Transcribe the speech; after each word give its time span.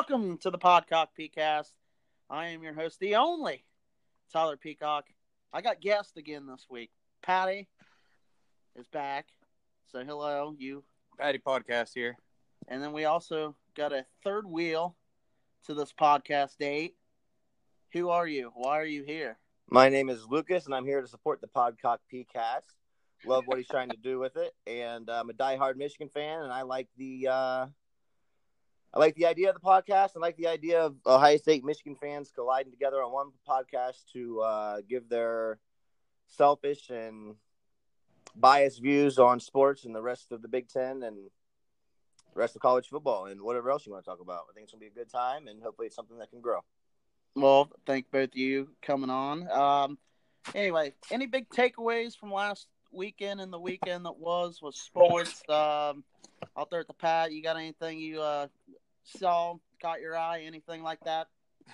Welcome 0.00 0.38
to 0.38 0.50
the 0.50 0.56
Podcock 0.56 1.08
Peacast. 1.16 1.72
I 2.30 2.46
am 2.46 2.62
your 2.62 2.72
host, 2.72 3.00
the 3.00 3.16
only 3.16 3.66
Tyler 4.32 4.56
Peacock. 4.56 5.04
I 5.52 5.60
got 5.60 5.82
guest 5.82 6.16
again 6.16 6.46
this 6.46 6.66
week. 6.70 6.90
Paddy 7.22 7.68
is 8.76 8.88
back. 8.88 9.26
So 9.92 10.02
hello, 10.02 10.54
you. 10.56 10.84
Paddy 11.18 11.38
Podcast 11.38 11.90
here. 11.94 12.16
And 12.66 12.82
then 12.82 12.94
we 12.94 13.04
also 13.04 13.56
got 13.76 13.92
a 13.92 14.06
third 14.24 14.46
wheel 14.46 14.96
to 15.66 15.74
this 15.74 15.92
podcast 15.92 16.56
date. 16.56 16.94
Who 17.92 18.08
are 18.08 18.26
you? 18.26 18.52
Why 18.54 18.78
are 18.78 18.86
you 18.86 19.04
here? 19.04 19.36
My 19.68 19.90
name 19.90 20.08
is 20.08 20.24
Lucas, 20.26 20.64
and 20.64 20.74
I'm 20.74 20.86
here 20.86 21.02
to 21.02 21.08
support 21.08 21.42
the 21.42 21.48
Podcock 21.48 21.98
Peacast. 22.10 22.72
Love 23.26 23.44
what 23.44 23.58
he's 23.58 23.68
trying 23.68 23.90
to 23.90 23.98
do 23.98 24.18
with 24.18 24.38
it, 24.38 24.54
and 24.66 25.10
I'm 25.10 25.28
a 25.28 25.34
diehard 25.34 25.76
Michigan 25.76 26.08
fan, 26.08 26.40
and 26.40 26.50
I 26.50 26.62
like 26.62 26.88
the 26.96 27.28
uh, 27.30 27.66
I 28.92 28.98
like 28.98 29.14
the 29.14 29.26
idea 29.26 29.48
of 29.48 29.54
the 29.54 29.60
podcast. 29.60 30.10
I 30.16 30.20
like 30.20 30.36
the 30.36 30.48
idea 30.48 30.80
of 30.80 30.96
Ohio 31.06 31.36
State 31.36 31.64
Michigan 31.64 31.94
fans 31.94 32.32
colliding 32.34 32.72
together 32.72 33.02
on 33.02 33.12
one 33.12 33.28
podcast 33.48 34.04
to 34.12 34.40
uh, 34.40 34.80
give 34.88 35.08
their 35.08 35.58
selfish 36.26 36.90
and 36.90 37.36
biased 38.34 38.82
views 38.82 39.18
on 39.18 39.38
sports 39.38 39.84
and 39.84 39.94
the 39.94 40.02
rest 40.02 40.32
of 40.32 40.42
the 40.42 40.48
Big 40.48 40.68
Ten 40.68 41.04
and 41.04 41.16
the 42.34 42.38
rest 42.38 42.56
of 42.56 42.62
college 42.62 42.88
football 42.88 43.26
and 43.26 43.40
whatever 43.42 43.70
else 43.70 43.86
you 43.86 43.92
want 43.92 44.04
to 44.04 44.10
talk 44.10 44.20
about. 44.20 44.42
I 44.50 44.54
think 44.54 44.64
it's 44.64 44.72
gonna 44.72 44.80
be 44.80 44.86
a 44.88 44.90
good 44.90 45.10
time, 45.10 45.46
and 45.46 45.62
hopefully 45.62 45.86
it's 45.86 45.96
something 45.96 46.18
that 46.18 46.30
can 46.30 46.40
grow. 46.40 46.60
Well, 47.36 47.70
thank 47.86 48.10
both 48.10 48.30
of 48.30 48.36
you 48.36 48.70
coming 48.82 49.10
on. 49.10 49.48
Um, 49.50 49.98
anyway, 50.52 50.94
any 51.12 51.26
big 51.26 51.48
takeaways 51.50 52.16
from 52.16 52.32
last 52.32 52.66
weekend 52.90 53.40
and 53.40 53.52
the 53.52 53.58
weekend 53.58 54.04
that 54.04 54.18
was 54.18 54.60
was 54.60 54.76
sports? 54.76 55.42
Um, 55.48 56.02
out 56.56 56.70
there 56.70 56.80
at 56.80 56.88
the 56.88 56.94
pad, 56.94 57.32
you 57.32 57.42
got 57.42 57.56
anything 57.56 58.00
you 58.00 58.20
uh, 58.20 58.46
saw, 59.04 59.56
caught 59.80 60.00
your 60.00 60.16
eye, 60.16 60.42
anything 60.46 60.82
like 60.82 61.00
that? 61.04 61.28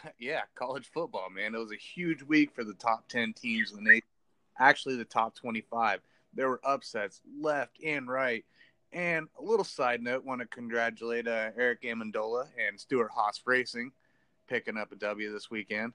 yeah, 0.18 0.42
college 0.54 0.90
football, 0.92 1.28
man. 1.30 1.54
It 1.54 1.58
was 1.58 1.72
a 1.72 1.76
huge 1.76 2.22
week 2.22 2.54
for 2.54 2.64
the 2.64 2.74
top 2.74 3.08
10 3.08 3.32
teams 3.34 3.72
when 3.72 3.84
they 3.84 4.02
actually 4.58 4.96
the 4.96 5.04
top 5.04 5.34
25. 5.34 6.00
There 6.34 6.48
were 6.48 6.60
upsets 6.64 7.22
left 7.40 7.78
and 7.84 8.08
right. 8.08 8.44
And 8.92 9.28
a 9.38 9.42
little 9.42 9.64
side 9.64 10.02
note, 10.02 10.24
want 10.24 10.40
to 10.40 10.46
congratulate 10.46 11.26
uh, 11.26 11.50
Eric 11.56 11.82
Amendola 11.82 12.46
and 12.66 12.78
Stewart 12.78 13.10
Haas 13.14 13.40
Racing 13.44 13.92
picking 14.48 14.76
up 14.76 14.92
a 14.92 14.96
W 14.96 15.32
this 15.32 15.50
weekend. 15.50 15.92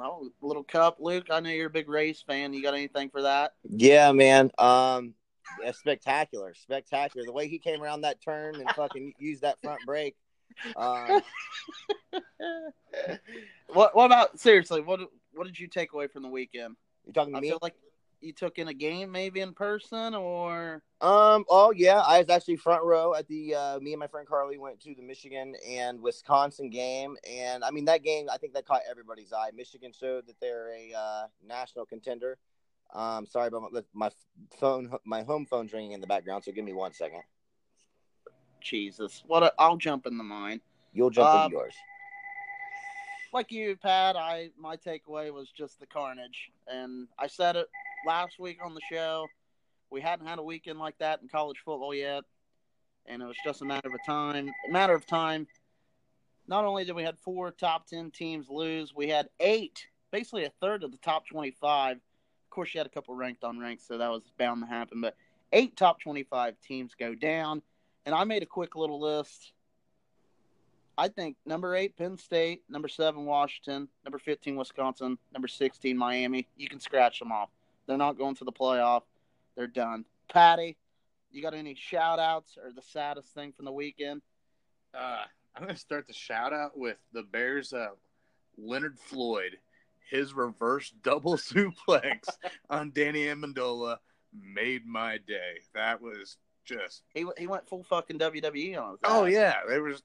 Oh, 0.00 0.30
little 0.42 0.64
cup, 0.64 0.98
Luke. 1.00 1.26
I 1.30 1.40
know 1.40 1.50
you're 1.50 1.68
a 1.68 1.70
big 1.70 1.88
race 1.88 2.22
fan. 2.26 2.52
You 2.52 2.62
got 2.62 2.74
anything 2.74 3.10
for 3.10 3.22
that? 3.22 3.54
Yeah, 3.64 4.12
man. 4.12 4.50
Um, 4.58 5.14
yeah, 5.62 5.72
spectacular, 5.72 6.54
spectacular. 6.54 7.24
The 7.24 7.32
way 7.32 7.48
he 7.48 7.58
came 7.58 7.82
around 7.82 8.02
that 8.02 8.20
turn 8.20 8.56
and 8.56 8.68
fucking 8.70 9.14
used 9.18 9.42
that 9.42 9.60
front 9.62 9.80
brake. 9.86 10.16
Um, 10.74 11.22
what 13.72 13.94
What 13.94 14.06
about 14.06 14.38
seriously? 14.40 14.80
What 14.80 15.00
What 15.34 15.46
did 15.46 15.58
you 15.58 15.68
take 15.68 15.92
away 15.92 16.06
from 16.06 16.22
the 16.22 16.28
weekend? 16.28 16.76
you 17.06 17.12
talking 17.12 17.32
to 17.34 17.38
I 17.38 17.40
me? 17.40 17.48
feel 17.50 17.58
like 17.62 17.74
you 18.20 18.32
took 18.32 18.58
in 18.58 18.68
a 18.68 18.74
game, 18.74 19.12
maybe 19.12 19.40
in 19.40 19.52
person, 19.52 20.14
or 20.14 20.82
Um. 21.00 21.44
Oh 21.50 21.70
yeah, 21.76 22.00
I 22.00 22.18
was 22.18 22.30
actually 22.30 22.56
front 22.56 22.82
row 22.84 23.14
at 23.14 23.28
the. 23.28 23.54
Uh, 23.54 23.80
me 23.80 23.92
and 23.92 24.00
my 24.00 24.06
friend 24.06 24.26
Carly 24.26 24.58
went 24.58 24.80
to 24.80 24.94
the 24.94 25.02
Michigan 25.02 25.54
and 25.68 26.00
Wisconsin 26.00 26.70
game, 26.70 27.16
and 27.28 27.62
I 27.62 27.70
mean 27.70 27.84
that 27.84 28.02
game. 28.02 28.28
I 28.32 28.38
think 28.38 28.54
that 28.54 28.66
caught 28.66 28.82
everybody's 28.90 29.32
eye. 29.32 29.50
Michigan 29.54 29.92
showed 29.92 30.26
that 30.26 30.40
they're 30.40 30.70
a 30.74 30.92
uh, 30.96 31.26
national 31.46 31.84
contender. 31.86 32.38
Um. 32.94 33.26
Sorry 33.26 33.48
about 33.48 33.70
my, 33.72 33.82
my 33.92 34.10
phone. 34.58 34.90
My 35.04 35.22
home 35.22 35.44
phone's 35.44 35.72
ringing 35.74 35.92
in 35.92 36.00
the 36.00 36.06
background, 36.06 36.44
so 36.44 36.52
give 36.52 36.64
me 36.64 36.72
one 36.72 36.94
second. 36.94 37.22
Jesus, 38.66 39.22
what? 39.26 39.42
A, 39.42 39.52
I'll 39.58 39.76
jump 39.76 40.06
in 40.06 40.18
the 40.18 40.24
mine. 40.24 40.60
You'll 40.92 41.10
jump 41.10 41.28
Um, 41.28 41.44
into 41.44 41.56
yours. 41.56 41.74
like 43.32 43.52
you, 43.52 43.76
Pat, 43.76 44.16
I 44.16 44.50
my 44.58 44.76
takeaway 44.76 45.32
was 45.32 45.50
just 45.50 45.78
the 45.78 45.86
carnage, 45.86 46.50
and 46.66 47.06
I 47.18 47.26
said 47.28 47.56
it 47.56 47.68
last 48.06 48.38
week 48.38 48.58
on 48.64 48.74
the 48.74 48.80
show. 48.90 49.26
We 49.90 50.00
hadn't 50.00 50.26
had 50.26 50.38
a 50.38 50.42
weekend 50.42 50.78
like 50.78 50.98
that 50.98 51.22
in 51.22 51.28
college 51.28 51.58
football 51.64 51.94
yet, 51.94 52.24
and 53.06 53.22
it 53.22 53.26
was 53.26 53.36
just 53.44 53.62
a 53.62 53.64
matter 53.64 53.88
of 53.88 54.00
time. 54.04 54.50
A 54.68 54.72
matter 54.72 54.94
of 54.94 55.06
time. 55.06 55.46
Not 56.48 56.64
only 56.64 56.84
did 56.84 56.94
we 56.94 57.02
had 57.02 57.18
four 57.18 57.50
top 57.50 57.86
ten 57.86 58.10
teams 58.10 58.48
lose, 58.48 58.94
we 58.94 59.08
had 59.08 59.28
eight, 59.40 59.86
basically 60.12 60.44
a 60.44 60.52
third 60.60 60.82
of 60.82 60.90
the 60.92 60.98
top 60.98 61.26
twenty-five. 61.26 61.96
Of 61.96 62.50
course, 62.50 62.72
you 62.74 62.78
had 62.78 62.86
a 62.86 62.90
couple 62.90 63.14
ranked 63.14 63.44
on 63.44 63.58
ranked, 63.58 63.82
so 63.86 63.98
that 63.98 64.10
was 64.10 64.22
bound 64.38 64.62
to 64.62 64.66
happen. 64.66 65.00
But 65.00 65.16
eight 65.52 65.76
top 65.76 66.00
twenty-five 66.00 66.54
teams 66.60 66.94
go 66.98 67.14
down, 67.14 67.62
and 68.06 68.14
I 68.14 68.24
made 68.24 68.42
a 68.42 68.46
quick 68.46 68.76
little 68.76 69.00
list. 69.00 69.52
I 70.96 71.08
think 71.08 71.36
number 71.44 71.74
eight, 71.74 71.96
Penn 71.96 72.16
State, 72.16 72.62
number 72.70 72.88
seven, 72.88 73.26
Washington, 73.26 73.88
number 74.04 74.18
15, 74.18 74.56
Wisconsin, 74.56 75.18
number 75.32 75.48
16, 75.48 75.94
Miami. 75.94 76.48
You 76.56 76.68
can 76.68 76.80
scratch 76.80 77.18
them 77.18 77.32
off. 77.32 77.50
They're 77.86 77.98
not 77.98 78.16
going 78.16 78.34
to 78.36 78.44
the 78.44 78.52
playoff. 78.52 79.02
They're 79.56 79.66
done. 79.66 80.06
Paddy, 80.32 80.76
you 81.30 81.42
got 81.42 81.52
any 81.52 81.74
shout 81.74 82.18
outs 82.18 82.56
or 82.62 82.72
the 82.72 82.80
saddest 82.80 83.34
thing 83.34 83.52
from 83.52 83.66
the 83.66 83.72
weekend? 83.72 84.22
Uh, 84.94 85.24
I'm 85.54 85.64
going 85.64 85.74
to 85.74 85.80
start 85.80 86.06
the 86.06 86.14
shout 86.14 86.54
out 86.54 86.78
with 86.78 86.96
the 87.12 87.24
Bears. 87.24 87.74
Uh, 87.74 87.88
Leonard 88.56 88.98
Floyd, 88.98 89.58
his 90.10 90.32
reverse 90.32 90.94
double 91.02 91.36
suplex 91.36 92.28
on 92.70 92.90
Danny 92.92 93.26
Amendola 93.26 93.98
made 94.32 94.86
my 94.86 95.18
day. 95.18 95.60
That 95.74 96.00
was 96.00 96.38
just 96.66 97.02
He, 97.14 97.24
he 97.38 97.46
went 97.46 97.68
full 97.68 97.82
fucking 97.84 98.18
WWE 98.18 98.78
on 98.80 98.90
his 98.92 98.98
oh 99.04 99.24
ass. 99.24 99.32
yeah, 99.32 99.54
there 99.68 99.82
was 99.82 100.02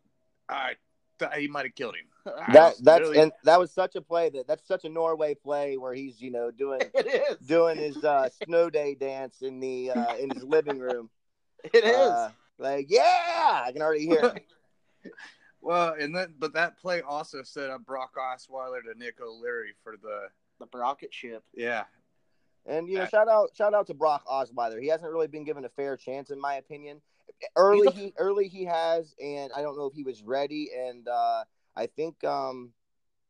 I 0.47 0.73
thought 1.19 1.33
he 1.35 1.47
might 1.47 1.66
have 1.66 1.75
killed 1.75 1.95
him. 1.95 2.05
I 2.47 2.51
That 2.53 2.69
was 2.69 2.77
that's 2.79 3.01
really- 3.01 3.19
and 3.19 3.31
that 3.44 3.59
was 3.59 3.72
such 3.72 3.95
a 3.95 4.01
play 4.01 4.29
that 4.29 4.47
that's 4.47 4.67
such 4.67 4.85
a 4.85 4.89
Norway 4.89 5.33
play 5.35 5.77
where 5.77 5.94
he's 5.94 6.22
you 6.22 6.31
know 6.31 6.51
doing 6.51 6.81
it 6.94 7.05
is. 7.31 7.38
doing 7.47 7.77
his 7.77 8.03
uh, 8.03 8.29
snow 8.45 8.69
day 8.69 8.95
dance 8.95 9.41
in 9.41 9.59
the 9.59 9.91
uh, 9.91 10.16
in 10.16 10.29
his 10.29 10.44
living 10.44 10.79
room. 10.79 11.09
It 11.73 11.83
is. 11.83 11.95
Uh, 11.95 12.31
like 12.57 12.88
yeah, 12.89 13.61
I 13.66 13.72
can 13.72 13.81
already 13.83 14.05
hear. 14.07 14.33
It. 15.03 15.11
well, 15.61 15.93
and 15.99 16.16
then 16.16 16.33
but 16.39 16.53
that 16.53 16.79
play 16.79 17.01
also 17.01 17.43
set 17.43 17.69
up 17.69 17.85
Brock 17.85 18.16
Osweiler 18.17 18.81
to 18.91 18.97
Nick 18.97 19.22
O'Leary 19.22 19.73
for 19.83 19.95
the 20.01 20.28
the 20.59 20.67
rocket 20.78 21.13
ship. 21.13 21.43
yeah 21.53 21.83
And 22.66 22.88
you 22.88 22.97
know, 22.99 23.05
shout 23.05 23.27
out 23.27 23.49
shout 23.55 23.73
out 23.73 23.88
to 23.88 23.94
Brock 23.94 24.23
Osweiler. 24.27 24.79
He 24.81 24.88
hasn't 24.88 25.11
really 25.11 25.27
been 25.27 25.44
given 25.44 25.66
a 25.66 25.69
fair 25.69 25.97
chance, 25.97 26.29
in 26.29 26.39
my 26.39 26.55
opinion. 26.55 27.01
Early 27.55 27.88
a- 27.88 27.91
he 27.91 28.13
early 28.17 28.47
he 28.47 28.66
has, 28.66 29.16
and 29.23 29.51
I 29.55 29.61
don't 29.61 29.77
know 29.77 29.85
if 29.88 29.94
he 29.94 30.03
was 30.03 30.22
ready. 30.22 30.69
And 30.77 31.07
uh, 31.07 31.44
I 31.75 31.88
think 31.88 32.23
um, 32.23 32.72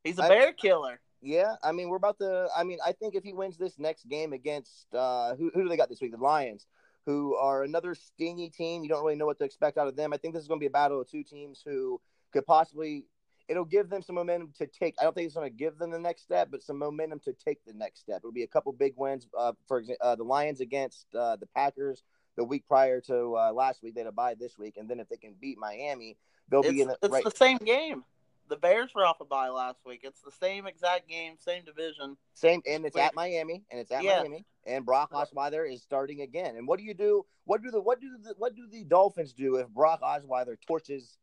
He's 0.03 0.19
a 0.19 0.23
I- 0.23 0.29
bear 0.29 0.51
killer. 0.53 0.99
yeah, 1.21 1.55
I 1.63 1.71
mean 1.71 1.87
we're 1.89 1.97
about 1.97 2.17
to. 2.19 2.49
I 2.55 2.63
mean 2.63 2.79
I 2.85 2.91
think 2.91 3.15
if 3.15 3.23
he 3.23 3.31
wins 3.33 3.57
this 3.57 3.79
next 3.79 4.09
game 4.09 4.33
against 4.33 4.93
uh, 4.93 5.35
who 5.35 5.49
who 5.53 5.63
do 5.63 5.69
they 5.69 5.77
got 5.77 5.87
this 5.89 6.01
week? 6.01 6.11
The 6.11 6.17
Lions, 6.17 6.65
who 7.05 7.35
are 7.35 7.63
another 7.63 7.95
stingy 7.95 8.49
team. 8.49 8.83
You 8.83 8.89
don't 8.89 9.03
really 9.03 9.15
know 9.15 9.25
what 9.27 9.37
to 9.39 9.45
expect 9.45 9.77
out 9.77 9.87
of 9.87 9.95
them. 9.95 10.11
I 10.11 10.17
think 10.17 10.33
this 10.33 10.41
is 10.41 10.47
going 10.49 10.59
to 10.59 10.63
be 10.63 10.67
a 10.67 10.71
battle 10.71 10.99
of 10.99 11.09
two 11.09 11.23
teams 11.23 11.61
who 11.65 12.01
could 12.33 12.45
possibly. 12.45 13.05
It'll 13.47 13.65
give 13.65 13.89
them 13.89 14.01
some 14.01 14.15
momentum 14.15 14.53
to 14.57 14.67
take. 14.67 14.95
I 14.99 15.03
don't 15.03 15.13
think 15.13 15.25
it's 15.25 15.35
going 15.35 15.49
to 15.49 15.55
give 15.55 15.77
them 15.77 15.91
the 15.91 15.99
next 15.99 16.23
step, 16.23 16.49
but 16.51 16.63
some 16.63 16.77
momentum 16.77 17.19
to 17.21 17.33
take 17.33 17.63
the 17.65 17.73
next 17.73 17.99
step. 17.99 18.17
It'll 18.17 18.31
be 18.31 18.43
a 18.43 18.47
couple 18.47 18.71
big 18.71 18.93
wins. 18.95 19.27
Uh, 19.37 19.53
for 19.67 19.79
example, 19.79 20.07
uh, 20.07 20.15
the 20.15 20.23
Lions 20.23 20.61
against 20.61 21.07
uh, 21.15 21.35
the 21.35 21.47
Packers 21.47 22.03
the 22.37 22.43
week 22.43 22.65
prior 22.67 23.01
to 23.01 23.35
uh, 23.37 23.51
last 23.53 23.83
week. 23.83 23.95
They 23.95 24.01
had 24.01 24.07
a 24.07 24.11
bye 24.11 24.35
this 24.39 24.57
week, 24.57 24.77
and 24.77 24.89
then 24.89 24.99
if 24.99 25.09
they 25.09 25.17
can 25.17 25.35
beat 25.39 25.57
Miami, 25.57 26.17
they'll 26.49 26.61
It's, 26.61 26.71
be 26.71 26.81
in 26.81 26.87
the 26.87 26.97
it's 27.01 27.11
right. 27.11 27.23
the 27.23 27.31
same 27.31 27.57
game. 27.57 28.03
The 28.47 28.57
Bears 28.57 28.89
were 28.93 29.05
off 29.05 29.21
a 29.21 29.25
bye 29.25 29.49
last 29.49 29.79
week. 29.85 30.01
It's 30.03 30.21
the 30.21 30.31
same 30.31 30.67
exact 30.67 31.07
game, 31.07 31.35
same 31.37 31.63
division. 31.63 32.17
Same, 32.33 32.61
and 32.67 32.85
it's 32.85 32.95
Wait. 32.95 33.03
at 33.03 33.15
Miami, 33.15 33.63
and 33.71 33.79
it's 33.79 33.91
at 33.91 34.03
Yeah. 34.03 34.19
Miami, 34.19 34.45
and 34.65 34.85
Brock 34.85 35.11
Osweiler 35.11 35.71
is 35.71 35.81
starting 35.81 36.21
again. 36.21 36.57
And 36.57 36.67
what 36.67 36.77
do 36.77 36.83
you 36.83 36.93
do? 36.93 37.25
What 37.45 37.61
do 37.63 37.71
the 37.71 37.79
what 37.81 38.01
do 38.01 38.09
the 38.21 38.33
what 38.37 38.55
do 38.55 38.67
the 38.69 38.83
Dolphins 38.83 39.33
do 39.33 39.55
if 39.55 39.69
Brock 39.69 40.01
Osweiler 40.01 40.57
torches 40.67 41.17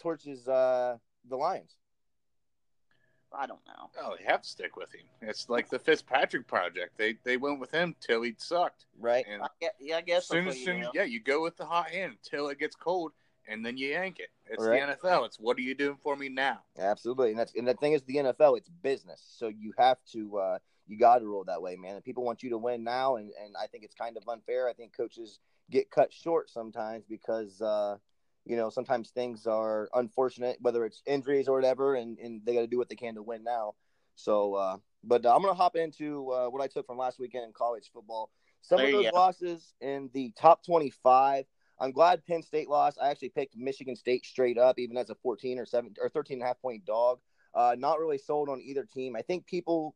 torches 0.00 0.48
uh, 0.48 0.98
the 1.28 1.36
Lions? 1.36 1.76
I 3.36 3.46
don't 3.46 3.60
know. 3.66 3.90
oh 4.02 4.14
they 4.18 4.24
have 4.24 4.42
to 4.42 4.48
stick 4.48 4.76
with 4.76 4.94
him. 4.94 5.02
It's 5.20 5.48
like 5.50 5.68
the 5.68 5.78
Fitzpatrick 5.78 6.46
project. 6.46 6.96
They 6.96 7.16
they 7.24 7.36
went 7.36 7.60
with 7.60 7.70
him 7.72 7.94
till 8.00 8.22
he 8.22 8.34
sucked. 8.38 8.86
Right? 8.98 9.26
And 9.30 9.42
I, 9.42 9.48
gue- 9.60 9.68
yeah, 9.80 9.96
I 9.96 10.00
guess 10.00 10.28
soon 10.28 10.46
as 10.48 10.54
soon 10.64 10.78
you 10.78 10.84
as 10.84 10.92
do. 10.92 10.98
yeah, 10.98 11.04
you 11.04 11.20
go 11.20 11.42
with 11.42 11.56
the 11.56 11.66
hot 11.66 11.90
hand 11.90 12.12
until 12.22 12.48
it 12.48 12.58
gets 12.58 12.76
cold, 12.76 13.12
and 13.48 13.66
then 13.66 13.76
you 13.76 13.88
yank 13.88 14.20
it. 14.20 14.28
It's 14.46 14.64
Right. 14.64 14.86
the 14.86 14.94
NFL. 15.08 15.26
It's 15.26 15.38
what 15.38 15.58
are 15.58 15.62
you 15.62 15.74
doing 15.74 15.96
for 16.02 16.16
me 16.16 16.28
now? 16.28 16.60
Absolutely. 16.78 17.30
And 17.30 17.38
that's 17.38 17.52
and 17.54 17.66
the 17.66 17.74
thing 17.74 17.92
is, 17.92 18.02
the 18.04 18.16
NFL 18.16 18.56
it's 18.58 18.70
business, 18.82 19.20
so 19.36 19.48
you 19.48 19.72
have 19.76 19.98
to 20.12 20.38
uh, 20.38 20.58
you 20.86 20.96
got 20.96 21.18
to 21.18 21.26
roll 21.26 21.44
that 21.44 21.60
way, 21.60 21.76
man. 21.76 21.96
And 21.96 22.04
people 22.04 22.24
want 22.24 22.42
you 22.44 22.50
to 22.50 22.58
win 22.58 22.84
now, 22.84 23.16
and 23.16 23.30
and 23.44 23.54
I 23.60 23.66
think 23.66 23.82
it's 23.84 23.94
kind 23.94 24.16
of 24.16 24.22
unfair. 24.28 24.68
I 24.68 24.72
think 24.72 24.96
coaches 24.96 25.40
get 25.70 25.90
cut 25.90 26.12
short 26.12 26.48
sometimes 26.48 27.04
because. 27.04 27.60
Uh, 27.60 27.96
you 28.46 28.56
know, 28.56 28.70
sometimes 28.70 29.10
things 29.10 29.46
are 29.46 29.88
unfortunate, 29.92 30.56
whether 30.60 30.86
it's 30.86 31.02
injuries 31.04 31.48
or 31.48 31.56
whatever, 31.56 31.96
and, 31.96 32.18
and 32.18 32.40
they 32.44 32.54
got 32.54 32.60
to 32.60 32.66
do 32.68 32.78
what 32.78 32.88
they 32.88 32.94
can 32.94 33.16
to 33.16 33.22
win 33.22 33.42
now. 33.42 33.74
So, 34.14 34.54
uh, 34.54 34.76
but 35.02 35.26
uh, 35.26 35.34
I'm 35.34 35.42
going 35.42 35.52
to 35.52 35.58
hop 35.58 35.74
into 35.76 36.30
uh, 36.30 36.46
what 36.46 36.62
I 36.62 36.68
took 36.68 36.86
from 36.86 36.96
last 36.96 37.18
weekend 37.18 37.44
in 37.44 37.52
college 37.52 37.90
football. 37.92 38.30
Some 38.62 38.78
There 38.78 38.86
of 38.86 38.92
those 38.92 39.12
losses 39.12 39.74
in 39.80 40.10
the 40.14 40.32
top 40.38 40.64
25. 40.64 41.44
I'm 41.78 41.90
glad 41.90 42.24
Penn 42.24 42.42
State 42.42 42.68
lost. 42.68 42.98
I 43.02 43.10
actually 43.10 43.30
picked 43.30 43.56
Michigan 43.56 43.96
State 43.96 44.24
straight 44.24 44.58
up, 44.58 44.78
even 44.78 44.96
as 44.96 45.10
a 45.10 45.14
14 45.16 45.58
or 45.58 45.66
7 45.66 45.94
or 46.00 46.08
13 46.08 46.36
and 46.36 46.42
a 46.42 46.46
half 46.46 46.60
point 46.60 46.86
dog. 46.86 47.18
Uh, 47.52 47.74
not 47.76 47.98
really 47.98 48.18
sold 48.18 48.48
on 48.48 48.60
either 48.60 48.84
team. 48.84 49.16
I 49.16 49.22
think 49.22 49.46
people, 49.46 49.94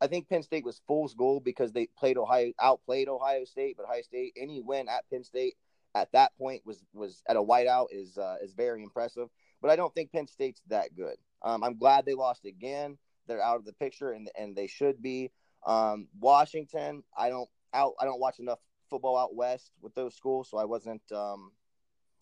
I 0.00 0.06
think 0.06 0.28
Penn 0.28 0.42
State 0.42 0.64
was 0.64 0.80
fool's 0.86 1.14
gold 1.14 1.42
because 1.42 1.72
they 1.72 1.88
played 1.98 2.16
Ohio, 2.16 2.52
outplayed 2.60 3.08
Ohio 3.08 3.44
State, 3.44 3.76
but 3.76 3.86
Ohio 3.86 4.02
State 4.02 4.34
any 4.36 4.60
win 4.60 4.88
at 4.88 5.08
Penn 5.10 5.24
State 5.24 5.54
at 5.94 6.12
that 6.12 6.36
point 6.38 6.62
was 6.64 6.84
was 6.92 7.22
at 7.28 7.36
a 7.36 7.42
whiteout 7.42 7.86
is 7.90 8.18
uh, 8.18 8.36
is 8.42 8.52
very 8.52 8.82
impressive. 8.82 9.28
But 9.60 9.70
I 9.70 9.76
don't 9.76 9.92
think 9.94 10.12
Penn 10.12 10.26
State's 10.26 10.62
that 10.68 10.94
good. 10.96 11.16
Um, 11.42 11.64
I'm 11.64 11.76
glad 11.78 12.06
they 12.06 12.14
lost 12.14 12.44
again. 12.44 12.98
They're 13.26 13.42
out 13.42 13.56
of 13.56 13.64
the 13.64 13.72
picture, 13.72 14.12
and 14.12 14.30
and 14.38 14.54
they 14.54 14.66
should 14.66 15.02
be. 15.02 15.30
Um, 15.66 16.08
Washington, 16.20 17.02
I 17.16 17.28
don't 17.28 17.48
out. 17.74 17.94
I 18.00 18.04
don't 18.04 18.20
watch 18.20 18.38
enough 18.38 18.60
football 18.88 19.16
out 19.16 19.34
west 19.34 19.72
with 19.80 19.94
those 19.94 20.14
schools, 20.14 20.48
so 20.50 20.58
I 20.58 20.64
wasn't. 20.64 21.02
Um, 21.12 21.52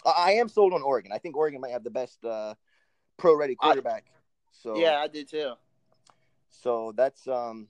I, 0.05 0.15
I 0.19 0.31
am 0.33 0.49
sold 0.49 0.73
on 0.73 0.83
Oregon. 0.83 1.13
I 1.13 1.19
think 1.19 1.37
Oregon 1.37 1.61
might 1.61 1.73
have 1.73 1.85
the 1.85 1.91
best 1.91 2.25
uh, 2.25 2.55
pro-ready 3.19 3.55
quarterback. 3.55 4.05
So 4.53 4.77
Yeah, 4.77 4.97
I 4.99 5.07
did 5.09 5.29
too. 5.29 5.53
so 6.51 6.93
that's 6.97 7.27
um. 7.29 7.69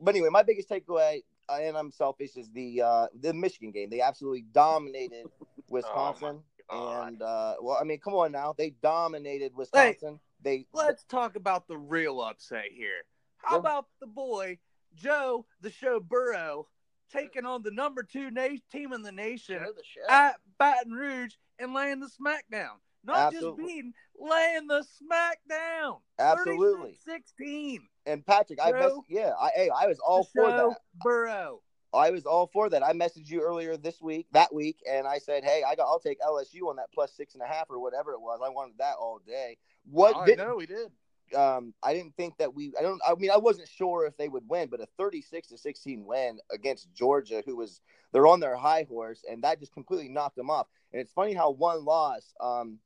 But 0.00 0.14
anyway, 0.14 0.28
my 0.30 0.44
biggest 0.44 0.68
takeaway, 0.68 1.24
and 1.50 1.76
I'm 1.76 1.90
selfish, 1.90 2.36
is 2.36 2.50
the 2.50 2.82
uh 2.82 3.06
the 3.20 3.32
Michigan 3.32 3.70
game. 3.70 3.90
They 3.90 4.00
absolutely 4.00 4.42
dominated 4.52 5.26
Wisconsin, 5.68 6.40
God. 6.70 7.08
and 7.08 7.22
uh, 7.22 7.54
well, 7.60 7.78
I 7.80 7.84
mean, 7.84 7.98
come 8.00 8.14
on 8.14 8.32
now, 8.32 8.54
they 8.56 8.70
dominated 8.82 9.52
Wisconsin. 9.56 10.20
they 10.42 10.66
Let's 10.72 11.04
talk 11.04 11.36
about 11.36 11.68
the 11.68 11.76
real 11.78 12.20
upset 12.20 12.66
here. 12.72 13.04
How 13.38 13.56
Yeah. 13.56 13.60
about 13.60 13.86
the 14.00 14.06
boy 14.06 14.58
Joe, 14.94 15.46
the 15.60 15.70
show 15.70 16.00
Burrow, 16.00 16.68
taking 17.12 17.44
on 17.46 17.62
the 17.62 17.70
number 17.70 18.02
two 18.02 18.30
na- 18.30 18.48
team 18.72 18.92
in 18.92 19.02
the 19.02 19.12
nation 19.12 19.62
the 19.62 20.12
at 20.12 20.36
Baton 20.58 20.92
Rouge 20.92 21.34
and 21.58 21.72
laying 21.74 22.00
the 22.00 22.08
smackdown? 22.08 22.76
Not 23.04 23.34
Absolutely. 23.34 23.64
just 23.64 23.68
beating, 23.68 23.92
laying 24.18 24.66
the 24.66 24.84
smackdown. 25.02 26.00
Absolutely. 26.18 26.98
16. 27.04 27.80
and 28.06 28.26
Patrick, 28.26 28.58
I 28.62 28.72
mess, 28.72 28.92
yeah, 29.08 29.32
I 29.40 29.50
hey, 29.54 29.70
I 29.70 29.86
was 29.86 29.98
all 30.00 30.24
for 30.34 30.50
that. 30.50 30.76
Burrow. 31.02 31.62
I 31.94 32.10
was 32.10 32.26
all 32.26 32.50
for 32.52 32.68
that. 32.68 32.82
I 32.82 32.92
messaged 32.92 33.30
you 33.30 33.40
earlier 33.40 33.76
this 33.76 34.02
week, 34.02 34.26
that 34.32 34.52
week, 34.52 34.76
and 34.88 35.06
I 35.06 35.18
said, 35.18 35.42
"Hey, 35.42 35.62
I 35.66 35.74
got, 35.74 35.86
I'll 35.86 36.00
take 36.00 36.20
LSU 36.20 36.68
on 36.68 36.76
that 36.76 36.92
plus 36.92 37.12
six 37.16 37.34
and 37.34 37.42
a 37.42 37.46
half 37.46 37.70
or 37.70 37.78
whatever 37.80 38.12
it 38.12 38.20
was. 38.20 38.40
I 38.44 38.50
wanted 38.50 38.76
that 38.78 38.96
all 39.00 39.20
day." 39.26 39.56
What 39.90 40.16
I 40.16 40.26
did, 40.26 40.38
know 40.38 40.56
we 40.56 40.66
did. 40.66 40.90
um, 41.34 41.72
I 41.82 41.94
didn't 41.94 42.14
think 42.16 42.36
that 42.38 42.54
we. 42.54 42.72
I 42.78 42.82
don't. 42.82 43.00
I 43.06 43.14
mean, 43.14 43.30
I 43.30 43.38
wasn't 43.38 43.68
sure 43.68 44.04
if 44.04 44.16
they 44.18 44.28
would 44.28 44.46
win, 44.48 44.68
but 44.68 44.80
a 44.80 44.86
thirty-six 44.98 45.48
to 45.48 45.56
sixteen 45.56 46.04
win 46.04 46.40
against 46.52 46.92
Georgia, 46.92 47.42
who 47.46 47.56
was 47.56 47.80
they're 48.12 48.26
on 48.26 48.40
their 48.40 48.56
high 48.56 48.86
horse, 48.88 49.24
and 49.30 49.42
that 49.44 49.60
just 49.60 49.72
completely 49.72 50.10
knocked 50.10 50.36
them 50.36 50.50
off. 50.50 50.66
And 50.92 51.00
it's 51.00 51.12
funny 51.12 51.32
how 51.32 51.50
one 51.50 51.84
loss, 51.84 52.34
um, 52.40 52.78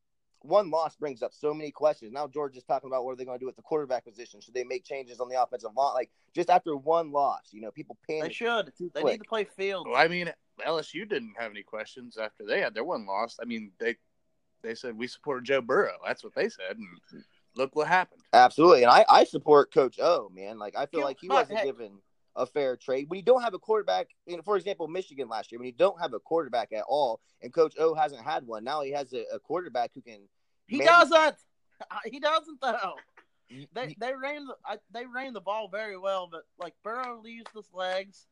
one 0.45 0.71
loss 0.71 0.97
brings 0.97 1.23
up 1.23 1.33
so 1.33 1.53
many 1.55 1.71
questions. 1.71 2.13
Now 2.13 2.27
George 2.27 2.57
is 2.57 2.65
talking 2.65 2.89
about 2.89 3.05
what 3.05 3.13
are 3.13 3.17
they 3.17 3.25
going 3.25 3.39
to 3.39 3.43
do 3.43 3.47
with 3.47 3.57
the 3.57 3.63
quarterback 3.63 4.05
position? 4.05 4.41
Should 4.41 4.55
they 4.55 4.65
make 4.65 4.85
changes 4.85 5.21
on 5.21 5.29
the 5.29 5.43
offensive 5.43 5.71
line? 5.77 5.95
Like 5.95 6.11
just 6.35 6.51
after 6.51 6.77
one 6.77 7.13
loss, 7.13 7.49
you 7.53 7.61
know, 7.61 7.71
people 7.71 7.97
panic. 8.09 8.25
They 8.25 8.33
should. 8.35 8.73
They 8.95 9.01
quick. 9.01 9.15
need 9.15 9.23
to 9.23 9.29
play 9.29 9.45
field. 9.45 9.87
Well, 9.89 9.97
I 10.01 10.09
mean, 10.09 10.33
LSU 10.67 11.09
didn't 11.09 11.35
have 11.39 11.51
any 11.51 11.63
questions 11.63 12.17
after 12.17 12.45
they 12.47 12.61
had 12.61 12.75
their 12.75 12.85
one 12.85 13.07
loss. 13.07 13.39
I 13.41 13.45
mean, 13.45 13.73
they 13.79 13.97
they 14.63 14.75
said 14.75 14.97
we 14.97 15.07
supported 15.09 15.45
Joe 15.45 15.61
Burrow. 15.61 15.97
That's 16.07 16.23
what 16.23 16.35
they 16.35 16.49
said, 16.49 16.77
and 16.77 17.23
look 17.57 17.75
what 17.75 17.89
happened. 17.89 18.23
Absolutely, 18.33 18.83
and 18.85 18.93
I, 18.93 19.05
I 19.09 19.25
support 19.25 19.73
Coach 19.73 19.99
O, 20.01 20.31
man. 20.35 20.59
Like 20.59 20.77
I 20.77 20.87
feel 20.87 21.01
Yeah, 21.01 21.07
like 21.07 21.19
he 21.21 21.29
wasn't 21.29 21.59
hey- 21.59 21.65
given 21.67 21.93
a 22.37 22.47
fair 22.47 22.77
trade 22.77 23.09
when 23.09 23.19
you 23.19 23.25
don't 23.25 23.43
have 23.43 23.55
a 23.55 23.59
quarterback. 23.59 24.09
You 24.27 24.37
know, 24.37 24.43
for 24.43 24.57
example, 24.57 24.89
Michigan 24.89 25.29
last 25.29 25.53
year 25.53 25.59
when 25.59 25.67
you 25.67 25.73
don't 25.73 26.01
have 26.01 26.15
a 26.15 26.19
quarterback 26.21 26.73
at 26.73 26.85
all, 26.89 27.21
and 27.43 27.53
Coach 27.53 27.75
O 27.79 27.95
hasn't 27.95 28.23
had 28.23 28.47
one. 28.47 28.65
Now 28.65 28.83
he 28.83 28.91
has 28.93 29.13
a, 29.13 29.25
a 29.35 29.39
quarterback 29.39 29.91
who 29.95 30.01
can. 30.03 30.21
He 30.67 30.79
man- 30.79 30.87
doesn't. 30.87 31.37
He 32.05 32.21
doesn't 32.21 32.61
though. 32.61 32.95
They 33.73 33.97
they 33.99 34.13
ran 34.15 34.47
the 34.47 34.55
they 34.93 35.05
ran 35.05 35.33
the 35.33 35.41
ball 35.41 35.69
very 35.69 35.99
well, 35.99 36.29
but 36.31 36.43
like 36.59 36.75
Burrow 36.85 37.23
used 37.25 37.49
his 37.55 37.67
legs, 37.73 38.27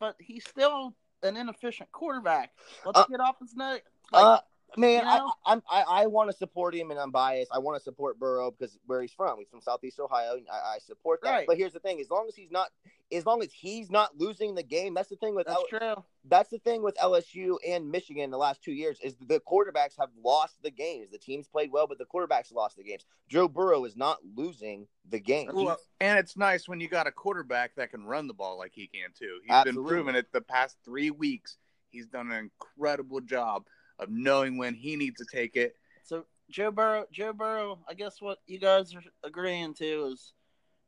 but 0.00 0.16
he's 0.18 0.42
still 0.48 0.94
an 1.22 1.36
inefficient 1.36 1.92
quarterback. 1.92 2.52
Let's 2.84 2.98
Uh, 3.00 3.04
get 3.10 3.20
off 3.20 3.38
his 3.40 3.54
neck. 3.54 3.84
Like, 4.10 4.24
uh, 4.24 4.40
man, 4.76 5.00
you 5.00 5.04
know? 5.04 5.32
I, 5.44 5.52
I'm 5.52 5.62
I, 5.70 5.84
I 5.88 6.06
want 6.06 6.30
to 6.30 6.36
support 6.36 6.74
him, 6.74 6.90
and 6.90 6.98
I'm 6.98 7.10
biased. 7.10 7.50
I 7.52 7.58
want 7.58 7.78
to 7.78 7.82
support 7.82 8.18
Burrow 8.18 8.50
because 8.50 8.78
where 8.86 9.00
he's 9.02 9.12
from, 9.12 9.38
he's 9.38 9.48
from 9.48 9.60
Southeast 9.60 10.00
Ohio. 10.00 10.34
And 10.34 10.46
I, 10.52 10.74
I 10.74 10.78
support 10.78 11.20
that. 11.22 11.30
Right. 11.30 11.46
But 11.46 11.56
here's 11.56 11.72
the 11.72 11.80
thing: 11.80 12.00
as 12.00 12.10
long 12.10 12.26
as 12.28 12.34
he's 12.34 12.50
not, 12.50 12.68
as 13.12 13.26
long 13.26 13.42
as 13.42 13.52
he's 13.52 13.90
not 13.90 14.16
losing 14.16 14.54
the 14.54 14.62
game, 14.62 14.94
that's 14.94 15.08
the 15.08 15.16
thing 15.16 15.34
with 15.34 15.46
that's 15.46 15.58
L- 15.58 15.78
true. 15.78 16.04
that's 16.28 16.50
the 16.50 16.58
thing 16.58 16.82
with 16.82 16.96
LSU 16.96 17.56
and 17.66 17.90
Michigan 17.90 18.30
the 18.30 18.38
last 18.38 18.62
two 18.62 18.72
years 18.72 18.98
is 19.02 19.16
the 19.26 19.40
quarterbacks 19.40 19.94
have 19.98 20.10
lost 20.22 20.56
the 20.62 20.70
games. 20.70 21.10
The 21.10 21.18
teams 21.18 21.48
played 21.48 21.70
well, 21.72 21.86
but 21.86 21.98
the 21.98 22.06
quarterbacks 22.06 22.52
lost 22.52 22.76
the 22.76 22.84
games. 22.84 23.04
Joe 23.28 23.48
Burrow 23.48 23.84
is 23.84 23.96
not 23.96 24.18
losing 24.36 24.86
the 25.08 25.20
game. 25.20 25.50
Well, 25.52 25.78
and 26.00 26.18
it's 26.18 26.36
nice 26.36 26.68
when 26.68 26.80
you 26.80 26.88
got 26.88 27.06
a 27.06 27.12
quarterback 27.12 27.74
that 27.76 27.90
can 27.90 28.04
run 28.04 28.26
the 28.26 28.34
ball 28.34 28.58
like 28.58 28.72
he 28.74 28.86
can 28.86 29.10
too. 29.18 29.38
He's 29.44 29.54
Absolutely. 29.54 29.82
been 29.82 29.88
proving 29.88 30.14
it 30.14 30.32
the 30.32 30.40
past 30.40 30.76
three 30.84 31.10
weeks. 31.10 31.56
He's 31.90 32.06
done 32.06 32.32
an 32.32 32.50
incredible 32.50 33.20
job 33.20 33.66
of 33.98 34.08
knowing 34.10 34.56
when 34.56 34.74
he 34.74 34.96
needs 34.96 35.18
to 35.18 35.26
take 35.32 35.56
it. 35.56 35.76
So 36.02 36.24
Joe 36.50 36.70
Burrow, 36.70 37.06
Joe 37.12 37.32
Burrow. 37.32 37.78
I 37.88 37.94
guess 37.94 38.20
what 38.20 38.38
you 38.46 38.58
guys 38.58 38.94
are 38.94 39.02
agreeing 39.22 39.74
to 39.74 40.06
is 40.12 40.32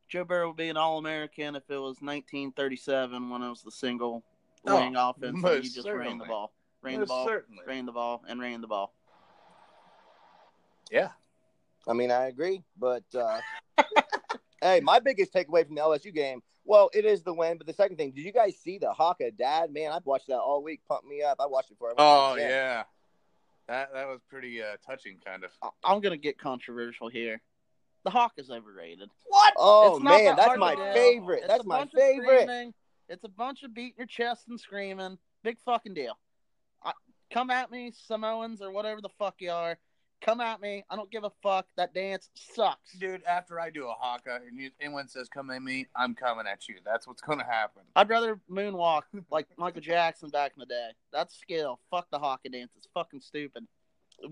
Joe 0.09 0.23
Burrow 0.23 0.47
would 0.49 0.57
be 0.57 0.69
an 0.69 0.77
All 0.77 0.97
American 0.97 1.55
if 1.55 1.63
it 1.69 1.75
was 1.77 1.97
1937 2.01 3.29
when 3.29 3.41
it 3.41 3.49
was 3.49 3.61
the 3.63 3.71
single 3.71 4.23
Oh, 4.65 4.75
wing 4.75 4.95
offense 4.95 5.33
and 5.33 5.41
most 5.41 5.63
you 5.63 5.71
just 5.71 5.87
ran 5.87 6.17
the 6.17 6.25
ball, 6.25 6.51
ran 6.81 6.99
the 6.99 7.05
ball, 7.05 7.25
certainly. 7.25 7.63
ran 7.65 7.85
the 7.85 7.91
ball, 7.93 8.23
and 8.27 8.39
ran 8.39 8.59
the 8.59 8.67
ball. 8.67 8.93
Yeah. 10.91 11.09
I 11.87 11.93
mean, 11.93 12.11
I 12.11 12.27
agree, 12.27 12.63
but 12.77 13.03
uh, 13.15 13.39
hey, 14.61 14.81
my 14.81 14.99
biggest 14.99 15.33
takeaway 15.33 15.65
from 15.65 15.75
the 15.75 15.81
LSU 15.81 16.13
game, 16.13 16.41
well, 16.65 16.89
it 16.93 17.05
is 17.05 17.23
the 17.23 17.33
win. 17.33 17.57
But 17.57 17.65
the 17.67 17.73
second 17.73 17.95
thing, 17.95 18.11
did 18.11 18.25
you 18.25 18.33
guys 18.33 18.57
see 18.57 18.77
the 18.77 18.91
Haka 18.91 19.31
dad? 19.31 19.71
Man, 19.71 19.93
I've 19.93 20.05
watched 20.05 20.27
that 20.27 20.39
all 20.39 20.61
week. 20.61 20.81
Pump 20.89 21.05
me 21.05 21.23
up. 21.23 21.37
I 21.39 21.45
watched 21.45 21.71
it 21.71 21.75
before. 21.75 21.91
I 21.91 21.93
Oh 21.97 22.35
the 22.35 22.41
yeah. 22.41 22.83
That 23.67 23.93
that 23.93 24.07
was 24.07 24.21
pretty 24.29 24.61
uh, 24.61 24.77
touching, 24.85 25.17
kind 25.23 25.43
of. 25.43 25.51
I- 25.61 25.69
I'm 25.83 25.99
gonna 26.01 26.17
get 26.17 26.37
controversial 26.37 27.09
here. 27.09 27.41
The 28.03 28.11
Hawk 28.11 28.33
is 28.37 28.49
overrated. 28.49 29.09
What? 29.25 29.53
Oh 29.57 29.95
It's 29.95 30.03
not 30.03 30.11
man, 30.11 30.25
that 30.25 30.37
that's 30.37 30.59
my 30.59 30.75
favorite. 30.93 31.39
It's 31.39 31.47
That's 31.47 31.65
my 31.65 31.85
favorite. 31.87 32.73
It's 33.09 33.23
a 33.23 33.29
bunch 33.29 33.63
of 33.63 33.73
beating 33.73 33.95
your 33.97 34.07
chest 34.07 34.45
and 34.49 34.59
screaming. 34.59 35.17
Big 35.43 35.57
fucking 35.65 35.93
deal. 35.93 36.17
I, 36.83 36.91
come 37.31 37.49
at 37.49 37.71
me, 37.71 37.91
Samoans 37.91 38.61
or 38.61 38.71
whatever 38.71 39.01
the 39.01 39.09
fuck 39.17 39.35
you 39.39 39.51
are. 39.51 39.77
Come 40.21 40.41
at 40.41 40.61
me. 40.61 40.83
I 40.89 40.95
don't 40.95 41.11
give 41.11 41.23
a 41.23 41.31
fuck. 41.43 41.67
That 41.77 41.93
dance 41.93 42.29
sucks. 42.33 42.93
Dude, 42.93 43.23
after 43.23 43.59
I 43.59 43.69
do 43.69 43.87
a 43.87 43.93
haka 43.93 44.39
and 44.47 44.59
you, 44.59 44.71
anyone 44.81 45.07
says 45.07 45.29
come 45.29 45.49
at 45.51 45.61
me, 45.61 45.87
I'm 45.95 46.15
coming 46.15 46.45
at 46.47 46.67
you. 46.67 46.75
That's 46.83 47.07
what's 47.07 47.21
gonna 47.21 47.45
happen. 47.45 47.83
I'd 47.95 48.09
rather 48.09 48.39
moonwalk 48.49 49.03
like 49.31 49.47
Michael 49.57 49.81
Jackson 49.81 50.29
back 50.29 50.53
in 50.55 50.59
the 50.59 50.65
day. 50.65 50.89
That's 51.13 51.37
skill. 51.37 51.79
Fuck 51.91 52.09
the 52.11 52.19
haka 52.19 52.49
dance. 52.49 52.71
It's 52.75 52.87
fucking 52.93 53.21
stupid. 53.21 53.67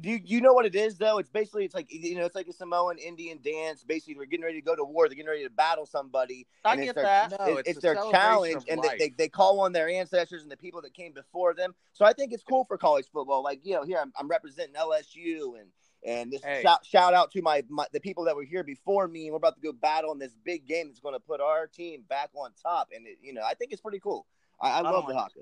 Do 0.02 0.10
you, 0.10 0.20
you 0.26 0.42
know 0.42 0.54
what 0.54 0.66
it 0.66 0.74
is 0.74 0.98
though? 0.98 1.20
It's 1.20 1.30
basically 1.30 1.64
it's 1.64 1.76
like 1.76 1.86
you 1.90 2.16
know 2.18 2.26
it's 2.26 2.34
like 2.34 2.48
a 2.48 2.54
Samoan 2.54 2.98
Indian 2.98 3.40
dance. 3.44 3.84
Basically, 3.84 4.16
they're 4.16 4.26
getting 4.26 4.44
ready 4.44 4.60
to 4.60 4.66
go 4.66 4.76
to 4.76 4.84
war. 4.84 5.08
They're 5.08 5.16
getting 5.16 5.30
ready 5.30 5.44
to 5.44 5.50
battle 5.52 5.86
somebody. 5.86 6.48
I 6.64 6.72
and 6.72 6.82
it's 6.82 6.88
get 6.88 6.96
their- 6.96 7.04
that. 7.04 7.40
No, 7.40 7.58
it's, 7.58 7.70
it's, 7.70 7.82
their 7.82 7.94
challenge, 7.94 8.64
and 8.68 8.82
they, 8.82 8.98
they, 8.98 9.10
they 9.16 9.30
call 9.30 9.60
on 9.60 9.74
their 9.74 9.88
ancestors 9.88 10.42
and 10.42 10.52
the 10.52 10.58
people 10.58 10.82
that 10.82 10.96
came 10.96 11.14
before 11.14 11.54
them. 11.54 11.76
So 11.94 12.04
I 12.04 12.14
think 12.14 12.34
it's 12.34 12.44
cool 12.44 12.66
for 12.66 12.80
college 12.80 13.06
football. 13.14 13.44
Like 13.44 13.60
you 13.64 13.76
know, 13.76 13.84
here 13.84 14.00
I'm, 14.02 14.12
I'm 14.20 14.28
representing 14.28 14.74
LSU 14.74 15.60
and 15.60 15.70
and 16.06 16.32
this 16.32 16.44
Hey. 16.44 16.62
shout, 16.62 16.86
shout 16.86 17.14
out 17.14 17.32
to 17.32 17.42
my, 17.42 17.64
my 17.68 17.86
the 17.92 18.00
people 18.00 18.24
that 18.26 18.36
were 18.36 18.44
here 18.44 18.64
before 18.64 19.08
me. 19.08 19.30
We're 19.32 19.38
about 19.38 19.56
to 19.56 19.62
go 19.62 19.74
battle 19.74 20.12
in 20.12 20.20
this 20.20 20.36
big 20.44 20.66
game 20.68 20.88
that's 20.88 21.00
going 21.00 21.16
to 21.16 21.20
put 21.20 21.42
our 21.42 21.68
team 21.68 22.04
back 22.08 22.30
on 22.36 22.52
top. 22.62 22.90
And 22.96 23.06
it, 23.08 23.18
you 23.22 23.34
know, 23.34 23.42
I 23.46 23.54
think 23.56 23.72
it's 23.74 23.82
pretty 23.82 24.00
cool. 24.00 24.26
I, 24.62 24.70
I 24.70 24.78
I 24.80 24.82
love 24.82 25.08
the 25.08 25.14
like 25.14 25.24
Haka. 25.24 25.40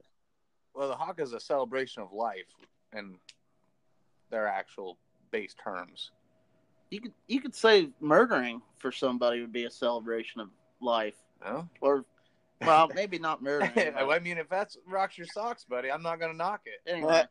well, 0.74 0.88
the 0.88 0.96
haka 0.96 1.22
is 1.22 1.34
a 1.34 1.39
celebration 1.39 2.01
of 2.01 2.12
life, 2.13 2.48
and 2.93 3.15
their 4.32 4.48
actual 4.48 4.98
base 5.32 5.53
terms. 5.62 6.12
You 6.89 7.01
could 7.01 7.13
you 7.27 7.41
could 7.41 7.55
say 7.55 7.89
murdering 8.00 8.62
for 8.77 8.91
somebody 8.91 9.41
would 9.41 9.53
be 9.53 9.65
a 9.65 9.72
celebration 9.72 10.41
of 10.41 10.50
life, 10.79 11.15
No, 11.43 11.67
or 11.82 12.05
well, 12.62 12.89
maybe 12.96 13.20
not 13.20 13.41
murdering. 13.41 13.72
but- 13.75 14.10
I 14.10 14.20
mean, 14.20 14.38
if 14.38 14.48
that's 14.50 14.77
rocks 14.88 15.17
your 15.17 15.27
socks, 15.27 15.65
buddy, 15.65 15.91
I'm 15.91 16.03
not 16.03 16.20
gonna 16.20 16.34
knock 16.34 16.62
it. 16.65 16.89
Anyway, 16.89 17.24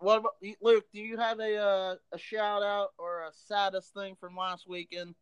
what 0.00 0.18
about 0.18 0.32
Luke? 0.60 0.84
Do 0.92 1.00
you 1.00 1.16
have 1.18 1.40
a 1.40 1.56
uh, 1.56 1.94
a 2.12 2.18
shout 2.18 2.62
out 2.62 2.88
or 2.98 3.22
a 3.22 3.30
saddest 3.46 3.92
thing 3.94 4.16
from 4.18 4.36
last 4.36 4.68
weekend 4.68 5.14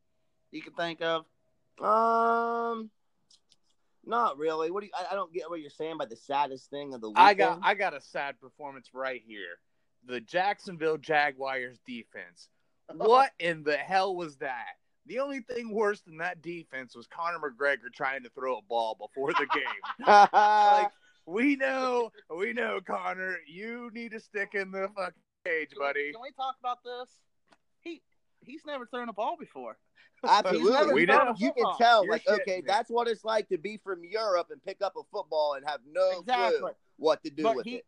you 0.50 0.62
can 0.62 0.73
think 0.75 1.02
of? 1.02 1.25
Um, 1.80 2.90
not 4.04 4.38
really. 4.38 4.70
What 4.70 4.80
do 4.80 4.87
you? 4.87 4.92
I, 4.97 5.12
I 5.12 5.14
don't 5.14 5.32
get 5.32 5.50
what 5.50 5.61
you're 5.61 5.70
saying 5.70 5.99
by 5.99 6.06
the 6.06 6.16
saddest 6.16 6.70
thing 6.70 6.94
of 6.94 7.00
the 7.00 7.11
weekend. 7.11 7.26
I 7.26 7.35
got 7.35 7.61
I 7.62 7.75
got 7.75 7.94
a 7.94 8.00
sad 8.00 8.40
performance 8.40 8.90
right 8.94 9.23
here. 9.26 9.58
The 10.06 10.20
Jacksonville 10.20 10.99
Jaguars 10.99 11.78
defense. 11.87 12.49
What 12.97 13.32
in 13.38 13.64
the 13.64 13.76
hell 13.76 14.16
was 14.16 14.37
that? 14.37 14.64
The 15.04 15.18
only 15.18 15.40
thing 15.40 15.75
worse 15.75 16.00
than 16.00 16.18
that 16.18 16.40
defense 16.40 16.97
was 16.97 17.06
Conor 17.06 17.38
McGregor 17.38 17.92
trying 17.94 18.23
to 18.23 18.30
throw 18.30 18.56
a 18.56 18.62
ball 18.62 18.97
before 18.99 19.32
the 19.35 19.47
game. 19.52 20.06
Like, 20.06 20.90
we 21.28 21.56
know, 21.56 22.11
we 22.35 22.52
know, 22.52 22.80
Connor. 22.85 23.37
You 23.47 23.90
need 23.92 24.12
to 24.12 24.20
stick 24.20 24.54
in 24.54 24.70
the 24.70 24.88
fucking 24.97 25.12
cage, 25.44 25.70
buddy. 25.78 26.12
Can 26.12 26.23
we 26.23 26.30
talk 26.32 26.56
about 26.58 26.78
this? 26.82 27.11
He 27.80 28.02
he's 28.40 28.62
never 28.66 28.87
thrown 28.87 29.08
a 29.08 29.12
ball 29.12 29.37
before. 29.38 29.76
Absolutely. 30.26 30.94
We 30.94 31.06
know. 31.06 31.35
You 31.37 31.52
can 31.52 31.66
tell, 31.76 32.04
You're 32.04 32.12
like, 32.14 32.25
shitting 32.25 32.40
okay, 32.40 32.56
me. 32.56 32.64
that's 32.66 32.90
what 32.90 33.06
it's 33.06 33.25
like 33.25 33.49
to 33.50 33.58
be 33.58 33.76
from 33.76 34.02
Europe 34.04 34.49
and 34.50 34.62
pick 34.64 34.78
up 34.82 34.94
a 34.97 35.02
football 35.12 35.54
and 35.54 35.64
have 35.68 35.80
no 35.88 36.20
Exactly. 36.20 36.58
clue 36.58 36.70
what 36.97 37.23
to 37.23 37.30
do 37.30 37.42
But 37.44 37.56
with 37.56 37.66
he, 37.66 37.76
it. 37.76 37.87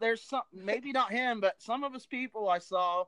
there's 0.00 0.22
some 0.22 0.42
maybe 0.52 0.92
not 0.92 1.12
him, 1.12 1.40
but 1.40 1.62
some 1.62 1.84
of 1.84 1.94
his 1.94 2.04
people 2.04 2.48
I 2.48 2.58
saw, 2.58 3.04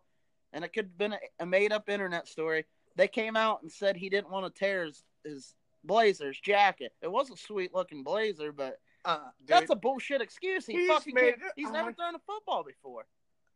and 0.52 0.64
it 0.64 0.72
could 0.72 0.86
have 0.86 0.98
been 0.98 1.12
a, 1.14 1.18
a 1.40 1.46
made 1.46 1.72
up 1.72 1.88
internet 1.90 2.26
story. 2.28 2.64
They 2.96 3.08
came 3.08 3.36
out 3.36 3.62
and 3.62 3.70
said 3.72 3.96
he 3.96 4.08
didn't 4.08 4.30
want 4.30 4.46
to 4.54 4.58
tear 4.58 4.84
his, 4.84 5.02
his 5.24 5.54
blazers 5.84 6.38
jacket. 6.40 6.92
It 7.02 7.10
was 7.10 7.30
a 7.30 7.36
sweet 7.36 7.74
looking 7.74 8.02
blazer, 8.02 8.52
but 8.52 8.78
Uh, 9.04 9.18
that's 9.46 9.70
a 9.70 9.74
bullshit 9.74 10.20
excuse. 10.20 10.66
He 10.66 10.74
He's 10.74 10.88
fucking 10.88 11.14
made 11.14 11.34
he's 11.56 11.68
oh 11.68 11.72
never 11.72 11.86
my- 11.86 11.92
thrown 11.92 12.14
a 12.14 12.18
football 12.20 12.62
before. 12.64 13.04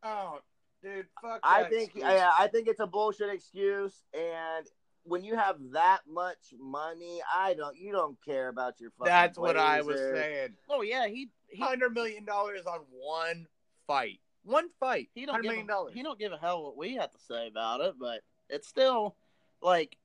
oh, 0.03 0.41
dude, 0.83 1.07
fuck. 1.23 1.41
I 1.43 1.63
that 1.63 1.71
think, 1.71 1.85
excuse. 1.91 2.05
yeah, 2.05 2.31
I 2.39 2.49
think 2.49 2.69
it's 2.69 2.81
a 2.81 2.87
bullshit 2.87 3.31
excuse. 3.31 4.03
And 4.13 4.67
when 5.05 5.23
you 5.23 5.37
have 5.37 5.57
that 5.73 6.01
much 6.09 6.53
money, 6.61 7.21
I 7.33 7.55
don't, 7.55 7.77
you 7.77 7.93
don't 7.93 8.17
care 8.25 8.49
about 8.49 8.81
your 8.81 8.91
fucking. 8.99 9.11
That's 9.11 9.39
what 9.39 9.57
I 9.57 9.79
was 9.83 9.97
blazer. 9.97 10.17
saying. 10.17 10.49
Oh 10.69 10.83
yeah, 10.83 11.07
he 11.07 11.29
he 11.49 11.63
Hundred 11.63 11.95
million 11.95 12.25
dollars 12.25 12.67
on 12.67 12.81
one 12.91 13.47
fight. 13.87 14.19
One 14.43 14.69
fight. 14.81 15.09
he 15.15 15.27
don't 15.27 15.43
give 15.43 15.51
million 15.51 15.67
a, 15.67 15.69
dollars. 15.69 15.95
he 15.95 16.03
don't 16.03 16.19
give 16.19 16.33
a 16.33 16.39
hell 16.39 16.65
what 16.65 16.77
we 16.77 16.95
have 16.95 17.11
to 17.13 17.19
say 17.29 17.47
about 17.49 17.81
it, 17.83 17.95
but 18.01 18.21
it's 18.49 18.67
still 18.67 19.15
like 19.63 19.97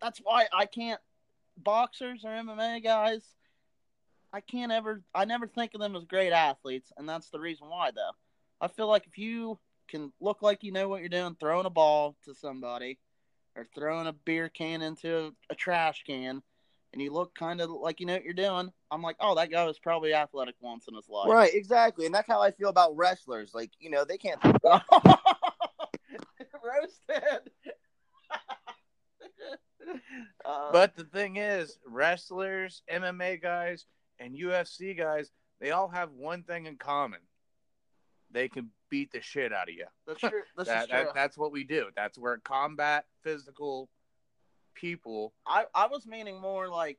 that's 0.00 0.20
why 0.20 0.46
I 0.52 0.66
can't 0.66 1.00
boxers 1.56 2.24
or 2.24 2.30
MMA 2.30 2.82
guys. 2.84 3.22
I 4.36 4.40
can't 4.40 4.70
ever 4.70 5.02
I 5.14 5.24
never 5.24 5.46
think 5.46 5.72
of 5.74 5.80
them 5.80 5.96
as 5.96 6.04
great 6.04 6.30
athletes, 6.32 6.92
and 6.98 7.08
that's 7.08 7.30
the 7.30 7.40
reason 7.40 7.70
why 7.70 7.90
though. 7.94 8.10
I 8.60 8.68
feel 8.68 8.86
like 8.86 9.06
if 9.06 9.16
you 9.16 9.58
can 9.88 10.12
look 10.20 10.42
like 10.42 10.62
you 10.62 10.72
know 10.72 10.88
what 10.88 11.00
you're 11.00 11.08
doing, 11.08 11.38
throwing 11.40 11.64
a 11.64 11.70
ball 11.70 12.16
to 12.26 12.34
somebody 12.34 12.98
or 13.56 13.66
throwing 13.74 14.06
a 14.06 14.12
beer 14.12 14.50
can 14.50 14.82
into 14.82 15.16
a, 15.18 15.32
a 15.48 15.54
trash 15.54 16.04
can, 16.06 16.42
and 16.92 17.00
you 17.00 17.10
look 17.14 17.34
kind 17.34 17.62
of 17.62 17.70
like 17.70 17.98
you 17.98 18.04
know 18.04 18.12
what 18.12 18.24
you're 18.24 18.34
doing, 18.34 18.70
I'm 18.90 19.00
like, 19.00 19.16
oh, 19.20 19.36
that 19.36 19.50
guy 19.50 19.64
was 19.64 19.78
probably 19.78 20.12
athletic 20.12 20.56
once 20.60 20.86
in 20.86 20.94
his 20.94 21.08
life. 21.08 21.30
Right, 21.30 21.54
exactly. 21.54 22.04
And 22.04 22.14
that's 22.14 22.28
how 22.28 22.42
I 22.42 22.50
feel 22.50 22.68
about 22.68 22.94
wrestlers. 22.94 23.52
Like, 23.54 23.70
you 23.78 23.88
know, 23.88 24.04
they 24.04 24.18
can't. 24.18 24.38
Roasted. 24.44 24.60
uh, 30.44 30.72
But 30.72 30.94
the 30.94 31.04
thing 31.04 31.36
is, 31.36 31.78
wrestlers, 31.86 32.82
MMA 32.92 33.40
guys, 33.40 33.86
and 34.18 34.34
UFC 34.34 34.96
guys, 34.96 35.30
they 35.60 35.70
all 35.70 35.88
have 35.88 36.10
one 36.12 36.42
thing 36.42 36.66
in 36.66 36.76
common. 36.76 37.20
They 38.30 38.48
can 38.48 38.70
beat 38.90 39.12
the 39.12 39.20
shit 39.20 39.52
out 39.52 39.68
of 39.68 39.74
you. 39.74 39.86
that's 40.06 40.20
true. 40.20 40.42
This 40.56 40.68
That, 40.68 40.88
true. 40.88 40.98
that, 41.04 41.14
that's 41.14 41.38
what 41.38 41.52
we 41.52 41.64
do. 41.64 41.86
That's 41.96 42.18
where 42.18 42.36
combat 42.38 43.06
physical 43.22 43.88
people. 44.74 45.32
I, 45.46 45.64
I 45.74 45.86
was 45.86 46.06
meaning 46.06 46.40
more 46.40 46.68
like 46.68 46.98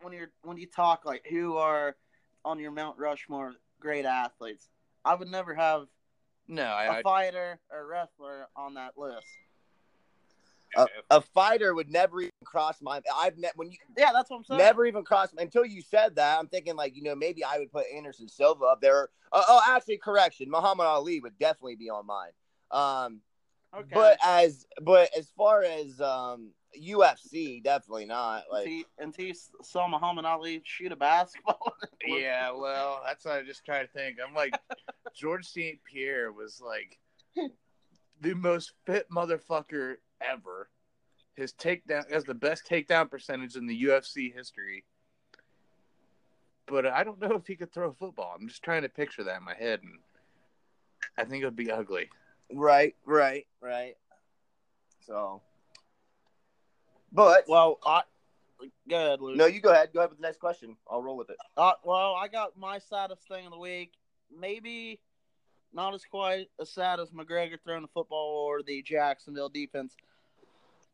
when 0.00 0.12
you're 0.12 0.30
when 0.42 0.56
you 0.56 0.66
talk 0.66 1.04
like 1.04 1.24
who 1.28 1.56
are 1.56 1.96
on 2.44 2.58
your 2.58 2.70
Mount 2.70 2.98
Rushmore 2.98 3.54
great 3.80 4.04
athletes. 4.04 4.68
I 5.04 5.14
would 5.14 5.28
never 5.28 5.54
have 5.54 5.86
No, 6.48 6.64
a 6.64 6.98
I 6.98 7.02
fighter 7.02 7.60
or 7.70 7.86
wrestler 7.86 8.48
on 8.56 8.74
that 8.74 8.96
list. 8.96 9.26
A, 10.76 10.86
a 11.10 11.20
fighter 11.20 11.74
would 11.74 11.90
never 11.90 12.20
even 12.20 12.32
cross 12.44 12.80
my. 12.82 13.00
I've 13.16 13.38
ne- 13.38 13.50
when 13.56 13.70
you 13.70 13.78
Yeah, 13.96 14.12
that's 14.12 14.30
what 14.30 14.38
I'm 14.38 14.44
saying. 14.44 14.58
never 14.58 14.86
even 14.86 15.04
crossed 15.04 15.34
until 15.38 15.64
you 15.64 15.82
said 15.82 16.16
that. 16.16 16.38
I'm 16.38 16.48
thinking 16.48 16.76
like 16.76 16.94
you 16.96 17.02
know 17.02 17.14
maybe 17.14 17.42
I 17.44 17.58
would 17.58 17.72
put 17.72 17.86
Anderson 17.94 18.28
Silva 18.28 18.64
up 18.66 18.80
there. 18.80 19.08
Uh, 19.32 19.42
oh, 19.48 19.60
actually, 19.66 19.98
correction. 19.98 20.50
Muhammad 20.50 20.86
Ali 20.86 21.20
would 21.20 21.38
definitely 21.38 21.76
be 21.76 21.90
on 21.90 22.06
mine. 22.06 22.30
Um, 22.70 23.20
Okay. 23.76 23.86
but 23.92 24.18
as 24.24 24.66
but 24.80 25.10
as 25.16 25.28
far 25.36 25.62
as 25.62 26.00
um 26.00 26.52
UFC, 26.80 27.62
definitely 27.62 28.06
not. 28.06 28.44
Like 28.50 28.66
until, 28.66 28.84
until 28.98 29.24
you 29.26 29.34
saw 29.62 29.86
Muhammad 29.88 30.24
Ali 30.24 30.62
shoot 30.64 30.90
a 30.92 30.96
basketball. 30.96 31.74
yeah, 32.06 32.50
well, 32.50 33.02
that's 33.06 33.24
what 33.26 33.34
I 33.34 33.42
just 33.42 33.64
try 33.66 33.82
to 33.82 33.88
think. 33.88 34.16
I'm 34.26 34.34
like, 34.34 34.58
George 35.14 35.46
St. 35.46 35.78
Pierre 35.84 36.32
was 36.32 36.62
like 36.64 36.98
the 38.20 38.34
most 38.34 38.72
fit 38.86 39.06
motherfucker 39.10 39.96
ever. 40.20 40.68
His 41.34 41.52
takedown 41.52 42.10
has 42.12 42.24
the 42.24 42.34
best 42.34 42.68
takedown 42.68 43.10
percentage 43.10 43.56
in 43.56 43.66
the 43.66 43.84
UFC 43.84 44.34
history. 44.34 44.84
But 46.66 46.86
I 46.86 47.04
don't 47.04 47.20
know 47.20 47.34
if 47.34 47.46
he 47.46 47.56
could 47.56 47.72
throw 47.72 47.90
a 47.90 47.94
football. 47.94 48.34
I'm 48.38 48.48
just 48.48 48.62
trying 48.62 48.82
to 48.82 48.88
picture 48.88 49.24
that 49.24 49.38
in 49.38 49.44
my 49.44 49.54
head, 49.54 49.80
and 49.82 49.98
I 51.16 51.24
think 51.24 51.42
it 51.42 51.46
would 51.46 51.56
be 51.56 51.70
ugly. 51.70 52.10
right, 52.52 52.94
right, 53.06 53.46
right. 53.60 53.94
So, 55.00 55.40
but 57.12 57.44
well, 57.48 57.78
I 57.86 58.02
go 58.88 58.96
ahead, 58.96 59.20
Luke. 59.20 59.36
no, 59.36 59.46
you 59.46 59.60
go 59.60 59.70
ahead. 59.70 59.90
Go 59.94 60.00
ahead 60.00 60.10
with 60.10 60.18
the 60.18 60.26
next 60.26 60.40
question. 60.40 60.76
I'll 60.90 61.02
roll 61.02 61.16
with 61.16 61.30
it. 61.30 61.36
Uh, 61.56 61.72
well, 61.84 62.14
I 62.14 62.28
got 62.28 62.58
my 62.58 62.78
saddest 62.78 63.26
thing 63.28 63.46
of 63.46 63.52
the 63.52 63.58
week. 63.58 63.92
Maybe 64.36 65.00
not 65.72 65.94
as 65.94 66.04
quite 66.04 66.48
as 66.60 66.70
sad 66.70 67.00
as 67.00 67.10
McGregor 67.10 67.58
throwing 67.62 67.82
the 67.82 67.88
football 67.88 68.46
or 68.46 68.62
the 68.62 68.82
Jacksonville 68.82 69.48
defense. 69.48 69.94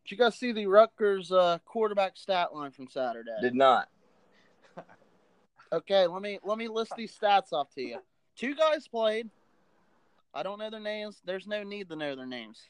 Did 0.04 0.10
you 0.10 0.18
guys 0.18 0.36
see 0.36 0.52
the 0.52 0.66
Rutgers 0.66 1.32
uh, 1.32 1.58
quarterback 1.64 2.16
stat 2.16 2.54
line 2.54 2.72
from 2.72 2.88
Saturday? 2.88 3.30
Did 3.40 3.54
not. 3.54 3.88
Okay, 5.72 6.06
let 6.06 6.22
me 6.22 6.38
let 6.44 6.56
me 6.56 6.68
list 6.68 6.92
these 6.96 7.16
stats 7.18 7.52
off 7.52 7.68
to 7.74 7.82
you. 7.82 7.98
Two 8.36 8.54
guys 8.54 8.86
played. 8.86 9.28
I 10.32 10.44
don't 10.44 10.58
know 10.58 10.70
their 10.70 10.78
names. 10.78 11.20
There's 11.24 11.48
no 11.48 11.64
need 11.64 11.88
to 11.88 11.96
know 11.96 12.14
their 12.14 12.26
names. 12.26 12.60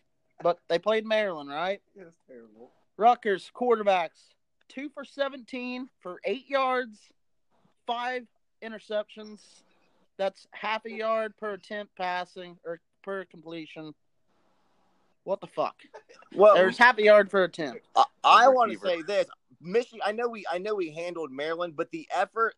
But 0.42 0.58
they 0.68 0.78
played 0.78 1.04
Maryland, 1.04 1.50
right? 1.50 1.82
It's 1.96 2.16
terrible. 2.26 2.70
Rutgers 2.96 3.50
quarterbacks, 3.54 4.28
two 4.68 4.88
for 4.88 5.04
17 5.04 5.88
for 6.00 6.18
eight 6.24 6.48
yards, 6.48 6.98
five 7.86 8.26
interceptions. 8.62 9.40
That's 10.18 10.46
half 10.52 10.84
a 10.84 10.90
yard 10.90 11.36
per 11.36 11.54
attempt 11.54 11.96
passing 11.96 12.56
or 12.64 12.80
per 13.02 13.24
completion. 13.24 13.92
What 15.24 15.40
the 15.40 15.46
fuck? 15.46 15.76
Well, 16.34 16.54
There's 16.54 16.78
half 16.78 16.98
a 16.98 17.02
yard 17.02 17.30
per 17.30 17.44
attempt. 17.44 17.80
I, 17.96 18.04
I 18.22 18.48
want 18.48 18.72
to 18.72 18.78
say 18.78 19.02
this, 19.02 19.26
Michigan. 19.60 20.00
I 20.04 20.12
know 20.12 20.28
we, 20.28 20.44
I 20.50 20.58
know 20.58 20.74
we 20.74 20.92
handled 20.92 21.32
Maryland, 21.32 21.74
but 21.76 21.90
the 21.90 22.06
effort 22.14 22.54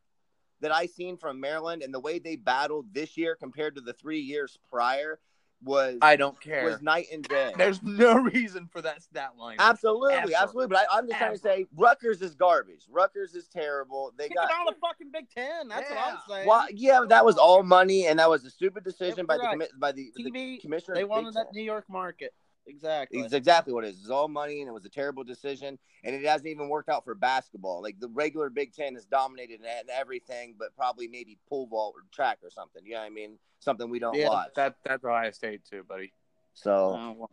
that 0.61 0.73
I 0.73 0.87
seen 0.87 1.17
from 1.17 1.41
Maryland 1.41 1.83
and 1.83 1.93
the 1.93 2.01
way 2.01 2.19
they 2.19 2.37
battled 2.37 2.87
this 2.93 3.17
year 3.17 3.37
compared 3.37 3.77
to 3.77 3.81
the 3.81 3.93
three 3.93 4.21
years 4.21 4.59
prior 4.71 5.21
was 5.67 5.99
I 6.01 6.17
don't 6.17 6.41
care. 6.41 6.65
was 6.65 6.81
night 6.81 7.09
and 7.13 7.23
day. 7.25 7.53
There's 7.59 7.83
no 7.83 8.15
reason 8.35 8.69
for 8.73 8.81
that 8.81 9.03
stat 9.03 9.33
line. 9.39 9.57
Absolutely, 9.59 10.15
Ever. 10.15 10.33
absolutely. 10.39 10.69
But 10.69 10.87
I, 10.91 10.99
I'm 10.99 11.07
just 11.07 11.19
trying 11.19 11.33
to 11.35 11.39
say, 11.39 11.67
Rutgers 11.77 12.23
is 12.23 12.35
garbage. 12.35 12.85
Rutgers 12.91 13.35
is 13.35 13.49
terrible. 13.49 14.13
They 14.17 14.29
Kick 14.29 14.37
got 14.37 14.51
out 14.51 14.69
of 14.69 14.75
the 14.75 14.81
fucking 14.81 15.11
Big 15.13 15.29
Ten. 15.29 15.69
That's 15.69 15.91
what 15.91 15.99
I'm 15.99 16.19
saying. 16.29 16.47
well, 16.49 16.67
yeah, 16.73 17.05
that 17.09 17.25
was 17.25 17.37
all 17.37 17.63
money, 17.63 18.07
and 18.07 18.19
that 18.19 18.31
was 18.31 18.45
a 18.45 18.51
stupid 18.51 18.85
decision 18.85 19.27
by 19.27 19.37
the 19.37 19.43
Right. 19.43 19.69
by 19.79 19.93
the, 19.93 20.11
the 20.17 20.59
commissioner. 20.63 20.95
they 20.95 21.05
wanted 21.05 21.35
that 21.35 21.53
New 21.53 21.63
York 21.63 21.85
market. 21.91 22.33
Exactly. 22.67 23.21
It's 23.21 23.33
exactly 23.33 23.73
what 23.73 23.85
it 23.85 23.89
is. 23.89 24.01
It's 24.01 24.11
all 24.11 24.29
money, 24.29 24.61
and 24.61 24.69
it 24.69 24.73
was 24.73 24.85
a 24.85 24.89
terrible 24.91 25.23
decision. 25.25 25.79
And 26.05 26.15
it 26.15 26.25
hasn't 26.25 26.49
even 26.49 26.69
worked 26.69 26.89
out 26.89 27.05
for 27.05 27.15
basketball. 27.15 27.83
Like 27.83 27.99
the 28.01 28.09
regular 28.09 28.51
Big 28.51 28.73
Ten 28.73 28.95
has 28.95 29.05
dominated 29.05 29.61
in 29.61 29.67
in 29.67 29.91
everything, 29.93 30.55
but 30.59 30.75
probably 30.77 31.07
maybe 31.09 31.39
pole 31.49 31.67
vault 31.67 31.95
or 31.97 32.03
track 32.13 32.39
or 32.43 32.51
something. 32.51 32.85
You 32.85 32.95
know 32.95 33.03
I 33.03 33.11
mean? 33.11 33.39
Something 33.61 33.89
we 33.89 33.99
don't 33.99 34.15
Yeah, 34.15 34.29
watch. 34.29 34.51
That 34.57 34.77
that's 34.85 35.05
Ohio 35.05 35.31
State 35.31 35.63
too, 35.69 35.83
buddy. 35.85 36.13
so 36.55 36.97
Oh. 37.19 37.29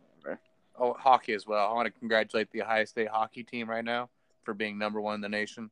Oh, 0.76 0.92
hockey 0.94 1.34
as 1.34 1.46
well. 1.46 1.68
I 1.70 1.72
want 1.72 1.86
to 1.86 1.92
congratulate 2.00 2.50
the 2.50 2.62
Ohio 2.62 2.84
State 2.84 3.08
hockey 3.08 3.44
team 3.44 3.70
right 3.70 3.84
now 3.84 4.10
for 4.42 4.54
being 4.54 4.76
number 4.76 5.00
one 5.00 5.14
in 5.14 5.20
the 5.20 5.28
nation. 5.28 5.70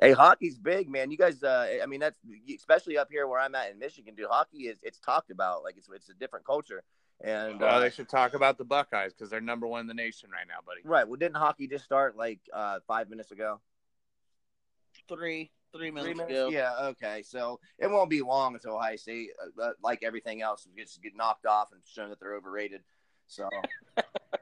hey, 0.00 0.12
hockey's 0.12 0.58
big, 0.58 0.90
man. 0.90 1.10
You 1.10 1.16
guys, 1.16 1.42
uh, 1.42 1.78
I 1.82 1.86
mean, 1.86 2.00
that's 2.00 2.18
especially 2.54 2.98
up 2.98 3.08
here 3.10 3.26
where 3.26 3.40
I'm 3.40 3.54
at 3.54 3.70
in 3.70 3.78
Michigan, 3.78 4.14
dude. 4.14 4.26
Hockey 4.28 4.66
is 4.68 4.78
it's 4.82 4.98
talked 4.98 5.30
about 5.30 5.62
like 5.64 5.78
it's 5.78 5.88
it's 5.94 6.10
a 6.10 6.14
different 6.14 6.44
culture. 6.44 6.82
And 7.22 7.60
Well, 7.60 7.76
uh, 7.76 7.80
they 7.80 7.90
should 7.90 8.08
talk 8.08 8.34
about 8.34 8.58
the 8.58 8.64
Buckeyes 8.64 9.12
because 9.12 9.30
they're 9.30 9.40
number 9.40 9.66
one 9.66 9.80
in 9.80 9.86
the 9.86 9.94
nation 9.94 10.30
right 10.30 10.46
now, 10.46 10.58
buddy. 10.66 10.80
right, 10.84 11.06
well, 11.08 11.16
didn't 11.16 11.36
hockey 11.36 11.66
just 11.66 11.84
start 11.84 12.16
like 12.16 12.40
uh, 12.52 12.80
five 12.86 13.08
minutes 13.08 13.30
ago? 13.30 13.60
Three, 15.08 15.50
three 15.74 15.90
minutes, 15.90 16.06
Three 16.06 16.14
minutes? 16.14 16.32
ago. 16.32 16.48
Yeah, 16.50 16.72
okay. 16.88 17.22
So 17.22 17.60
it 17.78 17.90
won't 17.90 18.10
be 18.10 18.20
long 18.22 18.54
until 18.54 18.74
Ohio 18.74 18.96
State, 18.96 19.30
uh, 19.58 19.62
uh, 19.62 19.72
like 19.82 20.02
everything 20.02 20.42
else, 20.42 20.66
gets 20.76 20.96
get 20.98 21.16
knocked 21.16 21.46
off 21.46 21.72
and 21.72 21.80
shown 21.86 22.10
that 22.10 22.20
they're 22.20 22.34
overrated. 22.34 22.82
So 23.26 23.48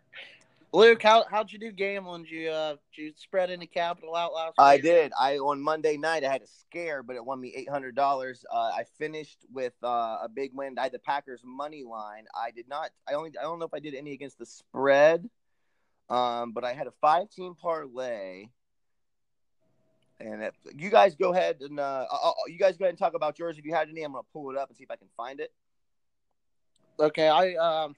Luke, 0.75 1.05
how 1.05 1.25
how'd 1.31 1.53
you 1.53 1.61
do 1.61 1.71
gambling? 1.71 2.25
Did 2.25 2.33
you 2.33 2.51
uh, 2.51 2.71
did 2.97 3.03
you 3.03 3.13
spread 3.15 3.49
any 3.49 3.69
capital 3.69 4.17
out 4.17 4.33
last 4.33 4.49
week? 4.49 4.55
I 4.59 4.75
week? 4.75 4.83
did. 4.83 5.13
I 5.19 5.39
on 5.39 5.63
Monday 5.63 5.97
night 5.97 6.25
I 6.25 6.33
had 6.33 6.43
a 6.43 6.49
scare, 6.49 7.05
but 7.05 7.15
it 7.15 7.25
won 7.25 7.41
me 7.41 7.55
eight 7.57 7.69
hundred 7.69 7.95
dollars. 7.95 8.45
Uh, 8.53 8.73
I 8.75 8.85
finished 8.99 9.47
with 9.53 9.73
uh, 9.85 10.19
a 10.23 10.29
big 10.29 10.51
win. 10.53 10.77
I 10.77 10.83
had 10.83 10.93
the 10.93 10.99
Packers 10.99 11.43
money 11.45 11.85
line. 11.85 12.25
I 12.35 12.51
did 12.51 12.67
not. 12.69 12.91
I 13.09 13.13
only. 13.13 13.31
I 13.39 13.43
don't 13.43 13.61
know 13.61 13.67
if 13.67 13.73
I 13.73 13.79
did 13.79 13.95
any 13.95 14.15
against 14.15 14.37
the 14.37 14.47
spread. 14.47 15.31
Um, 16.11 16.51
but 16.51 16.65
I 16.65 16.73
had 16.73 16.89
a 16.89 16.93
five 17.01 17.31
team 17.31 17.55
parlay. 17.55 18.47
And 20.19 20.43
if, 20.43 20.55
you 20.77 20.91
guys 20.91 21.15
go 21.15 21.33
ahead 21.33 21.59
and 21.61 21.79
uh, 21.79 22.07
uh, 22.11 22.33
you 22.49 22.59
guys 22.59 22.77
go 22.77 22.85
ahead 22.85 22.95
and 22.95 22.99
talk 22.99 23.15
about 23.15 23.39
yours 23.39 23.59
if 23.59 23.65
you 23.65 23.73
had 23.73 23.89
any. 23.89 24.03
I'm 24.03 24.11
gonna 24.11 24.25
pull 24.33 24.51
it 24.51 24.57
up 24.57 24.71
and 24.71 24.77
see 24.77 24.83
if 24.83 24.91
I 24.91 24.97
can 24.97 25.09
find 25.17 25.39
it. 25.39 25.53
Okay, 26.99 27.29
I 27.29 27.55
um 27.55 27.95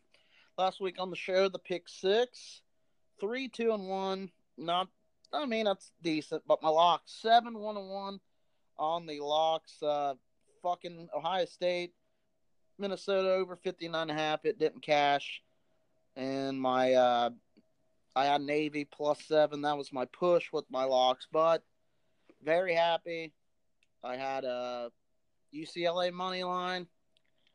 last 0.59 0.79
week 0.79 0.97
on 0.99 1.09
the 1.09 1.17
show 1.17 1.49
the 1.49 1.59
pick 1.59 1.89
six, 1.89 2.63
three, 3.21 3.49
two, 3.49 3.73
and 3.73 3.89
one. 3.89 4.31
Not, 4.57 4.89
I 5.33 5.47
mean 5.47 5.67
that's 5.67 5.91
decent, 6.03 6.43
but 6.47 6.63
my 6.63 6.69
locks 6.69 7.19
seven, 7.21 7.59
one, 7.59 7.77
and 7.77 7.89
one 7.89 8.21
on 8.79 9.07
the 9.07 9.21
locks. 9.21 9.83
Uh, 9.83 10.15
fucking 10.63 11.09
Ohio 11.15 11.45
State, 11.45 11.93
Minnesota 12.79 13.31
over 13.31 13.57
59 13.57 14.03
and 14.03 14.11
a 14.11 14.15
half. 14.15 14.45
It 14.45 14.59
didn't 14.59 14.83
cash, 14.83 15.43
and 16.17 16.61
my 16.61 16.95
uh, 16.95 17.31
I 18.15 18.25
had 18.25 18.41
Navy 18.41 18.85
plus 18.85 19.23
seven. 19.25 19.63
That 19.63 19.77
was 19.77 19.93
my 19.93 20.07
push 20.07 20.51
with 20.53 20.65
my 20.71 20.85
locks, 20.85 21.27
but 21.31 21.63
very 22.43 22.75
happy. 22.75 23.33
I 24.03 24.17
had 24.17 24.45
a 24.45 24.91
UCLA 25.55 26.13
money 26.13 26.45
line, 26.45 26.87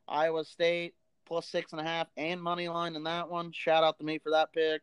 Iowa 0.07 0.43
State 0.45 0.93
plus 1.25 1.47
six 1.47 1.71
and 1.71 1.79
a 1.79 1.83
half, 1.83 2.07
and 2.17 2.41
money 2.41 2.67
line 2.67 2.95
in 2.95 3.03
that 3.05 3.29
one. 3.29 3.51
Shout 3.53 3.83
out 3.83 3.97
to 3.99 4.05
me 4.05 4.19
for 4.19 4.31
that 4.31 4.51
pick. 4.53 4.81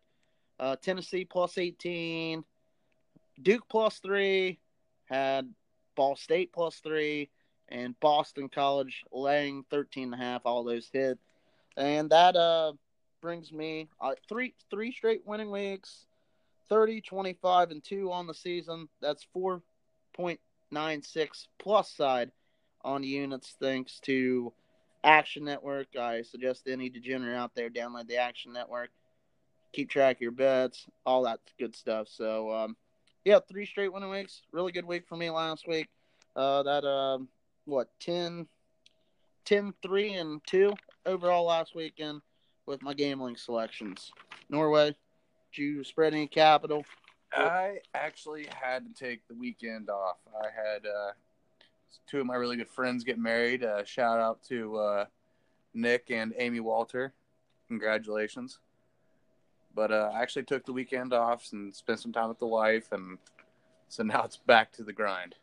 Uh, 0.59 0.77
Tennessee 0.77 1.25
plus 1.25 1.59
18, 1.59 2.45
Duke 3.41 3.65
plus 3.69 3.99
three, 3.99 4.59
had 5.07 5.53
Ball 5.97 6.17
State 6.17 6.53
plus 6.53 6.81
three, 6.81 7.31
and 7.69 7.99
Boston 8.01 8.49
College 8.49 9.05
laying 9.13 9.65
13 9.71 10.13
and 10.13 10.15
a 10.15 10.17
half. 10.17 10.43
All 10.45 10.65
those 10.65 10.89
hit. 10.93 11.19
And 11.77 12.11
that 12.11 12.35
uh, 12.35 12.73
brings 13.21 13.53
me 13.53 13.89
uh, 14.01 14.15
three 14.29 14.55
three 14.71 14.93
straight 14.93 15.23
winning 15.27 15.51
weeks 15.51 16.07
30 16.69 17.01
25 17.01 17.71
and 17.71 17.83
2 17.85 18.13
on 18.13 18.27
the 18.27 18.35
season 18.35 18.89
that's 19.01 19.27
4.96 19.37 20.39
plus 21.59 21.91
side 21.91 22.31
on 22.83 23.03
units 23.03 23.57
thanks 23.61 23.99
to 24.01 24.53
action 25.05 25.45
network 25.45 25.89
i 25.99 26.23
suggest 26.23 26.69
any 26.69 26.89
degenerate 26.89 27.37
out 27.37 27.55
there 27.55 27.71
download 27.71 28.07
the 28.07 28.17
action 28.17 28.53
network 28.53 28.91
keep 29.73 29.91
track 29.91 30.17
of 30.17 30.23
your 30.23 30.31
bets 30.31 30.87
all 31.05 31.23
that 31.23 31.41
good 31.59 31.75
stuff 31.75 32.09
so 32.09 32.53
um, 32.53 32.77
yeah 33.25 33.39
three 33.49 33.67
straight 33.67 33.93
winning 33.93 34.11
weeks 34.11 34.43
really 34.53 34.73
good 34.73 34.85
week 34.85 35.05
for 35.09 35.17
me 35.17 35.31
last 35.31 35.67
week 35.69 35.89
uh, 36.37 36.63
that 36.63 36.85
um, 36.85 37.29
what 37.65 37.89
10 38.01 38.47
10 39.45 39.75
3 39.83 40.13
and 40.15 40.41
2 40.47 40.73
overall 41.07 41.47
last 41.47 41.75
weekend 41.75 42.21
with 42.67 42.83
my 42.83 42.93
gambling 42.93 43.37
selections. 43.37 44.13
Norway, 44.51 44.95
did 45.55 45.63
you 45.63 45.85
spread 45.85 46.13
any 46.13 46.27
capital? 46.27 46.85
I 47.33 47.79
actually 47.95 48.47
had 48.51 48.85
to 48.85 48.93
take 48.93 49.27
the 49.27 49.35
weekend 49.35 49.89
off. 49.89 50.19
I 50.39 50.49
had 50.55 50.87
uh, 50.87 51.13
two 52.07 52.21
of 52.21 52.27
my 52.27 52.35
really 52.35 52.57
good 52.57 52.69
friends 52.69 53.05
get 53.05 53.19
married. 53.19 53.65
Uh, 53.65 53.85
shout 53.85 54.19
out 54.21 54.43
to 54.45 54.77
uh, 54.77 55.05
Nick 55.75 56.11
and 56.11 56.35
Amy 56.39 56.61
Walter. 56.61 57.15
Congratulations. 57.69 58.59
But 59.79 59.93
uh, 59.93 60.11
I 60.13 60.23
actually 60.23 60.43
took 60.43 60.67
the 60.67 60.73
weekend 60.73 61.13
off 61.13 61.53
and 61.53 61.73
spent 61.73 62.01
some 62.01 62.13
time 62.13 62.29
with 62.31 62.41
the 62.41 62.49
wife, 62.49 62.91
and 62.91 63.17
so 63.87 64.03
now 64.03 64.25
it's 64.25 64.37
back 64.37 64.73
to 64.73 64.83
the 64.83 64.93
grind. 64.93 65.37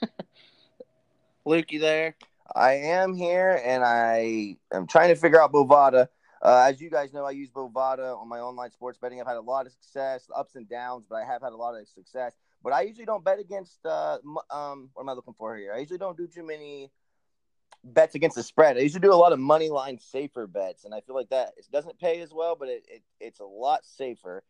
Lukey 1.46 1.78
there. 1.78 2.16
I 2.56 2.72
am 2.72 3.14
here, 3.14 3.60
and 3.62 3.84
I 3.84 4.56
am 4.72 4.86
trying 4.86 5.10
to 5.10 5.14
figure 5.14 5.42
out 5.42 5.52
Bovada. 5.52 6.08
Uh, 6.40 6.68
as 6.70 6.80
you 6.80 6.88
guys 6.88 7.12
know, 7.12 7.26
I 7.26 7.32
use 7.32 7.50
Bovada 7.50 8.18
on 8.18 8.30
my 8.30 8.38
online 8.38 8.70
sports 8.70 8.96
betting. 8.96 9.20
I've 9.20 9.26
had 9.26 9.36
a 9.36 9.42
lot 9.42 9.66
of 9.66 9.72
success, 9.72 10.26
ups 10.34 10.56
and 10.56 10.66
downs, 10.66 11.04
but 11.06 11.16
I 11.16 11.26
have 11.26 11.42
had 11.42 11.52
a 11.52 11.56
lot 11.56 11.78
of 11.78 11.86
success. 11.86 12.32
But 12.64 12.72
I 12.72 12.80
usually 12.80 13.04
don't 13.04 13.22
bet 13.22 13.40
against. 13.40 13.84
Uh, 13.84 14.16
um, 14.50 14.88
what 14.94 15.02
am 15.02 15.10
I 15.10 15.12
looking 15.12 15.34
for 15.36 15.54
here? 15.54 15.74
I 15.74 15.80
usually 15.80 15.98
don't 15.98 16.16
do 16.16 16.26
too 16.26 16.46
many 16.46 16.90
bets 17.84 18.14
against 18.14 18.36
the 18.36 18.42
spread. 18.42 18.76
I 18.76 18.80
used 18.80 18.94
to 18.94 19.00
do 19.00 19.12
a 19.12 19.14
lot 19.14 19.32
of 19.32 19.38
money 19.38 19.68
line 19.68 19.98
safer 19.98 20.46
bets, 20.46 20.84
and 20.84 20.94
I 20.94 21.00
feel 21.00 21.16
like 21.16 21.30
that 21.30 21.52
it 21.56 21.66
doesn't 21.72 21.98
pay 21.98 22.20
as 22.20 22.32
well, 22.32 22.56
but 22.56 22.68
it, 22.68 22.84
it 22.88 23.02
it's 23.20 23.40
a 23.40 23.44
lot 23.44 23.84
safer. 23.84 24.42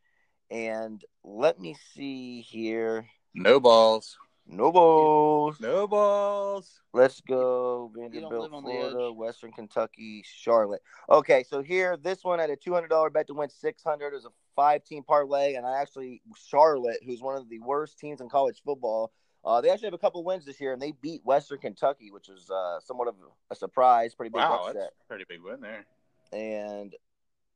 And 0.51 1.03
let 1.25 1.59
me 1.59 1.77
see 1.95 2.43
here. 2.43 3.07
No 3.35 3.59
balls. 3.59 4.19
No 4.47 4.73
balls. 4.73 5.61
No 5.61 5.87
balls. 5.87 6.83
Let's 6.93 7.21
go 7.21 7.91
Vanderbilt, 7.97 8.51
Florida, 8.51 9.13
Western 9.13 9.53
Kentucky, 9.53 10.25
Charlotte. 10.27 10.83
Okay, 11.09 11.45
so 11.49 11.63
here, 11.63 11.97
this 11.97 12.25
one 12.25 12.41
at 12.41 12.51
a 12.51 12.57
two 12.57 12.75
hundred 12.75 12.89
dollar 12.89 13.09
bet 13.09 13.29
to 13.29 13.35
win 13.35 13.49
six 13.49 13.83
hundred 13.83 14.15
is 14.15 14.27
a 14.27 14.31
five 14.55 14.85
team 14.85 15.05
parlay, 15.05 15.55
and 15.55 15.65
I 15.65 15.81
actually 15.81 16.21
Charlotte, 16.37 16.99
who's 17.07 17.23
one 17.23 17.37
of 17.37 17.49
the 17.49 17.61
worst 17.61 17.99
teams 17.99 18.21
in 18.21 18.29
college 18.29 18.61
football. 18.65 19.13
Uh, 19.45 19.61
they 19.61 19.71
actually 19.71 19.87
have 19.87 19.95
a 19.95 19.99
couple 19.99 20.23
wins 20.23 20.45
this 20.45 20.61
year, 20.61 20.73
and 20.73 20.81
they 20.81 20.93
beat 20.93 21.21
Western 21.25 21.59
Kentucky, 21.59 22.11
which 22.11 22.29
was 22.29 22.49
uh, 22.51 22.79
somewhat 22.81 23.09
of 23.09 23.17
a 23.51 23.57
surprise, 23.57 24.15
pretty 24.15 24.31
big 24.31 24.41
wow, 24.41 24.61
upset. 24.61 24.75
That's 24.75 25.09
pretty 25.09 25.25
big 25.29 25.43
win 25.43 25.61
there. 25.61 25.85
And 26.33 26.95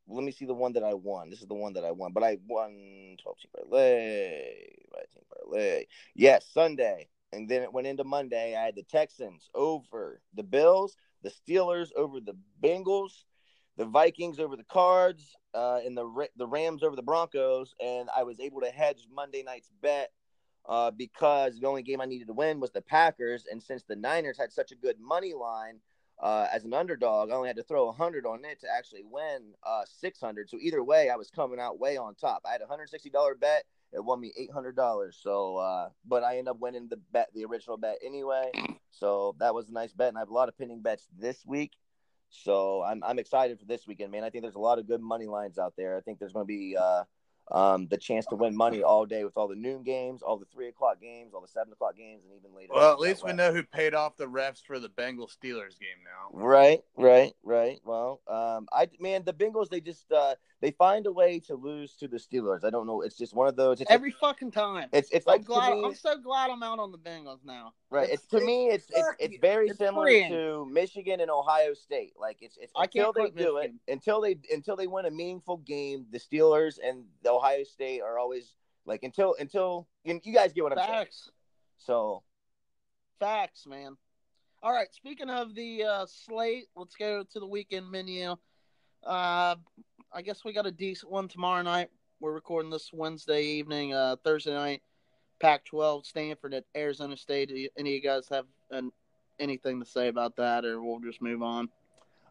let 0.09 0.25
me 0.25 0.33
see 0.33 0.47
the 0.47 0.55
one 0.55 0.73
that 0.75 0.83
I 0.83 0.95
won. 0.95 1.31
This 1.31 1.43
is 1.43 1.49
the 1.49 1.55
one 1.55 1.75
that 1.75 1.85
I 1.85 1.93
won, 1.93 2.13
but 2.13 2.23
I 2.23 2.39
won 2.47 3.17
12 3.23 3.39
team 3.39 3.51
parlay, 3.57 4.43
5 4.93 5.11
team 5.13 5.23
parlay. 5.33 5.87
Yes, 6.15 6.47
Sunday. 6.53 7.09
And 7.33 7.49
then 7.49 7.63
it 7.63 7.73
went 7.73 7.87
into 7.87 8.05
Monday. 8.05 8.57
I 8.57 8.65
had 8.65 8.77
the 8.77 8.83
Texans 8.83 9.49
over 9.55 10.21
the 10.35 10.43
Bills, 10.43 10.97
the 11.23 11.31
Steelers 11.31 11.89
over 11.97 12.21
the 12.21 12.37
Bengals, 12.63 13.25
the 13.77 13.85
Vikings 13.85 14.39
over 14.39 14.57
the 14.57 14.65
Cards, 14.65 15.37
uh, 15.53 15.81
and 15.85 15.97
the 15.97 16.29
the 16.37 16.47
Rams 16.47 16.83
over 16.83 16.97
the 16.97 17.03
Broncos. 17.03 17.75
And 17.85 18.09
I 18.17 18.23
was 18.23 18.39
able 18.41 18.61
to 18.61 18.71
hedge 18.71 19.07
Monday 19.13 19.43
night's 19.43 19.71
bet 19.83 20.13
uh, 20.69 20.91
because 20.91 21.59
the 21.59 21.67
only 21.67 21.83
game 21.83 22.01
I 22.01 22.07
needed 22.07 22.27
to 22.29 22.33
win 22.33 22.61
was 22.61 22.73
the 22.73 22.83
Packers. 22.83 23.45
And 23.51 23.63
since 23.63 23.85
the 23.85 23.97
Niners 23.97 24.39
had 24.39 24.53
such 24.53 24.73
a 24.73 24.77
good 24.77 24.99
money 25.01 25.33
line, 25.35 25.81
uh, 26.19 26.47
as 26.53 26.65
an 26.65 26.73
underdog, 26.73 27.31
I 27.31 27.35
only 27.35 27.49
had 27.49 27.57
to 27.57 27.63
throw 27.63 27.87
100 27.87 28.25
on 28.27 28.45
it 28.45 28.61
to 28.61 28.67
actually 28.75 29.03
win 29.05 29.53
uh, 29.65 29.83
600. 30.01 30.49
So 30.49 30.57
either 30.61 30.83
way, 30.83 31.11
I 31.11 31.17
was 31.17 31.31
coming 31.31 31.61
out 31.61 31.79
way 31.79 31.97
on 31.97 32.15
top. 32.15 32.43
I 32.47 32.53
had 32.53 32.63
a 32.63 32.67
$160 32.67 33.39
bet. 33.39 33.65
It 33.93 34.05
won 34.05 34.21
me 34.21 34.33
$800. 34.55 35.15
So, 35.15 35.57
uh, 35.59 35.89
but 36.07 36.25
I 36.25 36.39
ended 36.39 36.49
up 36.49 36.59
winning 36.59 36.89
the 36.89 36.99
bet, 37.13 37.29
the 37.35 37.45
original 37.45 37.77
bet 37.77 37.99
anyway. 38.05 38.51
So 38.91 39.37
that 39.39 39.55
was 39.55 39.69
a 39.69 39.73
nice 39.73 39.93
bet. 39.93 40.09
And 40.09 40.17
I 40.17 40.21
have 40.21 40.31
a 40.31 40.35
lot 40.35 40.49
of 40.49 40.57
pinning 40.57 40.81
bets 40.81 41.07
this 41.19 41.45
week. 41.47 41.73
So 42.31 42.83
I'm, 42.83 43.03
I'm 43.05 43.19
excited 43.19 43.59
for 43.61 43.67
this 43.67 43.87
weekend, 43.87 44.11
man. 44.11 44.25
I 44.25 44.31
think 44.31 44.43
there's 44.43 44.57
a 44.57 44.61
lot 44.61 44.79
of 44.79 44.89
good 44.89 45.01
money 45.01 45.27
lines 45.27 45.59
out 45.59 45.75
there. 45.77 45.97
I 45.97 46.01
think 46.01 46.19
there's 46.19 46.33
going 46.33 46.45
to 46.45 46.49
be 46.49 46.77
uh, 46.77 47.05
um, 47.51 47.87
the 47.89 47.97
chance 47.97 48.27
to 48.27 48.35
win 48.35 48.57
money 48.57 48.83
all 48.83 49.07
day 49.07 49.25
with 49.25 49.37
all 49.37 49.47
the 49.49 49.55
noon 49.55 49.83
games, 49.83 50.23
all 50.23 50.37
the 50.37 50.47
three 50.47 50.69
o'clock 50.69 51.01
games, 51.01 51.33
all 51.35 51.41
the 51.41 51.49
seven 51.49 51.73
o'clock 51.73 51.97
games, 51.97 52.23
and 52.25 52.33
even 52.39 52.55
later. 52.57 52.73
Well, 52.75 52.93
at 52.93 52.99
least 52.99 53.25
we 53.25 53.33
know 53.33 53.53
who 53.53 53.63
paid 53.63 53.95
off 53.95 54.17
the 54.17 54.27
refs 54.27 54.65
for 54.67 54.79
the 54.79 54.89
Bengals 54.89 55.37
Steelers 55.37 55.79
game 55.79 56.03
now. 56.05 56.31
Right, 56.33 56.83
right, 56.97 57.33
right. 57.45 57.81
Well, 57.85 58.21
um, 58.29 58.67
I 58.73 58.89
man, 58.99 59.23
the 59.25 59.33
Bengals 59.33 59.69
they 59.69 59.81
just 59.81 60.11
uh, 60.11 60.35
they 60.61 60.73
find 60.73 61.07
a 61.07 61.13
way 61.13 61.39
to 61.41 61.55
lose 61.55 61.95
to 61.97 62.09
the 62.09 62.17
Steelers. 62.17 62.65
I 62.65 62.71
don't 62.71 62.87
know. 62.87 63.03
It's 63.03 63.17
just 63.17 63.35
one 63.35 63.47
of 63.47 63.57
those. 63.57 63.81
It's 63.81 63.91
every 63.91 64.11
a, 64.11 64.15
fucking 64.15 64.51
time. 64.51 64.89
It's 64.93 65.11
it's 65.11 65.27
I'm 65.27 65.35
like 65.35 65.45
glad. 65.45 65.75
Me, 65.75 65.85
I'm 65.85 65.95
so 65.95 66.19
glad 66.19 66.51
I'm 66.51 66.63
out 66.63 66.79
on 66.79 66.91
the 66.91 66.99
Bengals 66.99 67.45
now. 67.45 67.75
Right. 67.91 68.09
It's, 68.09 68.25
it's 68.25 68.31
to 68.33 68.41
me. 68.41 68.69
It's 68.69 68.87
it's, 68.91 69.09
it's 69.19 69.37
very 69.41 69.69
it's 69.69 69.79
similar 69.79 70.07
freeing. 70.07 70.31
to 70.33 70.67
Michigan 70.67 71.21
and 71.21 71.31
Ohio 71.31 71.75
State. 71.75 72.15
Like 72.19 72.39
it's 72.41 72.57
it's 72.61 72.73
I 72.75 72.85
until 72.85 73.13
can't 73.13 73.15
they 73.15 73.21
quit 73.21 73.37
do 73.37 73.55
Michigan. 73.55 73.81
it 73.87 73.93
until 73.93 74.21
they 74.21 74.39
until 74.53 74.77
they 74.77 74.87
win 74.87 75.05
a 75.05 75.11
meaningful 75.11 75.59
game. 75.59 76.07
The 76.11 76.19
Steelers 76.19 76.79
and 76.83 77.05
the 77.23 77.36
Ohio 77.37 77.65
State 77.65 78.01
are 78.01 78.19
always 78.19 78.55
like 78.85 79.03
until 79.03 79.37
until 79.39 79.87
you, 80.05 80.21
you 80.25 80.35
guys 80.35 80.53
get 80.53 80.65
what 80.65 80.79
I'm 80.79 80.87
saying. 80.87 81.07
So 81.79 82.23
Facts, 83.19 83.67
man. 83.67 83.97
All 84.63 84.73
right. 84.73 84.93
Speaking 84.93 85.31
of 85.31 85.55
the 85.55 85.85
uh, 85.85 86.07
slate, 86.07 86.67
let's 86.77 86.97
go 86.97 87.23
to 87.23 87.41
the 87.41 87.47
weekend 87.47 87.91
menu. 87.91 88.37
Uh, 89.05 89.57
I 90.13 90.23
guess 90.23 90.45
we 90.45 90.53
got 90.53 90.67
a 90.67 90.73
decent 90.73 91.11
one 91.11 91.29
tomorrow 91.29 91.63
night. 91.63 91.89
We're 92.21 92.33
recording 92.33 92.71
this 92.71 92.91
Wednesday 92.93 93.43
evening, 93.43 93.95
uh, 93.95 94.17
Thursday 94.25 94.53
night. 94.53 94.83
Pac-12, 95.39 96.07
Stanford 96.07 96.55
at 96.55 96.65
Arizona 96.75 97.17
State. 97.17 97.51
Any 97.79 97.91
of 97.91 97.95
you 97.95 98.03
guys 98.03 98.27
have 98.31 98.47
an, 98.71 98.91
anything 99.39 99.81
to 99.81 99.87
say 99.87 100.09
about 100.09 100.37
that, 100.37 100.65
or 100.65 100.83
we'll 100.83 101.01
just 101.01 101.21
move 101.21 101.43
on? 101.43 101.69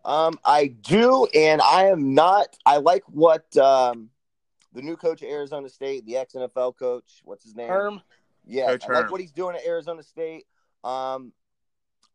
Um, 0.03 0.37
I 0.43 0.67
do, 0.67 1.27
and 1.33 1.61
I 1.61 1.85
am 1.85 2.13
not. 2.13 2.57
I 2.65 2.77
like 2.77 3.03
what 3.07 3.55
um, 3.57 4.09
the 4.75 4.81
new 4.81 4.97
coach 4.97 5.23
at 5.23 5.29
Arizona 5.29 5.69
State, 5.69 6.05
the 6.05 6.17
ex 6.17 6.33
NFL 6.33 6.77
coach. 6.77 7.21
What's 7.23 7.43
his 7.43 7.55
name? 7.55 7.69
Herm, 7.69 8.01
Yeah, 8.45 8.67
Coach 8.67 8.83
I 8.83 8.93
like 8.93 9.03
Herm. 9.05 9.11
what 9.11 9.21
he's 9.21 9.31
doing 9.31 9.55
at 9.55 9.65
Arizona 9.65 10.03
State. 10.03 10.45
Um, 10.83 11.33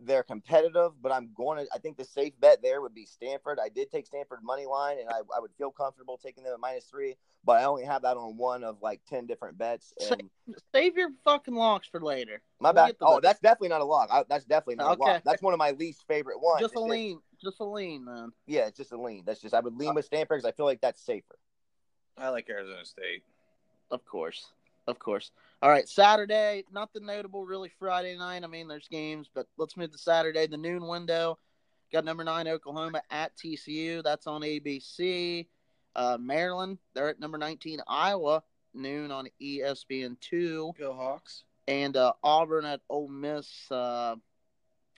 they're 0.03 0.23
competitive, 0.23 0.93
but 1.03 1.13
I'm 1.13 1.31
going 1.35 1.59
to. 1.59 1.71
I 1.75 1.79
think 1.79 1.97
the 1.99 2.05
safe 2.05 2.33
bet 2.41 2.63
there 2.63 2.81
would 2.81 2.95
be 2.95 3.05
Stanford. 3.05 3.59
I 3.63 3.69
did 3.69 3.91
take 3.91 4.07
Stanford 4.07 4.39
money 4.43 4.65
line, 4.65 4.99
and 4.99 5.09
I, 5.11 5.19
I 5.37 5.41
would 5.41 5.51
feel 5.59 5.71
comfortable 5.71 6.17
taking 6.17 6.45
them 6.45 6.55
at 6.55 6.61
minus 6.61 6.85
three. 6.85 7.17
But 7.45 7.61
I 7.61 7.65
only 7.65 7.85
have 7.85 8.03
that 8.03 8.17
on 8.17 8.37
one 8.39 8.65
of 8.65 8.81
like 8.81 9.01
ten 9.09 9.27
different 9.27 9.59
bets. 9.59 9.93
And 10.01 10.31
save 10.75 10.97
your 10.97 11.11
fucking 11.25 11.55
locks 11.55 11.87
for 11.89 12.01
later. 12.01 12.41
my 12.61 12.71
We'll 12.71 12.87
bad. 12.87 12.97
Oh, 13.03 13.15
that. 13.17 13.23
that's 13.23 13.41
definitely 13.41 13.69
not 13.69 13.81
a 13.83 13.85
lock. 13.85 14.09
I, 14.11 14.25
that's 14.29 14.45
definitely 14.45 14.77
not 14.77 14.87
a 14.87 14.93
Okay. 14.93 15.13
lock. 15.13 15.23
That's 15.25 15.43
one 15.43 15.53
of 15.53 15.59
my 15.59 15.73
least 15.73 16.05
favorite 16.09 16.41
ones. 16.41 16.61
just 16.61 16.75
a 16.77 16.79
It's 16.79 16.89
lean, 16.89 17.21
just 17.43 17.61
a 17.61 17.65
lean, 17.65 18.05
man. 18.05 18.33
Yeah, 18.47 18.67
it's 18.69 18.79
just 18.79 18.93
a 18.93 19.01
lean. 19.01 19.25
That's 19.27 19.41
just 19.41 19.55
I 19.55 19.61
would 19.61 19.77
lean 19.77 19.95
with 19.95 20.07
Stanford 20.07 20.39
because 20.39 20.49
I 20.49 20.53
feel 20.53 20.67
like 20.67 20.81
that's 20.81 21.03
safer. 21.05 21.37
I 22.19 22.29
like 22.29 22.49
Arizona 22.49 22.85
State. 22.85 23.23
Of 23.91 24.05
course. 24.05 24.47
Of 24.87 24.99
course. 24.99 25.31
All 25.63 25.71
right, 25.71 25.89
Saturday, 25.89 26.65
nothing 26.73 27.05
notable 27.05 27.45
really 27.45 27.71
Friday 27.79 28.17
night. 28.17 28.45
I 28.45 28.47
mean, 28.47 28.67
there's 28.67 28.89
games, 28.89 29.29
but 29.35 29.47
let's 29.59 29.77
move 29.77 29.93
to 29.93 29.99
Saturday, 29.99 30.47
the 30.47 30.57
noon 30.57 30.87
window. 30.87 31.39
Got 31.93 32.05
number 32.05 32.25
nine 32.25 32.49
Oklahoma 32.49 33.03
at 33.11 33.37
TCU. 33.37 34.03
That's 34.03 34.27
on 34.27 34.43
ABC. 34.43 35.47
Uh, 35.95 36.17
Maryland, 36.21 36.79
they're 36.95 37.09
at 37.09 37.21
number 37.21 37.37
19 37.37 37.81
Iowa, 37.89 38.43
noon 38.75 39.11
on 39.11 39.27
E 39.41 39.61
ESPN2. 39.61 40.79
Go 40.79 40.95
Hawks. 40.95 41.43
And 41.67 41.97
uh, 41.97 42.13
Auburn 42.23 42.65
at 42.65 42.81
Ole 42.89 43.09
Miss. 43.09 43.71
Uh, 43.71 44.17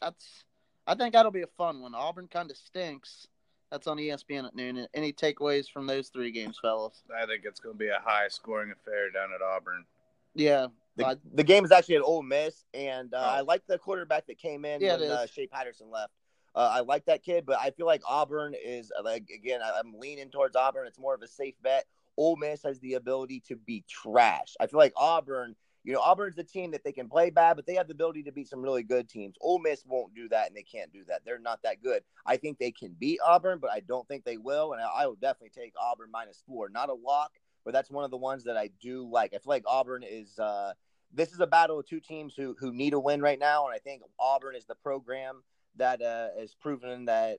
that's, 0.01 0.44
I 0.87 0.94
think 0.94 1.14
that'll 1.14 1.33
be 1.33 1.42
a 1.42 1.46
fun 1.59 1.81
one. 1.81 1.94
Auburn 1.94 2.29
kind 2.29 2.51
of 2.51 2.57
stinks. 2.57 3.27
That's 3.72 3.87
on 3.87 3.96
ESPN 3.96 4.46
at 4.46 4.54
noon. 4.54 4.87
Any 4.92 5.14
takeaways 5.14 5.66
from 5.66 5.87
those 5.87 6.08
three 6.11 6.30
games, 6.30 6.58
fellas? 6.61 7.02
I 7.18 7.24
think 7.24 7.44
it's 7.46 7.58
going 7.58 7.74
to 7.74 7.78
be 7.78 7.88
a 7.88 7.98
high 8.04 8.28
scoring 8.28 8.70
affair 8.70 9.11
down 9.11 9.30
at 9.35 9.40
Auburn. 9.40 9.87
Yeah, 10.35 10.66
The, 10.96 11.06
Uh, 11.06 11.14
the 11.32 11.42
game 11.42 11.64
is 11.64 11.72
actually 11.72 11.96
at 11.96 12.02
Ole 12.02 12.22
Miss, 12.22 12.66
and 12.74 13.14
uh, 13.14 13.16
Oh. 13.18 13.20
I 13.38 13.40
like 13.40 13.66
the 13.66 13.78
quarterback 13.78 14.26
that 14.26 14.37
came 14.38 14.66
in 14.66 14.82
Yeah, 14.82 14.96
it 14.96 15.00
when 15.00 15.11
uh. 15.11 15.26
Shea 15.26 15.46
Patterson 15.46 15.90
left. 15.90 16.12
Uh, 16.54 16.68
I 16.70 16.80
like 16.80 17.06
that 17.06 17.22
kid, 17.22 17.46
but 17.46 17.58
I 17.61 17.70
feel 17.70 17.87
like 17.87 18.02
Auburn 18.06 18.54
is 18.62 18.92
uh, 18.98 19.02
like 19.02 19.30
again. 19.35 19.62
I- 19.62 19.78
I'm 19.78 19.94
leaning 19.98 20.28
towards 20.28 20.54
Auburn. 20.54 20.87
It's 20.87 20.98
more 20.98 21.14
of 21.14 21.22
a 21.22 21.26
safe 21.26 21.54
bet. 21.62 21.87
Ole 22.18 22.37
Miss 22.37 22.62
has 22.64 22.78
the 22.80 22.92
ability 22.94 23.40
to 23.48 23.56
be 23.56 23.85
trash. 23.88 24.54
I 24.61 24.66
feel 24.66 24.78
like 24.78 24.92
Auburn. 24.98 25.56
You 25.85 25.92
know, 25.92 26.01
Auburn's 26.01 26.37
the 26.37 26.45
team 26.45 26.71
that 26.71 26.85
they 26.85 26.92
can 26.92 27.09
play 27.09 27.31
bad, 27.31 27.57
but 27.57 27.66
they 27.66 27.75
have 27.75 27.88
the 27.88 27.95
ability 27.95 28.23
to 28.25 28.33
beat 28.33 28.49
some 28.49 28.62
really 28.62 28.85
good 28.85 29.09
teams. 29.09 29.37
Ole 29.40 29.59
Miss 29.59 29.85
won't 29.85 30.14
do 30.14 30.29
that, 30.29 30.47
and 30.47 30.57
they 30.57 30.62
can't 30.62 30.92
do 30.92 31.05
that. 31.09 31.23
They're 31.25 31.40
not 31.40 31.61
that 31.64 31.83
good. 31.83 32.03
I 32.25 32.37
think 32.37 32.59
they 32.59 32.71
can 32.71 32.95
beat 32.99 33.18
Auburn, 33.25 33.59
but 33.61 33.71
I 33.73 33.81
don't 33.81 34.07
think 34.07 34.25
they 34.25 34.37
will. 34.37 34.73
And 34.73 34.81
I, 34.83 34.87
I 34.87 35.07
will 35.07 35.16
definitely 35.16 35.51
take 35.51 35.75
Auburn 35.81 36.11
minus 36.12 36.42
four. 36.47 36.68
Not 36.68 36.88
a 36.88 36.95
lock, 36.95 37.33
but 37.64 37.73
that's 37.73 37.90
one 37.90 38.05
of 38.05 38.12
the 38.12 38.16
ones 38.16 38.45
that 38.45 38.57
I 38.57 38.71
do 38.81 39.09
like. 39.11 39.35
I 39.35 39.38
feel 39.38 39.42
like 39.47 39.64
Auburn 39.66 40.05
is. 40.09 40.38
Uh, 40.38 40.73
this 41.14 41.33
is 41.33 41.40
a 41.40 41.47
battle 41.47 41.79
of 41.79 41.87
two 41.87 42.01
teams 42.01 42.35
who 42.35 42.57
who 42.59 42.73
need 42.73 42.95
a 42.95 43.01
win 43.01 43.21
right 43.21 43.38
now, 43.38 43.66
and 43.66 43.75
I 43.75 43.79
think 43.79 44.03
Auburn 44.18 44.57
is 44.57 44.64
the 44.64 44.77
program 44.77 45.42
that 45.77 46.01
uh, 46.01 46.29
is 46.40 46.55
proven 46.55 47.07
that 47.07 47.38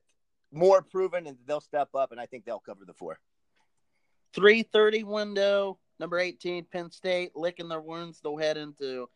more 0.52 0.82
proven, 0.82 1.28
and 1.28 1.38
they'll 1.46 1.62
step 1.62 1.90
up, 1.96 2.12
and 2.12 2.20
I 2.20 2.26
think 2.26 2.46
they'll 2.46 2.60
cover 2.60 2.86
the 2.86 2.94
four. 2.94 3.20
330 4.34 5.04
window, 5.04 5.80
number 6.00 6.20
18, 6.20 6.66
Penn 6.66 6.92
State, 6.92 7.36
licking 7.36 7.70
their 7.70 7.82
wounds. 7.82 8.20
They'll 8.22 8.38
head 8.38 8.58
into 8.58 9.10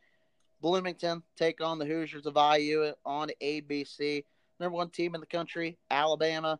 Bloomington, 0.62 1.24
take 1.36 1.62
on 1.62 1.80
the 1.80 1.86
Hoosiers 1.86 2.26
of 2.26 2.36
IU 2.36 2.94
on 3.06 3.30
ABC. 3.42 4.24
Number 4.60 4.76
one 4.76 4.90
team 4.90 5.16
in 5.16 5.22
the 5.22 5.28
country, 5.28 5.78
Alabama. 5.92 6.60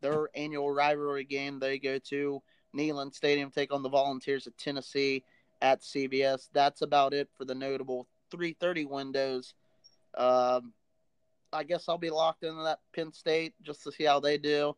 Their 0.00 0.28
annual 0.34 0.70
rivalry 0.70 1.24
game, 1.24 1.58
they 1.60 1.78
go 1.78 1.98
to 1.98 2.42
Neyland 2.76 3.14
Stadium, 3.14 3.50
take 3.50 3.72
on 3.72 3.82
the 3.82 3.88
Volunteers 3.88 4.46
of 4.46 4.56
Tennessee 4.56 5.24
at 5.60 5.80
CBS. 5.80 6.48
That's 6.52 6.82
about 6.82 7.14
it 7.14 7.28
for 7.36 7.44
the 7.44 7.54
notable 7.54 8.08
330 8.30 8.86
windows. 8.86 9.54
Um, 10.16 10.72
I 11.52 11.64
guess 11.64 11.88
I'll 11.88 11.98
be 11.98 12.10
locked 12.10 12.44
into 12.44 12.62
that 12.62 12.80
Penn 12.94 13.12
State 13.12 13.54
just 13.62 13.82
to 13.84 13.92
see 13.92 14.04
how 14.04 14.20
they 14.20 14.38
do. 14.38 14.74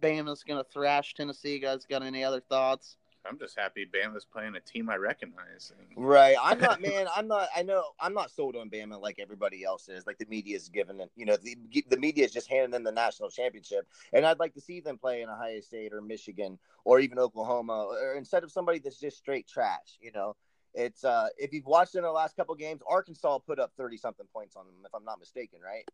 Bama's 0.00 0.42
going 0.42 0.62
to 0.62 0.70
thrash 0.70 1.14
Tennessee. 1.14 1.54
You 1.54 1.60
guys 1.60 1.86
got 1.86 2.02
any 2.02 2.24
other 2.24 2.40
thoughts? 2.40 2.96
I'm 3.26 3.38
just 3.38 3.58
happy 3.58 3.86
Bama's 3.86 4.24
playing 4.24 4.54
a 4.56 4.60
team 4.60 4.90
I 4.90 4.96
recognize. 4.96 5.72
And 5.78 5.86
Right. 5.96 6.36
I'm 6.40 6.58
not, 6.60 6.80
man. 6.82 7.06
I'm 7.14 7.26
not. 7.26 7.48
I 7.56 7.62
know. 7.62 7.84
I'm 8.00 8.14
not 8.14 8.30
sold 8.30 8.56
on 8.56 8.68
Bama 8.68 9.00
like 9.00 9.18
everybody 9.18 9.64
else 9.64 9.88
is. 9.88 10.06
Like 10.06 10.18
the 10.18 10.26
media 10.26 10.56
is 10.56 10.68
giving 10.68 10.98
them. 10.98 11.08
You 11.16 11.26
know, 11.26 11.36
the 11.36 11.56
the 11.88 11.96
media 11.96 12.24
is 12.24 12.32
just 12.32 12.48
handing 12.48 12.70
them 12.70 12.84
the 12.84 12.92
national 12.92 13.30
championship, 13.30 13.86
and 14.12 14.26
I'd 14.26 14.38
like 14.38 14.54
to 14.54 14.60
see 14.60 14.80
them 14.80 14.98
play 14.98 15.22
in 15.22 15.28
Ohio 15.28 15.60
State 15.60 15.92
or 15.92 16.00
Michigan 16.00 16.58
or 16.84 17.00
even 17.00 17.18
Oklahoma, 17.18 17.86
or 17.90 18.14
instead 18.14 18.44
of 18.44 18.52
somebody 18.52 18.78
that's 18.78 18.98
just 19.00 19.16
straight 19.16 19.48
trash. 19.48 19.98
You 20.00 20.12
know, 20.12 20.36
it's 20.74 21.04
uh 21.04 21.28
if 21.38 21.52
you've 21.52 21.66
watched 21.66 21.94
in 21.94 22.02
the 22.02 22.10
last 22.10 22.36
couple 22.36 22.54
games, 22.56 22.82
Arkansas 22.88 23.38
put 23.38 23.58
up 23.58 23.72
thirty 23.76 23.96
something 23.96 24.26
points 24.32 24.56
on 24.56 24.66
them, 24.66 24.74
if 24.84 24.94
I'm 24.94 25.04
not 25.04 25.18
mistaken, 25.18 25.60
right? 25.64 25.88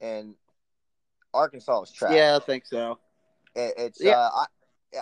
And 0.00 0.34
Arkansas 1.32 1.82
is 1.82 1.92
trash. 1.92 2.14
Yeah, 2.14 2.36
I 2.40 2.44
think 2.44 2.66
so. 2.66 2.98
It, 3.54 3.74
it's 3.78 4.00
Yeah. 4.02 4.18
uh, 4.18 4.30
I, 4.34 4.44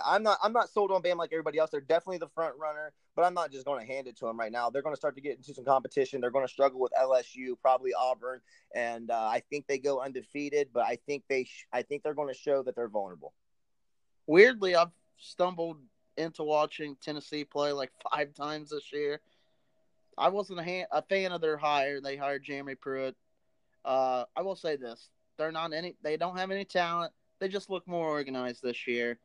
I'm 0.05 0.23
not 0.23 0.37
I'm 0.43 0.53
not 0.53 0.69
sold 0.69 0.91
on 0.91 1.01
Bam 1.01 1.17
like 1.17 1.31
everybody 1.31 1.57
else. 1.59 1.69
They're 1.69 1.79
definitely 1.79 2.17
the 2.17 2.27
front 2.27 2.55
runner, 2.57 2.91
but 3.15 3.23
I'm 3.23 3.33
not 3.33 3.51
just 3.51 3.65
going 3.65 3.85
to 3.85 3.91
hand 3.91 4.07
it 4.07 4.17
to 4.17 4.25
them 4.25 4.37
right 4.37 4.51
now. 4.51 4.69
They're 4.69 4.81
going 4.81 4.95
to 4.95 4.99
start 4.99 5.15
to 5.15 5.21
get 5.21 5.37
into 5.37 5.53
some 5.53 5.63
competition. 5.63 6.19
They're 6.19 6.31
going 6.31 6.45
to 6.45 6.51
struggle 6.51 6.79
with 6.79 6.91
LSU, 6.99 7.57
probably 7.61 7.91
Auburn, 7.93 8.41
and 8.75 9.09
uh, 9.09 9.27
I 9.27 9.41
think 9.49 9.65
they 9.67 9.77
go 9.77 10.01
undefeated. 10.01 10.69
But 10.73 10.85
I 10.85 10.97
think 11.05 11.23
they 11.29 11.45
sh- 11.45 11.67
I 11.71 11.83
think 11.83 12.03
they're 12.03 12.13
going 12.13 12.33
to 12.33 12.39
show 12.39 12.63
that 12.63 12.75
they're 12.75 12.89
vulnerable. 12.89 13.33
Weirdly, 14.25 14.75
I've 14.75 14.91
stumbled 15.17 15.77
into 16.17 16.43
watching 16.43 16.97
Tennessee 17.01 17.45
play 17.45 17.71
like 17.71 17.91
five 18.11 18.33
times 18.33 18.71
this 18.71 18.91
year. 18.91 19.21
I 20.17 20.29
wasn't 20.29 20.59
a, 20.59 20.63
ha- 20.63 20.87
a 20.91 21.01
fan 21.01 21.31
of 21.31 21.41
their 21.41 21.57
hire. 21.57 22.01
They 22.01 22.17
hired 22.17 22.43
Jeremy 22.43 22.75
Pruitt. 22.75 23.15
Uh, 23.85 24.25
I 24.35 24.41
will 24.41 24.55
say 24.55 24.75
this: 24.75 25.09
they're 25.37 25.53
not 25.53 25.71
any. 25.71 25.95
They 26.03 26.17
don't 26.17 26.37
have 26.37 26.51
any 26.51 26.65
talent. 26.65 27.13
They 27.39 27.47
just 27.47 27.69
look 27.69 27.87
more 27.87 28.07
organized 28.07 28.63
this 28.63 28.87
year. 28.87 29.19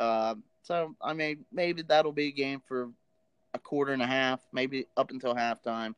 Um, 0.00 0.42
so 0.62 0.94
I 1.00 1.12
mean, 1.12 1.44
maybe 1.52 1.82
that'll 1.82 2.12
be 2.12 2.28
a 2.28 2.32
game 2.32 2.62
for 2.66 2.90
a 3.54 3.58
quarter 3.58 3.92
and 3.92 4.02
a 4.02 4.06
half, 4.06 4.40
maybe 4.52 4.86
up 4.96 5.10
until 5.10 5.34
halftime. 5.34 5.94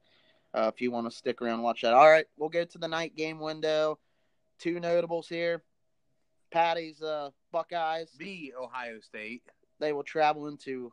Uh, 0.55 0.71
if 0.73 0.83
you 0.83 0.91
want 0.91 1.11
to 1.11 1.17
stick 1.17 1.41
around 1.41 1.55
and 1.55 1.63
watch 1.63 1.81
that. 1.81 1.95
All 1.95 2.11
right, 2.11 2.27
we'll 2.37 2.51
go 2.51 2.65
to 2.65 2.79
the 2.79 2.89
night 2.89 3.17
game 3.17 3.39
window. 3.39 3.99
Two 4.59 4.81
notables 4.81 5.29
here. 5.29 5.63
Paddy's 6.51 7.01
uh, 7.01 7.31
Buckeyes. 7.53 8.11
the 8.19 8.53
Ohio 8.61 9.01
State. 9.01 9.43
They 9.81 9.93
will 9.93 10.03
travel 10.03 10.49
into 10.49 10.93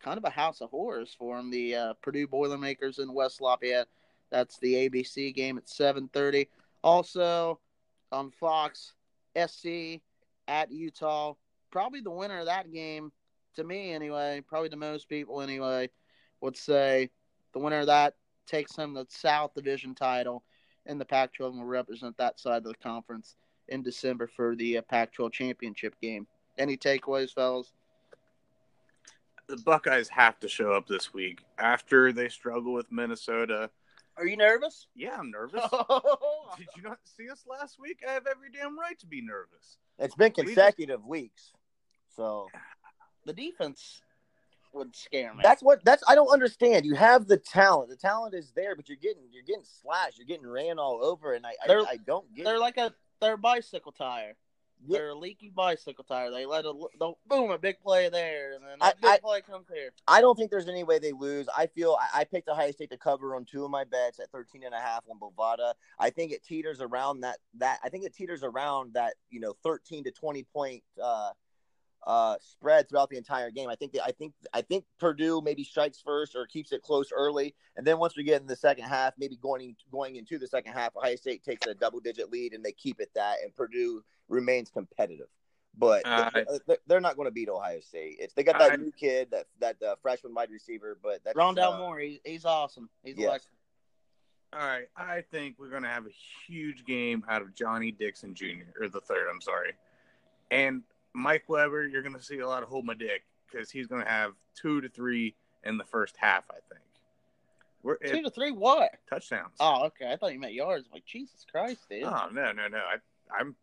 kind 0.00 0.16
of 0.16 0.24
a 0.24 0.30
house 0.30 0.60
of 0.60 0.70
horrors 0.70 1.14
for 1.18 1.36
them. 1.36 1.50
The 1.50 1.74
uh, 1.74 1.92
Purdue 2.02 2.28
Boilermakers 2.28 2.98
in 2.98 3.12
West 3.12 3.40
Lafayette. 3.40 3.88
That's 4.30 4.58
the 4.58 4.88
ABC 4.88 5.34
game 5.34 5.58
at 5.58 5.66
7:30. 5.66 6.46
Also 6.82 7.58
on 8.12 8.30
Fox, 8.30 8.94
SC 9.36 10.00
at 10.46 10.70
Utah. 10.70 11.34
Probably 11.70 12.00
the 12.00 12.10
winner 12.10 12.40
of 12.40 12.46
that 12.46 12.72
game, 12.72 13.12
to 13.56 13.64
me 13.64 13.92
anyway. 13.92 14.42
Probably 14.46 14.68
to 14.70 14.76
most 14.76 15.08
people 15.08 15.40
anyway, 15.40 15.90
would 16.40 16.56
say 16.56 17.10
the 17.52 17.58
winner 17.58 17.80
of 17.80 17.86
that 17.86 18.14
takes 18.46 18.76
home 18.76 18.94
the 18.94 19.06
South 19.08 19.54
Division 19.54 19.94
title, 19.94 20.42
and 20.86 21.00
the 21.00 21.04
Pac-12 21.04 21.56
will 21.58 21.64
represent 21.64 22.16
that 22.16 22.40
side 22.40 22.58
of 22.58 22.64
the 22.64 22.74
conference 22.82 23.36
in 23.68 23.82
December 23.82 24.26
for 24.26 24.56
the 24.56 24.78
uh, 24.78 24.82
Pac-12 24.82 25.32
championship 25.32 25.94
game. 26.00 26.26
Any 26.58 26.76
takeaways, 26.76 27.32
fellas? 27.32 27.72
The 29.48 29.56
Buckeyes 29.58 30.08
have 30.08 30.38
to 30.40 30.48
show 30.48 30.72
up 30.72 30.86
this 30.86 31.12
week 31.12 31.44
after 31.58 32.12
they 32.12 32.28
struggle 32.28 32.72
with 32.72 32.90
Minnesota. 32.90 33.70
Are 34.16 34.26
you 34.26 34.36
nervous? 34.36 34.86
Yeah, 34.94 35.16
I'm 35.18 35.30
nervous. 35.30 35.62
Did 36.58 36.68
you 36.76 36.82
not 36.82 36.98
see 37.04 37.28
us 37.30 37.44
last 37.48 37.78
week? 37.80 38.02
I 38.08 38.12
have 38.12 38.26
every 38.26 38.50
damn 38.52 38.78
right 38.78 38.98
to 39.00 39.06
be 39.06 39.20
nervous. 39.22 39.78
It's 39.98 40.14
been 40.14 40.32
We 40.36 40.42
just- 40.44 40.54
consecutive 40.56 41.04
weeks, 41.04 41.52
so 42.16 42.48
the 43.24 43.32
defense 43.32 44.02
would 44.72 44.94
scare 44.94 45.34
me. 45.34 45.40
that's 45.42 45.62
what 45.62 45.84
that's 45.84 46.02
I 46.08 46.14
don't 46.14 46.32
understand. 46.32 46.84
You 46.86 46.94
have 46.94 47.26
the 47.26 47.36
talent. 47.36 47.90
The 47.90 47.96
talent 47.96 48.34
is 48.34 48.52
there, 48.54 48.76
but 48.76 48.88
you're 48.88 48.98
getting 49.00 49.22
you're 49.32 49.42
getting 49.42 49.64
slashed. 49.82 50.18
You're 50.18 50.26
getting 50.26 50.46
ran 50.46 50.78
all 50.78 51.00
over, 51.04 51.32
and 51.34 51.44
I 51.46 51.50
I, 51.62 51.66
They're- 51.66 51.80
I 51.82 51.96
don't 52.06 52.32
get. 52.34 52.44
they're 52.44 52.58
like 52.58 52.76
a 52.78 52.92
they're 53.20 53.34
a 53.34 53.38
bicycle 53.38 53.92
tire. 53.92 54.36
Yeah. 54.86 54.96
They're 54.96 55.08
a 55.10 55.14
leaky 55.14 55.50
bicycle 55.50 56.04
tire. 56.04 56.30
They 56.30 56.46
let 56.46 56.64
a 56.64 56.72
boom 57.28 57.50
a 57.50 57.58
big 57.58 57.80
play 57.80 58.08
there, 58.08 58.52
and 58.54 58.64
then 58.64 58.78
a 58.80 58.84
I- 58.84 58.92
big 58.92 59.10
I- 59.10 59.18
play 59.18 59.40
comes 59.42 59.66
here. 59.68 59.90
I 60.08 60.20
don't 60.22 60.36
think 60.36 60.50
there's 60.50 60.68
any 60.68 60.84
way 60.84 60.98
they 60.98 61.12
lose. 61.12 61.48
I 61.54 61.66
feel 61.66 61.98
I, 62.00 62.20
I 62.20 62.24
picked 62.24 62.48
Ohio 62.48 62.70
State 62.70 62.88
to 62.90 62.96
cover 62.96 63.34
on 63.34 63.44
two 63.44 63.62
of 63.64 63.70
my 63.70 63.84
bets 63.84 64.20
at 64.20 64.30
13 64.30 64.62
and 64.64 64.72
a 64.74 64.78
half 64.80 65.04
on 65.10 65.18
Bovada. 65.18 65.74
I 65.98 66.08
think 66.08 66.32
it 66.32 66.42
teeters 66.44 66.80
around 66.80 67.20
that 67.22 67.38
that 67.58 67.80
I 67.84 67.90
think 67.90 68.04
it 68.04 68.14
teeters 68.14 68.42
around 68.42 68.94
that, 68.94 69.14
you 69.28 69.40
know, 69.40 69.54
13 69.64 70.04
to 70.04 70.10
20 70.12 70.44
point 70.44 70.82
uh 71.02 71.32
uh 72.06 72.36
spread 72.40 72.88
throughout 72.88 73.10
the 73.10 73.16
entire 73.16 73.50
game. 73.50 73.68
I 73.68 73.74
think 73.74 73.92
that 73.92 74.04
I 74.04 74.12
think 74.12 74.32
I 74.52 74.62
think 74.62 74.84
Purdue 74.98 75.40
maybe 75.42 75.64
strikes 75.64 76.00
first 76.00 76.34
or 76.34 76.46
keeps 76.46 76.72
it 76.72 76.82
close 76.82 77.10
early. 77.14 77.54
And 77.76 77.86
then 77.86 77.98
once 77.98 78.16
we 78.16 78.22
get 78.22 78.40
in 78.40 78.46
the 78.46 78.56
second 78.56 78.84
half, 78.84 79.14
maybe 79.18 79.36
going 79.36 79.76
going 79.92 80.16
into 80.16 80.38
the 80.38 80.46
second 80.46 80.72
half, 80.72 80.96
Ohio 80.96 81.16
State 81.16 81.44
takes 81.44 81.66
a 81.66 81.74
double 81.74 82.00
digit 82.00 82.30
lead 82.30 82.54
and 82.54 82.64
they 82.64 82.72
keep 82.72 83.00
it 83.00 83.10
that 83.14 83.36
and 83.42 83.54
Purdue 83.54 84.02
remains 84.28 84.70
competitive. 84.70 85.28
But 85.76 86.02
Uh, 86.04 86.30
they're, 86.66 86.78
they're 86.86 87.00
not 87.00 87.16
going 87.16 87.26
to 87.26 87.32
beat 87.32 87.48
Ohio 87.48 87.80
State. 87.80 88.16
It's 88.18 88.34
they 88.34 88.42
got 88.42 88.58
that 88.58 88.72
I- 88.72 88.76
new 88.76 88.92
kid, 88.92 89.30
that 89.30 89.46
that 89.60 89.82
uh, 89.82 89.94
freshman 90.02 90.34
wide 90.34 90.50
receiver, 90.50 90.98
but 91.02 91.22
that's 91.24 91.36
Rondale 91.36 91.74
uh, 91.74 91.78
Moore, 91.78 91.98
he, 92.00 92.20
he's 92.24 92.44
awesome. 92.44 92.88
He's 93.04 93.16
yes. 93.16 93.28
electric. 93.28 93.54
All 94.52 94.66
right, 94.66 94.88
I 94.96 95.20
think 95.30 95.56
we're 95.60 95.70
going 95.70 95.84
to 95.84 95.88
have 95.88 96.06
a 96.06 96.14
huge 96.46 96.84
game 96.84 97.24
out 97.28 97.40
of 97.40 97.54
Johnny 97.54 97.92
Dixon 97.92 98.34
Jr. 98.34 98.64
or 98.80 98.88
the 98.88 99.00
third. 99.00 99.28
I'm 99.32 99.40
sorry, 99.40 99.74
and 100.50 100.82
Mike 101.14 101.44
Weber. 101.48 101.86
You're 101.86 102.02
going 102.02 102.14
to 102.14 102.22
see 102.22 102.38
a 102.38 102.48
lot 102.48 102.62
of 102.62 102.68
hold 102.68 102.84
my 102.84 102.94
dick 102.94 103.22
because 103.50 103.70
he's 103.70 103.86
going 103.86 104.02
to 104.02 104.08
have 104.08 104.32
two 104.54 104.80
to 104.80 104.88
three 104.88 105.34
in 105.64 105.78
the 105.78 105.84
first 105.84 106.16
half. 106.18 106.44
I 106.50 106.58
think. 106.72 106.84
We're 107.82 107.96
Two 107.96 108.16
it, 108.16 108.24
to 108.24 108.30
three, 108.30 108.52
what? 108.52 108.90
touchdowns. 109.08 109.54
Oh, 109.58 109.84
okay. 109.86 110.12
I 110.12 110.16
thought 110.16 110.32
you 110.32 110.38
meant 110.40 110.52
yards. 110.52 110.86
I'm 110.86 110.92
like 110.92 111.06
Jesus 111.06 111.46
Christ, 111.50 111.80
dude. 111.88 112.04
Oh 112.04 112.28
no 112.30 112.52
no 112.52 112.68
no! 112.68 112.78
I, 112.78 112.96
I'm 113.38 113.56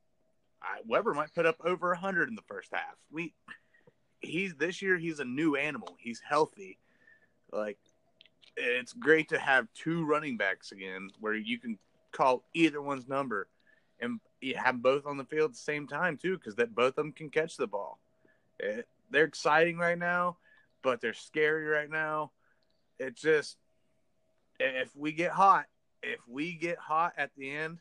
I, 0.62 0.79
Weber 0.88 1.13
might 1.13 1.33
put 1.36 1.45
up 1.45 1.57
over 1.63 1.93
hundred 1.93 2.29
in 2.29 2.36
the 2.36 2.41
first 2.47 2.69
half. 2.73 2.95
We 3.12 3.33
he's 4.19 4.55
this 4.55 4.81
year 4.81 4.97
he's 4.97 5.19
a 5.19 5.25
new 5.25 5.55
animal. 5.55 5.95
He's 5.99 6.19
healthy. 6.19 6.79
Like 7.51 7.77
it's 8.55 8.93
great 8.93 9.29
to 9.29 9.39
have 9.39 9.67
two 9.75 10.03
running 10.05 10.36
backs 10.36 10.71
again, 10.71 11.10
where 11.19 11.36
you 11.36 11.60
can 11.60 11.77
call 12.12 12.43
either 12.55 12.81
one's 12.81 13.07
number, 13.07 13.47
and 13.99 14.19
you 14.41 14.56
have 14.56 14.82
both 14.82 15.06
on 15.06 15.17
the 15.17 15.26
field 15.26 15.52
at 15.52 15.54
the 15.54 15.60
same 15.60 15.88
time 15.88 16.17
too, 16.17 16.38
because 16.38 16.56
that 16.56 16.76
both 16.76 16.89
of 16.89 16.95
them 16.95 17.12
can 17.12 17.30
catch 17.30 17.58
the 17.58 17.67
ball. 17.67 18.00
It, 18.60 18.88
they're 19.10 19.26
exciting 19.26 19.78
right 19.78 19.97
now, 19.97 20.38
but 20.84 21.02
they're 21.02 21.13
scary 21.13 21.65
right 21.65 21.89
now. 21.89 22.32
It 23.00 23.15
just 23.15 23.58
if 24.60 24.95
we 24.95 25.12
get 25.12 25.32
hot, 25.32 25.65
if 26.04 26.19
we 26.28 26.54
get 26.54 26.78
hot 26.78 27.13
at 27.17 27.32
the 27.38 27.50
end, 27.56 27.78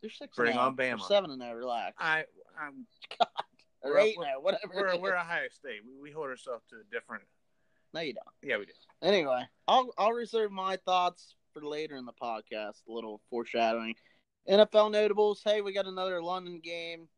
They're 0.00 0.10
six. 0.10 0.36
Bring 0.36 0.56
on 0.56 0.72
oh. 0.72 0.74
They're 0.76 0.96
Bama. 0.96 1.06
seven 1.06 1.30
and 1.30 1.40
zero. 1.40 1.54
Relax. 1.54 1.94
I 1.98 2.24
I'm 2.60 2.86
or 3.82 3.92
we're- 3.92 4.04
eight 4.04 4.16
now. 4.20 4.34
Oh, 4.36 4.40
whatever. 4.40 4.72
we're 4.74 4.98
we're 4.98 5.16
Ohio 5.16 5.48
State. 5.50 5.80
We, 5.86 6.00
we 6.00 6.10
hold 6.10 6.26
ourselves 6.26 6.64
to 6.70 6.76
a 6.76 6.84
different. 6.92 7.22
no, 7.92 8.00
you 8.00 8.14
don't. 8.14 8.26
Yeah, 8.42 8.58
we 8.58 8.66
do. 8.66 8.72
Anyway, 9.02 9.42
I'll 9.68 9.90
I'll 9.98 10.12
reserve 10.12 10.50
my 10.52 10.76
thoughts 10.84 11.34
for 11.52 11.62
later 11.64 11.96
in 11.96 12.04
the 12.04 12.12
podcast. 12.12 12.82
A 12.88 12.92
little 12.92 13.20
foreshadowing. 13.30 13.94
NFL 14.48 14.90
notables. 14.90 15.42
Hey, 15.44 15.60
we 15.60 15.72
got 15.72 15.86
another 15.86 16.22
London 16.22 16.60
game, 16.62 17.08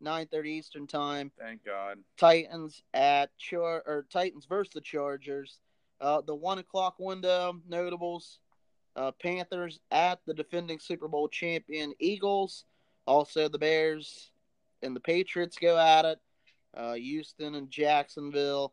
nine 0.00 0.26
thirty 0.26 0.52
Eastern 0.52 0.86
time. 0.86 1.32
Thank 1.38 1.64
God. 1.64 1.98
Titans 2.16 2.82
at 2.94 3.36
Char 3.38 3.82
or 3.86 4.06
Titans 4.10 4.46
versus 4.46 4.72
the 4.72 4.80
Chargers. 4.80 5.58
Uh, 6.00 6.20
the 6.20 6.34
one 6.34 6.58
o'clock 6.58 6.96
window 6.98 7.60
notables. 7.68 8.38
Uh, 8.94 9.10
Panthers 9.10 9.78
at 9.90 10.20
the 10.26 10.32
defending 10.32 10.78
Super 10.78 11.08
Bowl 11.08 11.28
champion 11.28 11.92
Eagles. 11.98 12.64
Also 13.06 13.48
the 13.48 13.58
Bears 13.58 14.30
and 14.82 14.96
the 14.96 15.00
Patriots 15.00 15.58
go 15.60 15.78
at 15.78 16.04
it. 16.04 16.18
Uh, 16.74 16.94
Houston 16.94 17.54
and 17.56 17.70
Jacksonville. 17.70 18.72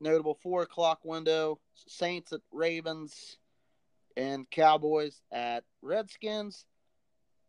Notable 0.00 0.38
four 0.42 0.62
o'clock 0.62 1.00
window. 1.02 1.58
Saints 1.86 2.32
at 2.32 2.40
Ravens 2.52 3.38
and 4.16 4.48
Cowboys 4.50 5.20
at 5.32 5.64
Redskins. 5.82 6.64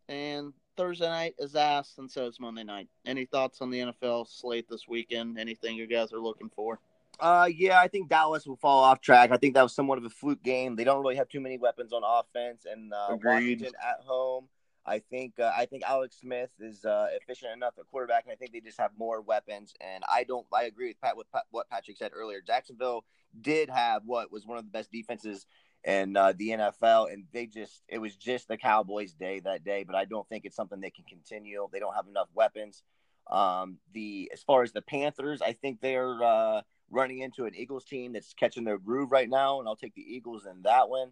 And 0.10 0.54
Thursday 0.76 1.08
night 1.08 1.36
is 1.38 1.56
ass, 1.56 1.94
and 2.00 2.10
so 2.10 2.26
is 2.26 2.40
Monday 2.40 2.64
night. 2.64 2.88
Any 3.06 3.26
thoughts 3.26 3.62
on 3.62 3.70
the 3.70 3.80
NFL 3.80 4.28
slate 4.28 4.68
this 4.68 4.88
weekend? 4.88 5.38
Anything 5.38 5.76
you 5.78 5.86
guys 5.86 6.12
are 6.12 6.20
looking 6.20 6.50
for? 6.50 6.80
Uh, 7.20 7.48
yeah, 7.54 7.80
I 7.80 7.88
think 7.88 8.10
Dallas 8.10 8.48
will 8.48 8.56
fall 8.56 8.84
off 8.84 9.02
track. 9.02 9.32
I 9.32 9.38
think 9.38 9.54
that 9.54 9.62
was 9.62 9.76
somewhat 9.76 10.00
of 10.00 10.06
a 10.06 10.10
fluke 10.10 10.42
game. 10.42 10.76
They 10.76 10.84
don't 10.84 11.02
really 11.02 11.18
have 11.18 11.30
too 11.30 11.40
many 11.40 11.60
weapons 11.60 11.94
on 11.94 12.02
offense, 12.04 12.66
and 12.66 12.92
uh, 12.92 13.18
Washington 13.24 13.74
at 13.80 14.04
home. 14.04 14.48
I 14.84 14.98
think 14.98 15.34
uh, 15.40 15.52
I 15.56 15.68
think 15.68 15.84
Alex 15.84 16.18
Smith 16.20 16.50
is 16.60 16.86
uh, 16.86 17.08
efficient 17.12 17.52
enough 17.54 17.74
at 17.78 17.86
quarterback, 17.92 18.24
and 18.24 18.32
I 18.32 18.36
think 18.36 18.52
they 18.52 18.62
just 18.62 18.80
have 18.80 18.92
more 18.98 19.22
weapons. 19.22 19.76
And 19.80 20.04
I 20.12 20.24
don't. 20.24 20.48
I 20.52 20.64
agree 20.64 20.88
with 20.88 21.02
Pat 21.02 21.16
with 21.16 21.32
Pat, 21.32 21.44
what 21.52 21.70
Patrick 21.70 21.98
said 21.98 22.12
earlier. 22.16 22.42
Jacksonville 22.42 23.06
did 23.40 23.70
have 23.70 24.04
what 24.06 24.32
was 24.32 24.48
one 24.48 24.58
of 24.58 24.64
the 24.64 24.72
best 24.72 24.92
defenses 24.92 25.46
in 25.86 26.18
uh, 26.18 26.34
the 26.36 26.50
NFL, 26.50 27.12
and 27.12 27.26
they 27.32 27.46
just 27.46 27.84
it 27.88 28.00
was 28.00 28.16
just 28.16 28.48
the 28.48 28.58
Cowboys' 28.58 29.14
day 29.14 29.40
that 29.40 29.64
day. 29.64 29.84
But 29.84 29.96
I 29.96 30.06
don't 30.06 30.28
think 30.28 30.46
it's 30.46 30.56
something 30.56 30.80
they 30.80 30.92
can 30.92 31.06
continue. 31.06 31.68
They 31.72 31.80
don't 31.80 31.96
have 31.96 32.08
enough 32.08 32.28
weapons. 32.34 32.84
Um, 33.30 33.78
the 33.94 34.30
as 34.34 34.44
far 34.44 34.64
as 34.64 34.72
the 34.72 34.82
Panthers, 34.82 35.42
I 35.42 35.54
think 35.54 35.82
they're 35.82 36.24
uh, 36.24 36.62
running 36.90 37.20
into 37.20 37.46
an 37.46 37.56
Eagles 37.56 37.86
team 37.86 38.14
that's 38.14 38.34
catching 38.34 38.64
their 38.64 38.78
groove 38.78 39.12
right 39.12 39.30
now, 39.30 39.60
and 39.60 39.68
I'll 39.68 39.76
take 39.76 39.96
the 39.96 40.16
Eagles 40.16 40.46
in 40.46 40.64
that 40.64 40.90
one. 40.90 41.12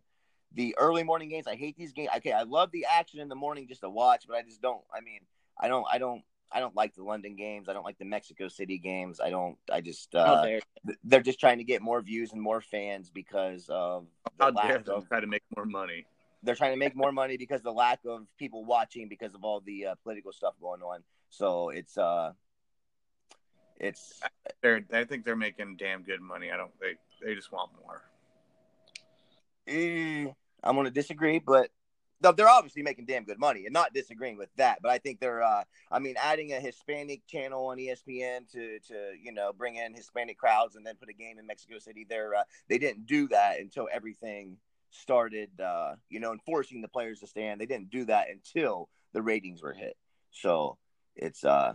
The 0.54 0.76
early 0.78 1.04
morning 1.04 1.30
games, 1.30 1.46
I 1.48 1.56
hate 1.56 1.78
these 1.78 1.94
games. 1.94 2.10
Okay, 2.18 2.32
I 2.32 2.44
love 2.44 2.72
the 2.72 2.86
action 2.92 3.20
in 3.20 3.30
the 3.30 3.36
morning 3.36 3.68
just 3.68 3.82
to 3.82 3.90
watch, 3.90 4.26
but 4.28 4.38
I 4.38 4.42
just 4.42 4.62
don't. 4.62 4.82
I 4.94 5.02
mean, 5.02 5.20
I 5.60 5.68
don't, 5.68 5.86
I 5.92 5.98
don't, 5.98 6.24
I 6.52 6.60
don't 6.60 6.76
like 6.76 6.96
the 6.96 7.04
London 7.04 7.36
games. 7.36 7.68
I 7.68 7.74
don't 7.74 7.84
like 7.84 7.98
the 7.98 8.06
Mexico 8.06 8.48
City 8.48 8.78
games. 8.78 9.20
I 9.20 9.30
don't. 9.30 9.58
I 9.72 9.82
just. 9.82 10.16
Uh, 10.16 10.44
dare 10.46 10.60
they're 11.04 11.22
just 11.22 11.40
trying 11.40 11.58
to 11.58 11.64
get 11.64 11.82
more 11.82 12.02
views 12.02 12.32
and 12.32 12.42
more 12.42 12.62
fans 12.62 13.10
because 13.10 13.68
of 13.70 14.06
the 14.38 14.46
How 14.46 14.52
dare 14.52 14.78
lack 14.78 14.88
of. 14.88 15.08
try 15.08 15.20
to 15.20 15.28
make 15.28 15.44
more 15.56 15.66
money? 15.66 16.06
They're 16.44 16.56
trying 16.56 16.72
to 16.72 16.78
make 16.78 16.96
more 16.96 17.12
money 17.12 17.36
because 17.36 17.60
of 17.60 17.66
the 17.66 17.74
lack 17.74 18.00
of 18.06 18.26
people 18.38 18.64
watching 18.64 19.10
because 19.10 19.36
of 19.36 19.44
all 19.44 19.60
the 19.60 19.88
uh, 19.88 19.96
political 20.04 20.32
stuff 20.32 20.54
going 20.62 20.82
on. 20.82 21.04
So 21.30 21.70
it's 21.70 21.98
uh, 21.98 22.32
it's 23.80 24.22
They're 24.62 24.86
I 24.94 25.04
think 25.04 25.26
they're 25.26 25.36
making 25.36 25.76
damn 25.78 26.04
good 26.04 26.22
money. 26.22 26.52
I 26.52 26.58
don't. 26.58 26.72
They 26.80 26.96
they 27.26 27.36
just 27.36 27.52
want 27.52 27.72
more. 27.84 28.04
Eh, 29.68 30.32
I'm 30.64 30.76
going 30.76 30.86
to 30.86 30.92
disagree, 30.92 31.40
but 31.40 31.70
they're 32.22 32.50
obviously 32.50 32.82
making 32.82 33.06
damn 33.06 33.24
good 33.24 33.40
money 33.40 33.66
and 33.66 33.74
not 33.74 33.94
disagreeing 33.94 34.38
with 34.38 34.50
that. 34.58 34.80
But 34.82 34.92
I 34.92 34.98
think 34.98 35.20
they're, 35.20 35.44
uh, 35.44 35.64
I 35.92 36.00
mean, 36.00 36.16
adding 36.22 36.54
a 36.54 36.60
Hispanic 36.60 37.26
channel 37.28 37.68
on 37.68 37.78
ESPN 37.78 38.52
to, 38.52 38.80
to 38.88 39.12
you 39.22 39.32
know, 39.32 39.52
bring 39.54 39.76
in 39.76 39.94
Hispanic 39.94 40.38
crowds 40.38 40.76
and 40.76 40.86
then 40.86 40.96
put 40.96 41.10
a 41.10 41.14
game 41.14 41.38
in 41.40 41.46
Mexico 41.46 41.80
City. 41.80 42.06
They're, 42.10 42.36
uh, 42.36 42.44
they 42.70 42.78
didn't 42.78 43.06
do 43.06 43.28
that 43.30 43.60
until 43.60 43.88
everything 43.92 44.58
started, 44.92 45.50
uh, 45.60 45.96
you 46.10 46.20
know, 46.20 46.32
enforcing 46.32 46.82
the 46.82 46.88
players 46.88 47.20
to 47.20 47.28
stand. 47.28 47.62
They 47.62 47.66
didn't 47.66 47.92
do 47.92 48.06
that 48.06 48.30
until 48.30 48.90
the 49.14 49.22
ratings 49.22 49.62
were 49.62 49.74
hit. 49.74 49.96
So 50.32 50.78
it's, 51.16 51.44
uh, 51.44 51.74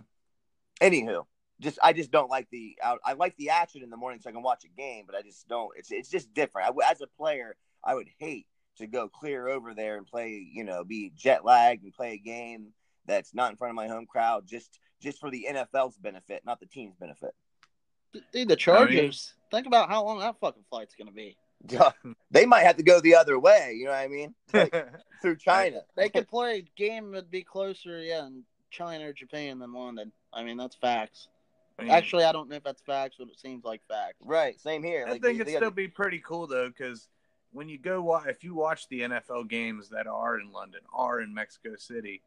anywho, 0.80 1.24
just 1.60 1.78
I 1.82 1.92
just 1.92 2.10
don't 2.10 2.28
like 2.28 2.48
the 2.50 2.76
I, 2.82 2.96
I 3.04 3.12
like 3.12 3.36
the 3.36 3.50
action 3.50 3.82
in 3.82 3.90
the 3.90 3.96
morning 3.96 4.20
so 4.20 4.28
I 4.28 4.32
can 4.32 4.42
watch 4.42 4.64
a 4.64 4.68
game, 4.68 5.04
but 5.06 5.14
I 5.14 5.22
just 5.22 5.48
don't. 5.48 5.70
It's 5.76 5.92
it's 5.92 6.10
just 6.10 6.34
different. 6.34 6.68
I 6.68 6.90
as 6.90 7.00
a 7.00 7.06
player, 7.06 7.56
I 7.84 7.94
would 7.94 8.08
hate 8.18 8.46
to 8.78 8.86
go 8.86 9.08
clear 9.08 9.48
over 9.48 9.74
there 9.74 9.96
and 9.96 10.06
play, 10.06 10.46
you 10.52 10.64
know, 10.64 10.84
be 10.84 11.12
jet 11.14 11.44
lagged 11.44 11.84
and 11.84 11.92
play 11.92 12.12
a 12.12 12.18
game 12.18 12.68
that's 13.06 13.34
not 13.34 13.50
in 13.50 13.56
front 13.56 13.70
of 13.70 13.76
my 13.76 13.88
home 13.88 14.06
crowd 14.06 14.46
just 14.46 14.78
just 15.00 15.18
for 15.18 15.30
the 15.30 15.46
NFL's 15.50 15.96
benefit, 15.98 16.42
not 16.46 16.60
the 16.60 16.66
team's 16.66 16.94
benefit. 16.96 17.34
Dude, 18.32 18.48
the 18.48 18.56
Chargers. 18.56 19.34
Think 19.50 19.66
about 19.66 19.88
how 19.88 20.04
long 20.04 20.20
that 20.20 20.36
fucking 20.40 20.64
flight's 20.70 20.94
gonna 20.94 21.10
be. 21.12 21.36
they 22.30 22.46
might 22.46 22.62
have 22.64 22.76
to 22.76 22.82
go 22.82 23.00
the 23.00 23.14
other 23.14 23.38
way. 23.38 23.74
You 23.76 23.86
know 23.86 23.90
what 23.92 23.98
I 23.98 24.08
mean? 24.08 24.34
Like, 24.52 24.74
through 25.22 25.36
China. 25.36 25.82
They 25.96 26.08
could 26.08 26.28
play 26.28 26.64
game 26.76 27.12
would 27.12 27.30
be 27.30 27.42
closer, 27.42 28.00
yeah, 28.02 28.26
in 28.26 28.42
China 28.70 29.08
or 29.08 29.12
Japan 29.12 29.58
than 29.58 29.72
London. 29.72 30.12
I 30.32 30.42
mean, 30.44 30.56
that's 30.56 30.74
facts. 30.76 31.28
I 31.78 31.82
mean, 31.84 31.92
Actually, 31.92 32.24
I 32.24 32.32
don't 32.32 32.48
know 32.48 32.56
if 32.56 32.64
that's 32.64 32.82
facts, 32.82 33.16
but 33.18 33.28
it 33.28 33.38
seems 33.40 33.64
like 33.64 33.80
facts. 33.88 34.16
Right. 34.24 34.60
Same 34.60 34.82
here. 34.82 35.04
I 35.06 35.12
Like, 35.12 35.12
think 35.12 35.22
they- 35.22 35.30
it'd 35.36 35.46
they 35.46 35.50
still 35.52 35.60
gotta- 35.62 35.74
be 35.74 35.88
pretty 35.88 36.18
cool 36.18 36.46
though, 36.46 36.68
because 36.68 37.08
when 37.52 37.68
you 37.68 37.78
go 37.78 38.20
if 38.26 38.42
you 38.42 38.54
watch 38.54 38.88
the 38.88 39.00
NFL 39.00 39.48
games 39.48 39.88
that 39.90 40.06
are 40.06 40.38
in 40.38 40.52
London, 40.52 40.80
are 40.92 41.20
in 41.20 41.32
Mexico 41.32 41.76
City, 41.76 42.22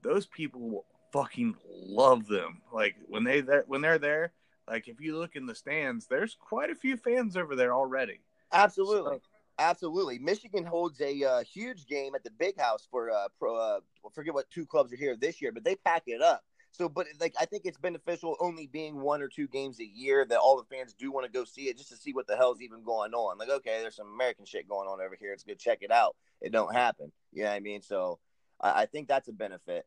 those 0.00 0.26
people 0.26 0.84
fucking 1.12 1.54
love 1.86 2.26
them. 2.26 2.62
Like 2.72 2.96
when 3.08 3.24
they 3.24 3.40
there, 3.40 3.64
when 3.66 3.80
they're 3.80 3.98
there, 3.98 4.32
like 4.68 4.88
if 4.88 5.00
you 5.00 5.16
look 5.18 5.36
in 5.36 5.46
the 5.46 5.54
stands, 5.54 6.06
there's 6.06 6.36
quite 6.40 6.70
a 6.70 6.74
few 6.74 6.96
fans 6.96 7.36
over 7.36 7.54
there 7.54 7.74
already. 7.74 8.20
Absolutely. 8.52 9.16
So- 9.16 9.22
Absolutely. 9.58 10.18
Michigan 10.18 10.64
holds 10.64 11.00
a 11.02 11.22
uh, 11.22 11.42
huge 11.44 11.86
game 11.86 12.14
at 12.14 12.24
the 12.24 12.30
big 12.30 12.58
house 12.58 12.88
for 12.90 13.10
uh, 13.10 13.28
pro. 13.38 13.54
Uh, 13.54 13.80
I 14.04 14.08
forget 14.14 14.32
what 14.32 14.50
two 14.50 14.64
clubs 14.64 14.92
are 14.92 14.96
here 14.96 15.14
this 15.14 15.42
year, 15.42 15.52
but 15.52 15.62
they 15.62 15.76
pack 15.76 16.04
it 16.06 16.22
up. 16.22 16.42
So, 16.72 16.88
but 16.88 17.06
like 17.20 17.34
I 17.38 17.44
think 17.44 17.66
it's 17.66 17.76
beneficial 17.76 18.34
only 18.40 18.66
being 18.66 19.00
one 19.00 19.20
or 19.20 19.28
two 19.28 19.46
games 19.46 19.78
a 19.78 19.84
year 19.84 20.24
that 20.24 20.38
all 20.38 20.56
the 20.56 20.74
fans 20.74 20.94
do 20.94 21.12
want 21.12 21.26
to 21.26 21.32
go 21.32 21.44
see 21.44 21.68
it 21.68 21.76
just 21.76 21.90
to 21.90 21.96
see 21.96 22.14
what 22.14 22.26
the 22.26 22.36
hell's 22.36 22.62
even 22.62 22.82
going 22.82 23.12
on. 23.12 23.36
Like, 23.36 23.50
okay, 23.50 23.80
there's 23.82 23.96
some 23.96 24.12
American 24.12 24.46
shit 24.46 24.68
going 24.68 24.88
on 24.88 25.00
over 25.00 25.16
here. 25.18 25.34
It's 25.34 25.44
good. 25.44 25.58
Check 25.58 25.78
it 25.82 25.90
out. 25.90 26.16
It 26.40 26.50
don't 26.50 26.74
happen. 26.74 27.12
You 27.32 27.44
know 27.44 27.50
what 27.50 27.56
I 27.56 27.60
mean? 27.60 27.82
So, 27.82 28.18
I, 28.58 28.82
I 28.82 28.86
think 28.86 29.06
that's 29.06 29.28
a 29.28 29.32
benefit. 29.32 29.86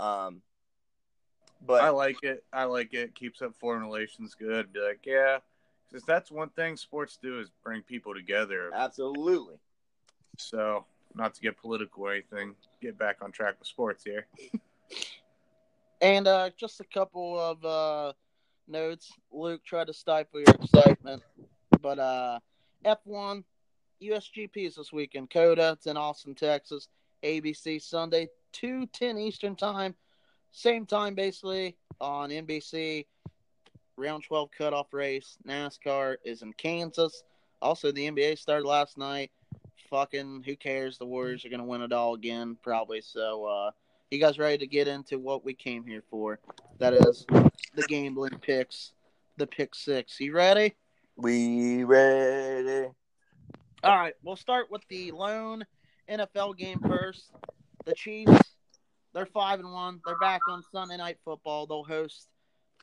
Um, 0.00 0.40
but 1.64 1.82
I 1.82 1.90
like 1.90 2.22
it. 2.22 2.42
I 2.52 2.64
like 2.64 2.94
it. 2.94 3.14
Keeps 3.14 3.42
up 3.42 3.54
foreign 3.60 3.82
relations 3.82 4.34
good. 4.34 4.72
Be 4.72 4.80
like, 4.80 5.00
yeah, 5.04 5.38
because 5.88 6.04
that's 6.06 6.30
one 6.30 6.48
thing 6.50 6.78
sports 6.78 7.18
do 7.20 7.38
is 7.38 7.50
bring 7.62 7.82
people 7.82 8.14
together. 8.14 8.70
absolutely. 8.74 9.56
So, 10.38 10.86
not 11.14 11.34
to 11.34 11.40
get 11.42 11.58
political 11.58 12.04
or 12.04 12.12
anything, 12.12 12.54
get 12.80 12.98
back 12.98 13.18
on 13.20 13.30
track 13.30 13.56
with 13.58 13.68
sports 13.68 14.02
here. 14.04 14.26
And 16.04 16.28
uh, 16.28 16.50
just 16.58 16.80
a 16.80 16.84
couple 16.84 17.40
of 17.40 17.64
uh, 17.64 18.12
notes. 18.68 19.10
Luke 19.32 19.64
tried 19.64 19.86
to 19.86 19.94
stifle 19.94 20.40
your 20.40 20.54
excitement, 20.60 21.22
but 21.80 21.98
uh, 21.98 22.40
F1 22.84 23.42
USGP 24.02 24.66
is 24.66 24.74
this 24.74 24.92
weekend. 24.92 25.30
COTA, 25.30 25.72
it's 25.72 25.86
in 25.86 25.96
Austin, 25.96 26.34
Texas. 26.34 26.88
ABC 27.22 27.80
Sunday, 27.80 28.28
two 28.52 28.84
ten 28.88 29.16
Eastern 29.16 29.56
time, 29.56 29.94
same 30.52 30.84
time 30.84 31.14
basically 31.14 31.74
on 32.02 32.28
NBC. 32.28 33.06
Round 33.96 34.22
twelve 34.22 34.50
cutoff 34.50 34.92
race. 34.92 35.38
NASCAR 35.48 36.16
is 36.22 36.42
in 36.42 36.52
Kansas. 36.52 37.22
Also, 37.62 37.90
the 37.92 38.10
NBA 38.10 38.36
started 38.36 38.68
last 38.68 38.98
night. 38.98 39.30
Fucking 39.88 40.42
who 40.44 40.54
cares? 40.54 40.98
The 40.98 41.06
Warriors 41.06 41.46
are 41.46 41.48
gonna 41.48 41.64
win 41.64 41.80
it 41.80 41.94
all 41.94 42.12
again, 42.12 42.58
probably. 42.62 43.00
So, 43.00 43.46
uh, 43.46 43.70
you 44.14 44.20
guys 44.20 44.38
ready 44.38 44.58
to 44.58 44.66
get 44.68 44.86
into 44.86 45.18
what 45.18 45.44
we 45.44 45.54
came 45.54 45.84
here 45.84 46.04
for? 46.08 46.38
That 46.78 46.94
is 46.94 47.26
the 47.74 47.82
gambling 47.88 48.38
picks, 48.38 48.92
the 49.38 49.46
pick 49.46 49.74
six. 49.74 50.20
You 50.20 50.32
ready? 50.32 50.76
We 51.16 51.82
ready? 51.82 52.90
All 53.82 53.98
right, 53.98 54.14
we'll 54.22 54.36
start 54.36 54.70
with 54.70 54.82
the 54.88 55.10
lone 55.10 55.66
NFL 56.08 56.56
game 56.56 56.78
first. 56.86 57.32
The 57.86 57.94
Chiefs, 57.94 58.38
they're 59.12 59.26
five 59.26 59.58
and 59.58 59.72
one. 59.72 60.00
They're 60.06 60.18
back 60.18 60.42
on 60.48 60.62
Sunday 60.70 60.96
Night 60.96 61.18
Football. 61.24 61.66
They'll 61.66 61.82
host 61.82 62.28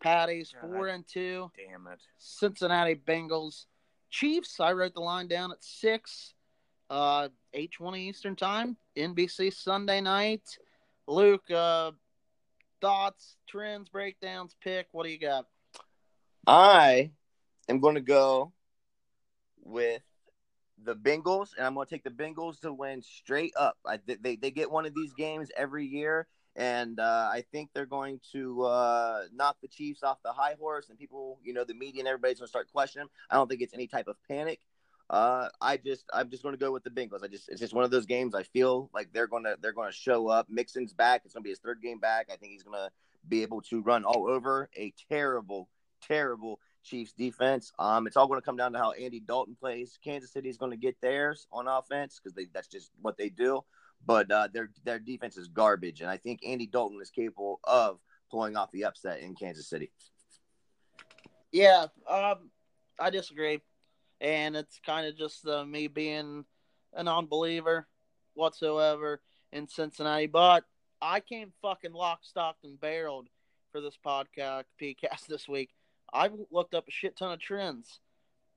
Paddy's 0.04 0.54
four 0.60 0.88
and 0.88 1.08
two. 1.08 1.50
Damn 1.56 1.88
it. 1.88 2.02
Cincinnati 2.17 2.96
Bengals 2.96 3.67
Chiefs. 4.10 4.60
I 4.60 4.74
wrote 4.74 4.96
the 4.96 5.00
line 5.00 5.30
down 5.30 5.54
at 5.54 5.63
six, 5.63 6.34
uh, 6.89 7.30
eight 7.54 7.72
twenty 7.72 8.10
Eastern 8.10 8.36
time. 8.36 8.76
NBC 8.98 9.54
Sunday 9.54 10.02
night. 10.02 10.44
Luke, 11.08 11.50
uh, 11.52 11.92
thoughts, 12.80 13.38
trends, 13.48 13.90
breakdowns, 13.90 14.56
pick. 14.64 14.88
What 14.92 15.06
do 15.06 15.12
you 15.12 15.20
got? 15.20 15.46
I 16.48 17.12
am 17.70 17.80
going 17.80 17.96
to 17.96 18.02
go 18.02 18.54
with 19.64 20.02
the 20.84 20.96
Bengals, 20.96 21.50
and 21.56 21.66
I'm 21.66 21.76
going 21.76 21.86
to 21.86 21.90
take 21.94 22.04
the 22.04 22.10
Bengals 22.10 22.60
to 22.62 22.74
win 22.74 23.02
straight 23.02 23.54
up. 23.58 23.78
I, 23.86 24.00
they 24.06 24.36
they 24.36 24.52
get 24.52 24.72
one 24.72 24.86
of 24.86 24.96
these 24.96 25.14
games 25.14 25.50
every 25.56 25.86
year, 25.86 26.28
and 26.56 27.00
uh, 27.00 27.30
I 27.32 27.44
think 27.52 27.70
they're 27.74 27.86
going 27.86 28.20
to 28.32 28.64
uh, 28.64 29.24
knock 29.34 29.58
the 29.62 29.68
Chiefs 29.68 30.04
off 30.04 30.18
the 30.24 30.34
high 30.34 30.56
horse, 30.60 30.90
and 30.90 30.98
people, 30.98 31.40
you 31.44 31.54
know, 31.54 31.64
the 31.64 31.76
media 31.76 32.02
and 32.02 32.08
everybody's 32.08 32.40
going 32.40 32.48
to 32.48 32.52
start 32.52 32.72
questioning. 32.72 33.08
I 33.30 33.36
don't 33.36 33.48
think 33.48 33.62
it's 33.62 33.74
any 33.74 33.88
type 33.88 34.08
of 34.08 34.18
panic. 34.28 34.60
Uh, 35.12 35.50
I 35.60 35.76
just 35.76 36.06
I'm 36.13 36.30
just 36.30 36.41
going 36.41 36.56
to 36.56 36.60
go 36.60 36.71
with 36.71 36.86
the 36.86 36.89
Bengals. 36.89 37.21
I 37.21 37.28
just 37.28 37.50
it's 37.50 37.60
just 37.60 37.74
one 37.74 37.84
of 37.84 37.91
those 37.91 38.06
games. 38.06 38.34
I 38.34 38.43
feel 38.43 38.89
like 38.93 39.12
they're 39.12 39.28
going 39.28 39.43
to 39.43 39.58
they're 39.62 39.74
going 39.74 39.91
to 39.91 39.95
show 39.95 40.30
up. 40.30 40.47
Mixon's 40.50 40.93
back. 40.93 41.24
It's 41.26 41.34
going 41.34 41.43
to 41.43 41.47
be 41.47 41.50
his 41.50 41.60
third 41.60 41.82
game 41.82 42.00
back. 42.00 42.30
I 42.32 42.38
think 42.38 42.54
he's 42.54 42.63
going 42.63 42.80
to 42.80 42.89
be 43.28 43.41
able 43.41 43.62
to 43.63 43.82
run 43.82 44.06
all 44.06 44.30
over 44.30 44.69
a 44.78 44.93
terrible, 45.10 45.67
terrible 46.02 46.62
Chiefs 46.86 47.12
defense. 47.12 47.74
Um, 47.78 48.08
it's 48.08 48.15
all 48.15 48.26
going 48.26 48.39
to 48.39 48.45
come 48.45 48.56
down 48.56 48.71
to 48.71 48.80
how 48.80 48.93
Andy 48.93 49.19
Dalton 49.19 49.58
plays. 49.60 50.00
Kansas 50.02 50.32
City 50.32 50.47
is 50.47 50.58
going 50.58 50.71
to 50.71 50.78
get 50.78 50.95
theirs 51.02 51.45
on 51.52 51.67
offense 51.67 52.21
because 52.24 52.47
that's 52.54 52.69
just 52.69 52.91
what 53.02 53.17
they 53.17 53.28
do. 53.28 53.65
But 54.06 54.32
uh, 54.32 54.47
their 54.54 54.71
their 54.86 54.97
defense 54.97 55.36
is 55.36 55.50
garbage, 55.50 56.00
and 56.00 56.10
I 56.10 56.15
think 56.15 56.39
Andy 56.45 56.67
Dalton 56.67 57.00
is 57.02 57.10
capable 57.10 57.60
of 57.65 58.00
pulling 58.32 58.56
off 58.56 58.71
the 58.71 58.86
upset 58.86 59.19
in 59.19 59.36
Kansas 59.36 59.67
City. 59.67 59.91
Yeah, 61.52 61.88
um, 62.10 62.50
I 62.97 63.10
disagree, 63.10 63.60
and 64.22 64.56
it's 64.56 64.80
kind 64.86 65.06
of 65.06 65.18
just 65.18 65.46
uh, 65.46 65.66
me 65.66 65.88
being 65.88 66.46
a 66.94 67.04
non-believer 67.04 67.88
whatsoever 68.36 69.20
in 69.52 69.68
Cincinnati. 69.68 70.28
But 70.28 70.64
I 71.02 71.20
came 71.20 71.52
fucking 71.62 71.92
lock, 71.92 72.20
stock, 72.22 72.56
and 72.64 72.80
barreled 72.80 73.28
for 73.72 73.82
this 73.82 73.98
podcast, 74.06 74.66
Peacast 74.80 75.26
this 75.28 75.50
week. 75.50 75.72
I've 76.14 76.34
looked 76.52 76.74
up 76.74 76.88
a 76.88 76.92
shit 76.92 77.18
ton 77.18 77.34
of 77.34 77.40
trends. 77.40 78.00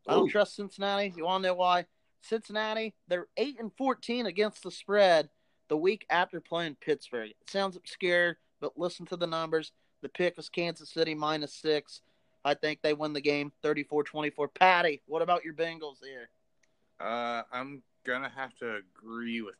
I 0.07 0.13
don't 0.13 0.29
trust 0.29 0.57
Cincinnati. 0.57 1.13
You 1.17 1.25
want 1.25 1.43
to 1.43 1.49
know 1.49 1.55
why? 1.55 1.87
Cincinnati, 2.21 2.95
they're 3.09 3.29
eight 3.37 3.59
and 3.59 3.73
fourteen 3.77 4.27
against 4.27 4.63
the 4.63 4.71
spread 4.71 5.31
the 5.69 5.77
week 5.77 6.05
after 6.11 6.41
playing 6.41 6.77
Pittsburgh. 6.81 7.31
It 7.31 7.51
sounds 7.51 7.77
obscure, 7.77 8.37
but 8.61 8.77
listen 8.77 9.07
to 9.07 9.17
the 9.17 9.27
numbers. 9.27 9.73
The 10.03 10.09
pick 10.11 10.37
was 10.37 10.49
Kansas 10.51 10.91
City 10.91 11.15
minus 11.15 11.55
six. 11.55 12.03
I 12.45 12.55
think 12.55 12.83
they 12.83 12.93
win 12.93 13.13
the 13.13 13.21
game 13.21 13.53
34-24. 13.63 14.49
Paddy, 14.55 15.03
what 15.07 15.23
about 15.23 15.45
your 15.45 15.55
Bengals 15.55 15.97
here? 16.03 16.29
Uh, 17.01 17.43
I'm 17.53 17.83
gonna 18.05 18.31
have 18.35 18.55
to 18.59 18.77
agree 18.77 19.41
with 19.41 19.57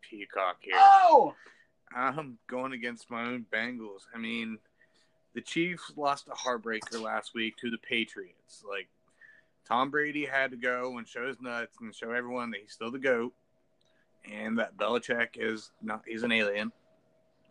Peacock 0.00 0.56
here. 0.60 0.74
Oh, 0.76 1.34
I'm 1.94 2.38
going 2.46 2.72
against 2.72 3.10
my 3.10 3.24
own 3.24 3.46
Bengals. 3.52 4.02
I 4.14 4.18
mean, 4.18 4.58
the 5.34 5.40
Chiefs 5.40 5.92
lost 5.96 6.28
a 6.28 6.34
heartbreaker 6.34 7.00
last 7.00 7.34
week 7.34 7.56
to 7.58 7.70
the 7.70 7.78
Patriots. 7.78 8.64
Like, 8.68 8.88
Tom 9.66 9.90
Brady 9.90 10.24
had 10.24 10.50
to 10.50 10.56
go 10.56 10.98
and 10.98 11.06
show 11.06 11.26
his 11.26 11.40
nuts 11.40 11.76
and 11.80 11.94
show 11.94 12.10
everyone 12.10 12.50
that 12.50 12.60
he's 12.60 12.72
still 12.72 12.90
the 12.90 12.98
GOAT 12.98 13.32
and 14.30 14.58
that 14.58 14.76
Belichick 14.76 15.30
is 15.36 15.70
not, 15.82 16.02
he's 16.06 16.22
an 16.22 16.32
alien. 16.32 16.72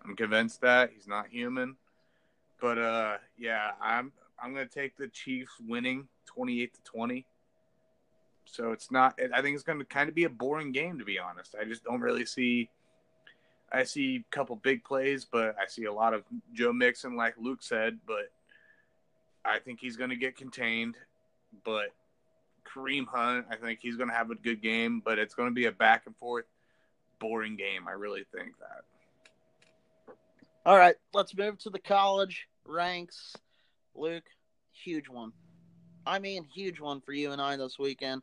I'm 0.03 0.15
convinced 0.15 0.61
that 0.61 0.91
he's 0.93 1.07
not 1.07 1.27
human. 1.29 1.75
But, 2.59 2.77
uh, 2.77 3.17
yeah, 3.37 3.71
I'm, 3.81 4.11
I'm 4.41 4.53
going 4.53 4.67
to 4.67 4.73
take 4.73 4.97
the 4.97 5.07
Chiefs 5.07 5.53
winning 5.65 6.07
28 6.25 6.73
to 6.73 6.81
20. 6.83 7.25
So 8.45 8.71
it's 8.71 8.91
not, 8.91 9.19
I 9.33 9.41
think 9.41 9.55
it's 9.55 9.63
going 9.63 9.79
to 9.79 9.85
kind 9.85 10.09
of 10.09 10.15
be 10.15 10.23
a 10.23 10.29
boring 10.29 10.71
game, 10.71 10.97
to 10.99 11.05
be 11.05 11.19
honest. 11.19 11.55
I 11.59 11.63
just 11.63 11.83
don't 11.83 12.01
really 12.01 12.25
see. 12.25 12.69
I 13.71 13.83
see 13.83 14.17
a 14.17 14.35
couple 14.35 14.55
big 14.57 14.83
plays, 14.83 15.25
but 15.25 15.55
I 15.61 15.67
see 15.67 15.85
a 15.85 15.93
lot 15.93 16.13
of 16.13 16.23
Joe 16.53 16.73
Mixon, 16.73 17.15
like 17.15 17.35
Luke 17.39 17.63
said. 17.63 17.99
But 18.05 18.31
I 19.45 19.59
think 19.59 19.79
he's 19.79 19.95
going 19.95 20.09
to 20.09 20.15
get 20.15 20.35
contained. 20.35 20.97
But 21.63 21.93
Kareem 22.65 23.07
Hunt, 23.07 23.45
I 23.49 23.55
think 23.55 23.79
he's 23.81 23.95
going 23.95 24.09
to 24.09 24.15
have 24.15 24.31
a 24.31 24.35
good 24.35 24.61
game, 24.61 25.01
but 25.03 25.19
it's 25.19 25.35
going 25.35 25.49
to 25.49 25.55
be 25.55 25.65
a 25.65 25.71
back 25.71 26.03
and 26.05 26.15
forth, 26.17 26.45
boring 27.19 27.55
game. 27.55 27.87
I 27.87 27.91
really 27.91 28.25
think 28.35 28.53
that. 28.59 30.15
all 30.65 30.77
right. 30.77 30.95
Let's 31.13 31.35
move 31.37 31.57
to 31.59 31.69
the 31.69 31.79
college 31.79 32.47
ranks. 32.65 33.35
Luke, 33.95 34.25
huge 34.71 35.09
one. 35.09 35.31
I 36.05 36.19
mean, 36.19 36.43
huge 36.43 36.79
one 36.79 37.01
for 37.01 37.13
you 37.13 37.31
and 37.31 37.41
I 37.41 37.55
this 37.55 37.77
weekend. 37.77 38.21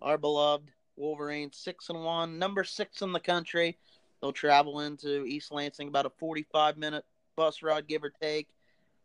Our 0.00 0.18
beloved 0.18 0.70
Wolverines, 0.96 1.56
six 1.56 1.88
and 1.88 2.04
one, 2.04 2.38
number 2.38 2.64
six 2.64 3.02
in 3.02 3.12
the 3.12 3.20
country. 3.20 3.76
They'll 4.20 4.32
travel 4.32 4.80
into 4.80 5.24
East 5.24 5.52
Lansing, 5.52 5.88
about 5.88 6.06
a 6.06 6.10
45 6.10 6.76
minute 6.76 7.04
bus 7.36 7.62
ride, 7.62 7.86
give 7.86 8.04
or 8.04 8.10
take. 8.10 8.48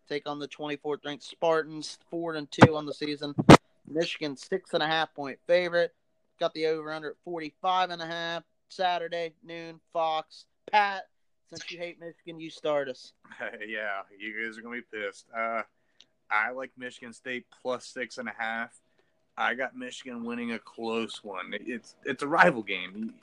Take 0.10 0.28
on 0.28 0.39
the 0.39 0.48
24th 0.48 1.06
ranked 1.06 1.24
Spartans, 1.24 1.98
four 2.10 2.36
and 2.36 2.50
two 2.52 2.76
on 2.76 2.86
the 2.86 2.94
season. 2.94 3.34
Michigan, 3.88 4.36
six 4.36 4.74
and 4.74 4.84
a 4.84 4.88
half 4.88 5.13
point 5.13 5.39
favorite. 5.48 5.94
Got 6.39 6.54
the 6.54 6.66
over 6.68 6.92
under 6.92 7.12
at 7.12 7.16
45 7.24 7.92
and 7.92 8.02
a 8.02 8.06
half. 8.06 8.44
Saturday, 8.70 9.34
noon, 9.44 9.80
Fox. 9.94 10.46
Pat, 10.72 11.08
since 11.50 11.72
you 11.72 11.78
hate 11.78 12.00
Michigan, 12.00 12.39
you 12.39 12.50
start 12.50 12.89
us. 12.89 13.13
yeah, 13.42 14.02
you 14.18 14.34
guys 14.34 14.58
are 14.58 14.62
going 14.62 14.82
to 14.82 14.88
be 14.92 15.06
pissed. 15.06 15.28
Uh, 15.36 15.62
I 16.34 16.52
like 16.52 16.72
Michigan 16.78 17.13
State 17.13 17.46
plus 17.62 17.86
six 17.86 18.17
and 18.17 18.28
a 18.28 18.34
half. 18.38 18.72
I 19.38 19.54
got 19.56 19.76
Michigan 19.76 20.24
winning 20.24 20.52
a 20.52 20.60
close 20.60 21.24
one. 21.24 21.54
It's 21.54 21.96
it's 22.06 22.24
a 22.24 22.28
rival 22.28 22.63
game. 22.63 23.13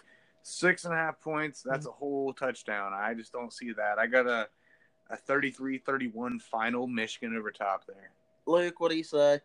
Six 0.42 0.84
and 0.84 0.94
a 0.94 0.96
half 0.96 1.20
points, 1.20 1.62
that's 1.62 1.86
a 1.86 1.90
whole 1.90 2.32
touchdown. 2.32 2.92
I 2.94 3.14
just 3.14 3.32
don't 3.32 3.52
see 3.52 3.72
that. 3.72 3.98
I 3.98 4.06
got 4.06 4.26
a 4.26 4.48
a 5.10 5.16
33-31 5.16 6.40
final 6.40 6.86
Michigan 6.86 7.36
over 7.36 7.50
top 7.50 7.84
there. 7.86 8.12
Luke, 8.46 8.78
what 8.78 8.92
do 8.92 8.96
you 8.96 9.02
say? 9.02 9.40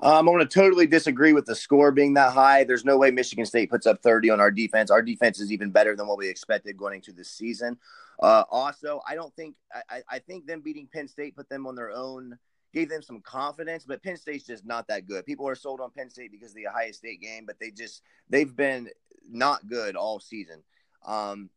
Um, 0.00 0.26
I'm 0.28 0.34
going 0.34 0.46
to 0.46 0.46
totally 0.46 0.86
disagree 0.86 1.32
with 1.32 1.44
the 1.44 1.54
score 1.54 1.90
being 1.92 2.14
that 2.14 2.32
high. 2.32 2.64
There's 2.64 2.84
no 2.84 2.96
way 2.96 3.10
Michigan 3.10 3.44
State 3.44 3.70
puts 3.70 3.86
up 3.86 4.02
30 4.02 4.30
on 4.30 4.40
our 4.40 4.50
defense. 4.50 4.90
Our 4.90 5.02
defense 5.02 5.40
is 5.40 5.52
even 5.52 5.70
better 5.70 5.94
than 5.94 6.06
what 6.06 6.18
we 6.18 6.28
expected 6.28 6.76
going 6.76 6.94
into 6.94 7.12
this 7.12 7.30
season. 7.30 7.76
Uh, 8.20 8.44
also, 8.50 9.00
I 9.06 9.14
don't 9.14 9.34
think 9.34 9.54
I, 9.90 10.02
I 10.08 10.18
think 10.20 10.46
them 10.46 10.60
beating 10.60 10.88
Penn 10.92 11.06
State 11.06 11.36
put 11.36 11.48
them 11.48 11.66
on 11.66 11.74
their 11.74 11.90
own, 11.90 12.38
gave 12.72 12.88
them 12.88 13.02
some 13.02 13.20
confidence. 13.20 13.84
But 13.84 14.02
Penn 14.02 14.16
State's 14.16 14.46
just 14.46 14.64
not 14.64 14.86
that 14.88 15.06
good. 15.06 15.26
People 15.26 15.48
are 15.48 15.54
sold 15.54 15.80
on 15.80 15.90
Penn 15.90 16.10
State 16.10 16.32
because 16.32 16.50
of 16.50 16.56
the 16.56 16.68
Ohio 16.68 16.92
State 16.92 17.20
game, 17.20 17.44
but 17.46 17.58
they 17.58 17.70
just 17.70 18.02
they've 18.28 18.54
been 18.54 18.88
not 19.28 19.66
good 19.66 19.96
all 19.96 20.20
season. 20.20 20.62
Um, 21.06 21.50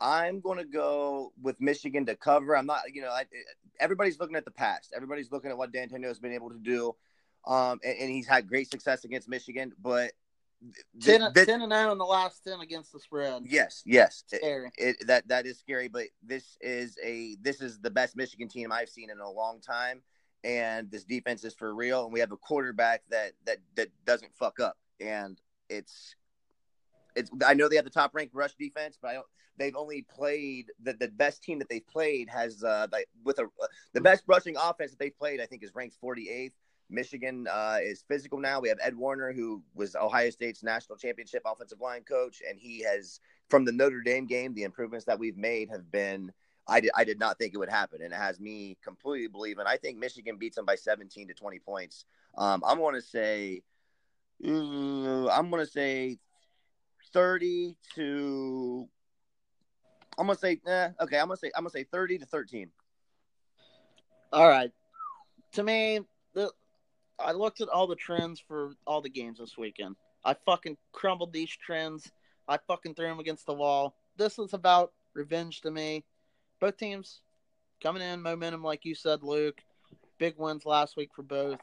I'm 0.00 0.40
going 0.40 0.58
to 0.58 0.64
go 0.64 1.32
with 1.42 1.60
Michigan 1.60 2.06
to 2.06 2.14
cover. 2.14 2.56
I'm 2.56 2.66
not, 2.66 2.82
you 2.92 3.02
know, 3.02 3.10
I, 3.10 3.24
everybody's 3.80 4.20
looking 4.20 4.36
at 4.36 4.44
the 4.44 4.50
past. 4.50 4.92
Everybody's 4.94 5.32
looking 5.32 5.50
at 5.50 5.58
what 5.58 5.72
Dantonio 5.72 6.06
has 6.06 6.20
been 6.20 6.32
able 6.32 6.50
to 6.50 6.58
do, 6.58 6.94
um, 7.46 7.80
and, 7.84 7.98
and 7.98 8.10
he's 8.10 8.26
had 8.26 8.46
great 8.46 8.70
success 8.70 9.04
against 9.04 9.28
Michigan. 9.28 9.72
But 9.80 10.12
th- 11.02 11.18
10, 11.20 11.32
this- 11.34 11.46
10 11.46 11.62
and 11.62 11.70
9 11.70 11.90
in 11.90 11.98
the 11.98 12.04
last 12.04 12.42
10 12.44 12.60
against 12.60 12.92
the 12.92 13.00
spread. 13.00 13.42
yes, 13.46 13.82
yes, 13.86 14.24
it, 14.32 14.38
Scary. 14.40 14.70
it, 14.76 14.96
that 15.06 15.28
that 15.28 15.46
is 15.46 15.58
scary. 15.58 15.88
But 15.88 16.04
this 16.22 16.56
is 16.60 16.96
a 17.04 17.36
this 17.40 17.60
is 17.60 17.78
the 17.78 17.90
best 17.90 18.16
Michigan 18.16 18.48
team 18.48 18.72
I've 18.72 18.88
seen 18.88 19.10
in 19.10 19.18
a 19.20 19.30
long 19.30 19.60
time, 19.60 20.02
and 20.44 20.90
this 20.90 21.04
defense 21.04 21.44
is 21.44 21.54
for 21.54 21.74
real. 21.74 22.04
And 22.04 22.12
we 22.12 22.20
have 22.20 22.32
a 22.32 22.36
quarterback 22.36 23.02
that 23.10 23.32
that 23.46 23.58
that 23.76 23.88
doesn't 24.04 24.34
fuck 24.36 24.60
up, 24.60 24.76
and 25.00 25.40
it's 25.68 26.14
it's. 27.14 27.30
I 27.46 27.54
know 27.54 27.68
they 27.68 27.76
have 27.76 27.84
the 27.84 27.90
top 27.90 28.14
ranked 28.14 28.34
rush 28.34 28.54
defense, 28.58 28.98
but 29.00 29.08
I 29.08 29.14
don't. 29.14 29.26
They've 29.58 29.74
only 29.74 30.02
played 30.08 30.66
the, 30.80 30.92
the 30.92 31.08
best 31.08 31.42
team 31.42 31.58
that 31.58 31.68
they've 31.68 31.86
played 31.88 32.28
has 32.30 32.62
uh 32.62 32.86
like 32.92 33.08
with 33.24 33.40
a 33.40 33.46
the 33.92 34.00
best 34.00 34.22
rushing 34.28 34.56
offense 34.56 34.92
that 34.92 35.00
they've 35.00 35.16
played. 35.16 35.40
I 35.40 35.46
think 35.46 35.64
is 35.64 35.74
ranked 35.74 35.96
48th. 36.02 36.52
Michigan 36.90 37.46
uh, 37.50 37.78
is 37.82 38.04
physical 38.06 38.38
now. 38.38 38.60
We 38.60 38.68
have 38.68 38.78
Ed 38.82 38.96
Warinner, 38.96 39.32
who 39.32 39.62
was 39.74 39.94
Ohio 39.96 40.30
State's 40.30 40.62
national 40.62 40.98
championship 40.98 41.42
offensive 41.44 41.80
line 41.80 42.02
coach, 42.02 42.42
and 42.48 42.58
he 42.58 42.82
has 42.82 43.20
from 43.48 43.64
the 43.64 43.72
Notre 43.72 44.00
Dame 44.00 44.26
game. 44.26 44.54
The 44.54 44.64
improvements 44.64 45.06
that 45.06 45.18
we've 45.18 45.36
made 45.36 45.68
have 45.70 45.90
been. 45.90 46.32
I 46.70 46.80
did, 46.80 46.90
I 46.94 47.04
did 47.04 47.18
not 47.18 47.38
think 47.38 47.54
it 47.54 47.58
would 47.58 47.70
happen, 47.70 48.02
and 48.02 48.12
it 48.12 48.16
has 48.16 48.38
me 48.38 48.76
completely 48.84 49.28
believing. 49.28 49.64
I 49.66 49.78
think 49.78 49.98
Michigan 49.98 50.36
beats 50.36 50.56
them 50.56 50.66
by 50.66 50.74
17 50.74 51.28
to 51.28 51.34
20 51.34 51.58
points. 51.60 52.04
Um, 52.36 52.62
I'm 52.66 52.76
going 52.76 52.94
to 52.94 53.00
say, 53.00 53.62
I'm 54.44 55.48
going 55.48 55.64
to 55.64 55.66
say 55.66 56.18
30 57.12 57.76
to. 57.94 58.88
I'm 60.18 60.26
gonna 60.26 60.38
say, 60.38 60.60
eh, 60.66 60.88
okay. 61.00 61.18
I'm 61.18 61.28
gonna 61.28 61.36
say, 61.36 61.50
I'm 61.56 61.62
gonna 61.62 61.70
say 61.70 61.84
30 61.84 62.18
to 62.18 62.26
13. 62.26 62.70
All 64.32 64.48
right. 64.48 64.72
To 65.52 65.62
me, 65.62 66.00
I 67.18 67.32
looked 67.32 67.60
at 67.60 67.68
all 67.68 67.86
the 67.86 67.96
trends 67.96 68.40
for 68.40 68.72
all 68.86 69.00
the 69.00 69.08
games 69.08 69.38
this 69.38 69.58
weekend. 69.58 69.96
I 70.24 70.34
fucking 70.46 70.76
crumbled 70.92 71.32
these 71.32 71.50
trends. 71.50 72.10
I 72.46 72.58
fucking 72.66 72.94
threw 72.94 73.08
them 73.08 73.20
against 73.20 73.46
the 73.46 73.54
wall. 73.54 73.94
This 74.16 74.38
is 74.38 74.54
about 74.54 74.92
revenge 75.14 75.60
to 75.62 75.70
me. 75.70 76.04
Both 76.60 76.76
teams 76.76 77.20
coming 77.82 78.02
in 78.02 78.22
momentum, 78.22 78.62
like 78.62 78.84
you 78.84 78.94
said, 78.94 79.22
Luke. 79.22 79.60
Big 80.18 80.34
wins 80.36 80.66
last 80.66 80.96
week 80.96 81.10
for 81.14 81.22
both. 81.22 81.60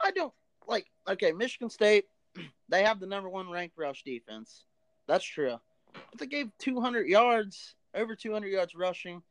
I 0.00 0.10
don't 0.12 0.32
like. 0.68 0.86
okay, 1.08 1.32
Michigan 1.32 1.70
State, 1.70 2.06
they 2.68 2.84
have 2.84 3.00
the 3.00 3.06
number 3.06 3.28
one 3.28 3.50
ranked 3.50 3.76
rush 3.76 4.02
defense. 4.04 4.64
That's 5.08 5.24
true. 5.24 5.58
But 5.92 6.18
they 6.18 6.26
gave 6.26 6.50
200 6.58 7.06
yards, 7.06 7.74
over 7.94 8.14
200 8.14 8.48
yards 8.48 8.74
rushing 8.74 9.22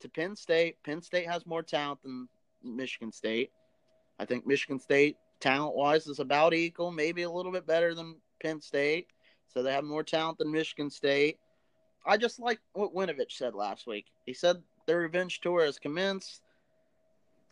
to 0.00 0.08
Penn 0.08 0.36
State. 0.36 0.76
Penn 0.84 1.02
State 1.02 1.28
has 1.28 1.46
more 1.46 1.62
talent 1.62 2.02
than 2.02 2.28
Michigan 2.62 3.12
State. 3.12 3.50
I 4.18 4.24
think 4.24 4.46
Michigan 4.46 4.78
State, 4.78 5.16
talent 5.40 5.76
wise, 5.76 6.06
is 6.06 6.18
about 6.18 6.54
equal, 6.54 6.90
maybe 6.90 7.22
a 7.22 7.30
little 7.30 7.52
bit 7.52 7.66
better 7.66 7.94
than 7.94 8.16
Penn 8.42 8.60
State. 8.60 9.08
So 9.52 9.62
they 9.62 9.72
have 9.72 9.84
more 9.84 10.02
talent 10.02 10.38
than 10.38 10.50
Michigan 10.50 10.90
State. 10.90 11.38
I 12.04 12.16
just 12.16 12.38
like 12.38 12.60
what 12.72 12.94
Winovich 12.94 13.32
said 13.32 13.54
last 13.54 13.86
week. 13.86 14.06
He 14.26 14.32
said 14.32 14.62
their 14.86 14.98
revenge 14.98 15.40
tour 15.40 15.64
has 15.64 15.78
commenced. 15.78 16.42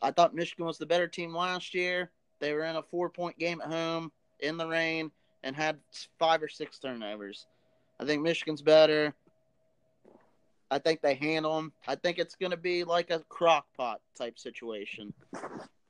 I 0.00 0.10
thought 0.10 0.34
Michigan 0.34 0.66
was 0.66 0.78
the 0.78 0.86
better 0.86 1.08
team 1.08 1.34
last 1.34 1.74
year. 1.74 2.10
They 2.40 2.52
were 2.52 2.64
in 2.64 2.76
a 2.76 2.82
four 2.82 3.08
point 3.08 3.38
game 3.38 3.60
at 3.60 3.68
home 3.68 4.12
in 4.40 4.56
the 4.56 4.66
rain 4.66 5.10
and 5.42 5.56
had 5.56 5.78
five 6.18 6.42
or 6.42 6.48
six 6.48 6.78
turnovers. 6.78 7.46
I 7.98 8.04
think 8.04 8.22
Michigan's 8.22 8.62
better. 8.62 9.14
I 10.70 10.78
think 10.78 11.02
they 11.02 11.14
handle 11.14 11.56
them. 11.56 11.72
I 11.86 11.94
think 11.94 12.18
it's 12.18 12.34
going 12.34 12.50
to 12.50 12.56
be 12.56 12.84
like 12.84 13.10
a 13.10 13.20
crock 13.28 13.66
pot 13.76 14.00
type 14.16 14.38
situation. 14.38 15.12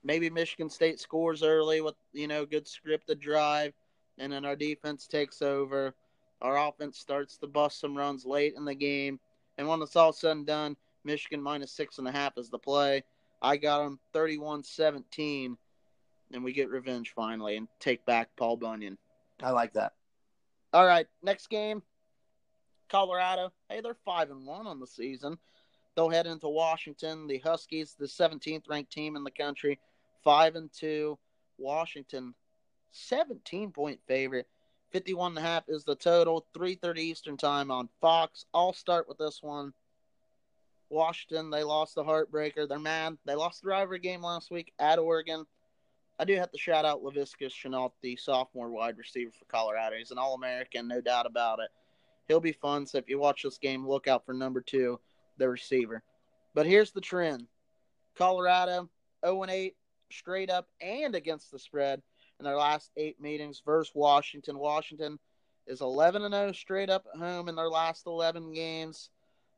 Maybe 0.04 0.28
Michigan 0.28 0.68
State 0.68 1.00
scores 1.00 1.42
early 1.42 1.80
with, 1.80 1.94
you 2.12 2.28
know, 2.28 2.44
good 2.44 2.66
scripted 2.66 3.20
drive, 3.20 3.72
and 4.18 4.32
then 4.32 4.44
our 4.44 4.56
defense 4.56 5.06
takes 5.06 5.42
over. 5.42 5.94
Our 6.42 6.68
offense 6.68 6.98
starts 6.98 7.38
to 7.38 7.46
bust 7.46 7.80
some 7.80 7.96
runs 7.96 8.26
late 8.26 8.54
in 8.56 8.64
the 8.64 8.74
game. 8.74 9.18
And 9.56 9.66
when 9.66 9.80
it's 9.80 9.96
all 9.96 10.12
said 10.12 10.36
and 10.36 10.46
done, 10.46 10.76
Michigan 11.04 11.40
minus 11.40 11.72
six 11.72 11.98
and 11.98 12.06
a 12.06 12.12
half 12.12 12.36
is 12.36 12.50
the 12.50 12.58
play. 12.58 13.02
I 13.40 13.56
got 13.56 13.82
them 13.82 13.98
31 14.12 14.62
17, 14.62 15.56
and 16.32 16.44
we 16.44 16.52
get 16.52 16.70
revenge 16.70 17.12
finally 17.14 17.56
and 17.56 17.68
take 17.80 18.04
back 18.04 18.30
Paul 18.36 18.56
Bunyan. 18.56 18.98
I 19.42 19.50
like 19.50 19.72
that. 19.74 19.92
All 20.72 20.86
right, 20.86 21.06
next 21.22 21.48
game 21.48 21.82
Colorado. 22.88 23.52
Hey, 23.68 23.80
they're 23.80 23.96
5 24.04 24.30
and 24.30 24.46
1 24.46 24.66
on 24.66 24.80
the 24.80 24.86
season. 24.86 25.38
They'll 25.94 26.10
head 26.10 26.26
into 26.26 26.48
Washington. 26.48 27.26
The 27.26 27.38
Huskies, 27.38 27.96
the 27.98 28.06
17th 28.06 28.68
ranked 28.68 28.92
team 28.92 29.16
in 29.16 29.24
the 29.24 29.30
country, 29.30 29.78
5 30.24 30.56
and 30.56 30.72
2. 30.72 31.18
Washington, 31.58 32.34
17 32.90 33.70
point 33.70 34.00
favorite. 34.06 34.48
51 34.92 35.32
and 35.32 35.38
a 35.38 35.40
half 35.40 35.64
is 35.68 35.84
the 35.84 35.96
total. 35.96 36.46
3:30 36.54 36.98
Eastern 36.98 37.36
Time 37.36 37.70
on 37.70 37.88
Fox. 38.00 38.46
I'll 38.54 38.72
start 38.72 39.08
with 39.08 39.18
this 39.18 39.42
one. 39.42 39.72
Washington, 40.88 41.50
they 41.50 41.64
lost 41.64 41.96
the 41.96 42.04
heartbreaker. 42.04 42.68
They're 42.68 42.78
mad. 42.78 43.18
They 43.24 43.34
lost 43.34 43.62
the 43.62 43.68
rivalry 43.68 43.98
game 43.98 44.22
last 44.22 44.50
week 44.50 44.72
at 44.78 44.98
Oregon. 44.98 45.46
I 46.18 46.24
do 46.24 46.36
have 46.36 46.52
to 46.52 46.58
shout 46.58 46.84
out 46.84 47.02
Laviska 47.02 47.48
Shenault, 47.48 47.92
the 48.00 48.14
sophomore 48.14 48.70
wide 48.70 48.96
receiver 48.96 49.32
for 49.36 49.46
Colorado. 49.46 49.96
He's 49.96 50.12
an 50.12 50.18
All 50.18 50.34
American, 50.34 50.86
no 50.86 51.00
doubt 51.00 51.26
about 51.26 51.58
it. 51.58 51.70
He'll 52.28 52.40
be 52.40 52.52
fun. 52.52 52.86
So 52.86 52.98
if 52.98 53.08
you 53.08 53.18
watch 53.18 53.42
this 53.42 53.58
game, 53.58 53.86
look 53.86 54.06
out 54.06 54.24
for 54.24 54.32
number 54.32 54.60
two, 54.60 55.00
the 55.38 55.48
receiver. 55.48 56.04
But 56.54 56.66
here's 56.66 56.92
the 56.92 57.00
trend 57.00 57.48
Colorado 58.14 58.88
0 59.26 59.44
8 59.48 59.76
straight 60.10 60.50
up 60.50 60.68
and 60.80 61.14
against 61.14 61.50
the 61.50 61.58
spread 61.58 62.02
in 62.38 62.44
their 62.44 62.56
last 62.56 62.90
eight 62.96 63.20
meetings 63.20 63.62
versus 63.64 63.92
Washington. 63.94 64.58
Washington 64.58 65.18
is 65.66 65.80
11 65.80 66.22
and 66.22 66.34
0 66.34 66.52
straight 66.52 66.90
up 66.90 67.06
at 67.12 67.18
home 67.18 67.48
in 67.48 67.56
their 67.56 67.68
last 67.68 68.06
11 68.06 68.52
games, 68.52 69.10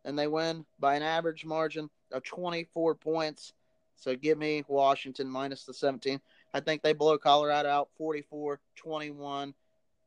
and 0.04 0.18
they 0.18 0.26
win 0.26 0.64
by 0.78 0.94
an 0.94 1.02
average 1.02 1.44
margin 1.44 1.90
of 2.12 2.22
24 2.22 2.94
points. 2.94 3.52
So 3.96 4.14
give 4.14 4.38
me 4.38 4.62
Washington 4.68 5.28
minus 5.28 5.64
the 5.64 5.74
17. 5.74 6.20
I 6.52 6.60
think 6.60 6.82
they 6.82 6.92
blow 6.92 7.18
Colorado 7.18 7.68
out 7.68 7.88
44 7.96 8.60
21. 8.76 9.54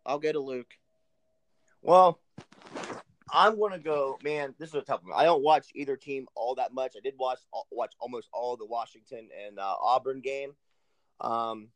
I'll 0.06 0.20
go 0.20 0.32
to 0.32 0.40
Luke. 0.40 0.74
Well, 1.82 2.20
I'm 3.32 3.58
going 3.58 3.74
to 3.74 3.80
go, 3.80 4.18
man. 4.24 4.56
This 4.58 4.70
is 4.70 4.76
a 4.76 4.82
tough 4.82 5.02
one. 5.04 5.14
I 5.16 5.24
don't 5.24 5.44
watch 5.44 5.68
either 5.76 5.96
team 5.96 6.28
all 6.36 6.56
that 6.56 6.74
much. 6.74 6.94
I 6.98 7.00
did 7.02 7.16
watch 7.18 7.40
watch 7.72 7.94
almost 8.00 8.30
all 8.34 8.58
the 8.58 8.66
Washington 8.66 9.30
and 9.46 9.60
uh, 9.60 9.76
Auburn 9.82 10.22
game. 10.22 10.54
Um, 11.22 11.70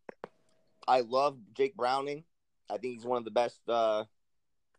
I 0.88 1.01
love 1.01 1.38
Jake 1.54 1.76
Browning. 1.76 2.24
I 2.70 2.78
think 2.78 2.95
he's 2.95 3.06
one 3.06 3.18
of 3.18 3.26
the 3.26 3.32
best. 3.32 3.60
Uh, 3.68 4.06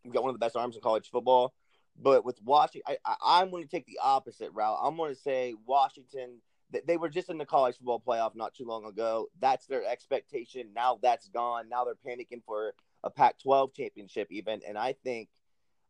he's 0.03 0.13
got 0.13 0.23
one 0.23 0.31
of 0.31 0.35
the 0.35 0.45
best 0.45 0.57
arms 0.57 0.77
in 0.77 0.83
college 0.83 1.11
football. 1.11 1.55
But 2.01 2.25
with 2.25 2.43
Washington, 2.43 2.97
I, 3.05 3.15
I'm 3.25 3.51
going 3.51 3.63
to 3.63 3.71
take 3.71 3.87
the 3.87 4.01
opposite 4.03 4.51
route. 4.53 4.79
I'm 4.83 4.97
going 4.97 5.15
to 5.15 5.21
say 5.21 5.55
Washington. 5.67 6.41
They 6.87 6.97
were 6.97 7.09
just 7.09 7.31
in 7.31 7.39
the 7.39 7.47
college 7.47 7.77
football 7.77 8.03
playoff 8.05 8.35
not 8.35 8.55
too 8.55 8.65
long 8.65 8.85
ago. 8.85 9.29
That's 9.41 9.67
their 9.67 9.85
expectation. 9.85 10.71
Now 10.75 10.99
that's 11.03 11.29
gone. 11.29 11.69
Now 11.69 11.85
they're 11.85 11.95
panicking 11.95 12.43
for 12.45 12.75
a 13.05 13.11
Pac-12 13.11 13.75
championship, 13.75 14.29
even. 14.33 14.61
And 14.67 14.77
I 14.77 14.95
think, 15.05 15.29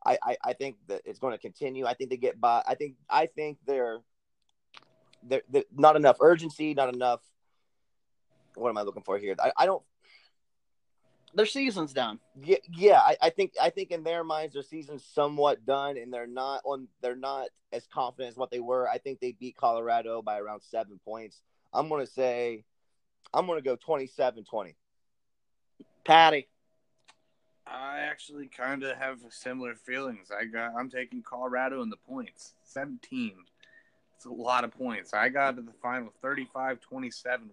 I, 0.05 0.19
I, 0.23 0.37
I 0.45 0.53
think 0.53 0.77
that 0.89 1.03
it's 1.05 1.19
going 1.19 1.33
to 1.33 1.39
continue. 1.39 1.87
I 1.87 1.95
think 1.95 2.11
they 2.11 2.17
get 2.17 2.41
by. 2.41 2.63
I 2.67 2.75
think, 2.75 2.97
I 3.09 3.27
think 3.27 3.59
they're, 3.67 4.01
they're, 5.23 5.43
they're 5.49 5.65
not 5.75 5.97
enough 5.97 6.19
urgency, 6.21 6.75
not 6.75 6.93
enough. 6.95 7.21
What 8.55 8.69
am 8.69 8.79
I 8.79 8.83
looking 8.83 9.03
for 9.03 9.19
here? 9.19 9.35
I, 9.39 9.53
I 9.57 9.67
don't 9.67 9.83
their 11.35 11.47
season's 11.47 11.93
done. 11.93 12.19
Yeah, 12.43 12.57
yeah. 12.73 13.01
I, 13.01 13.17
I, 13.23 13.31
think 13.31 13.55
I 13.61 13.71
think 13.71 13.91
in 13.91 14.05
their 14.05 14.25
minds 14.25 14.55
their 14.55 14.63
season's 14.63 15.05
somewhat 15.05 15.67
done, 15.67 15.97
and 15.97 16.13
they're 16.13 16.27
not 16.27 16.63
on. 16.65 16.89
They're 17.03 17.17
not 17.17 17.49
as 17.73 17.87
confident 17.93 18.31
as 18.31 18.37
what 18.37 18.51
they 18.51 18.61
were. 18.61 18.89
I 18.89 18.99
think 18.99 19.21
they 19.21 19.33
beat 19.33 19.57
Colorado 19.57 20.23
by 20.23 20.39
around 20.39 20.63
seven 20.63 21.01
points. 21.05 21.41
I'm 21.73 21.89
gonna 21.89 22.07
say, 22.07 22.65
I'm 23.33 23.47
gonna 23.47 23.63
go 23.63 23.77
27-20. 23.77 24.75
Paddy. 26.05 26.49
I 27.67 28.01
actually 28.01 28.49
kind 28.49 28.83
of 28.83 28.97
have 28.97 29.21
similar 29.31 29.75
feelings. 29.75 30.31
I 30.31 30.45
got. 30.45 30.73
I'm 30.79 30.91
taking 30.91 31.23
Colorado 31.23 31.83
in 31.83 31.91
the 31.91 31.97
points. 31.97 32.55
17. 32.65 33.33
It's 34.17 34.27
a 34.27 34.31
lot 34.31 34.65
of 34.65 34.73
points. 34.73 35.15
I 35.15 35.29
got 35.29 35.57
to 35.57 35.63
the 35.63 35.73
final 35.83 36.13
35-27 36.23 36.79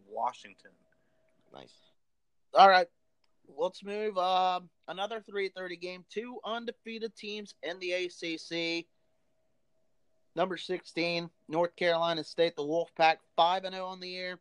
Washington. 0.09 0.72
Nice. 1.53 1.74
All 2.53 2.70
right 2.70 2.88
let's 3.57 3.84
move. 3.84 4.18
Um, 4.18 4.70
another 4.88 5.22
3:30 5.22 5.80
game. 5.80 6.05
Two 6.09 6.39
undefeated 6.45 7.16
teams 7.16 7.55
in 7.64 7.80
the 7.80 7.91
ACC. 7.93 8.88
Number 10.34 10.55
16, 10.55 11.30
North 11.49 11.76
Carolina 11.76 12.24
State, 12.24 12.55
the 12.55 12.64
Wolfpack, 12.64 13.18
5 13.36 13.66
and 13.66 13.76
0 13.76 13.86
on 13.86 13.99
the 13.99 14.07
year. 14.07 14.39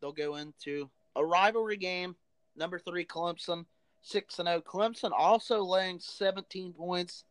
They'll 0.00 0.12
go 0.12 0.36
into 0.36 0.88
a 1.16 1.24
rivalry 1.24 1.76
game. 1.76 2.14
Number 2.54 2.78
three, 2.78 3.04
Clemson, 3.04 3.66
6 4.06 4.38
and 4.38 4.48
0. 4.48 4.60
Clemson 4.60 5.10
also 5.16 5.64
laying 5.64 5.98
17 5.98 6.72
points 6.72 7.24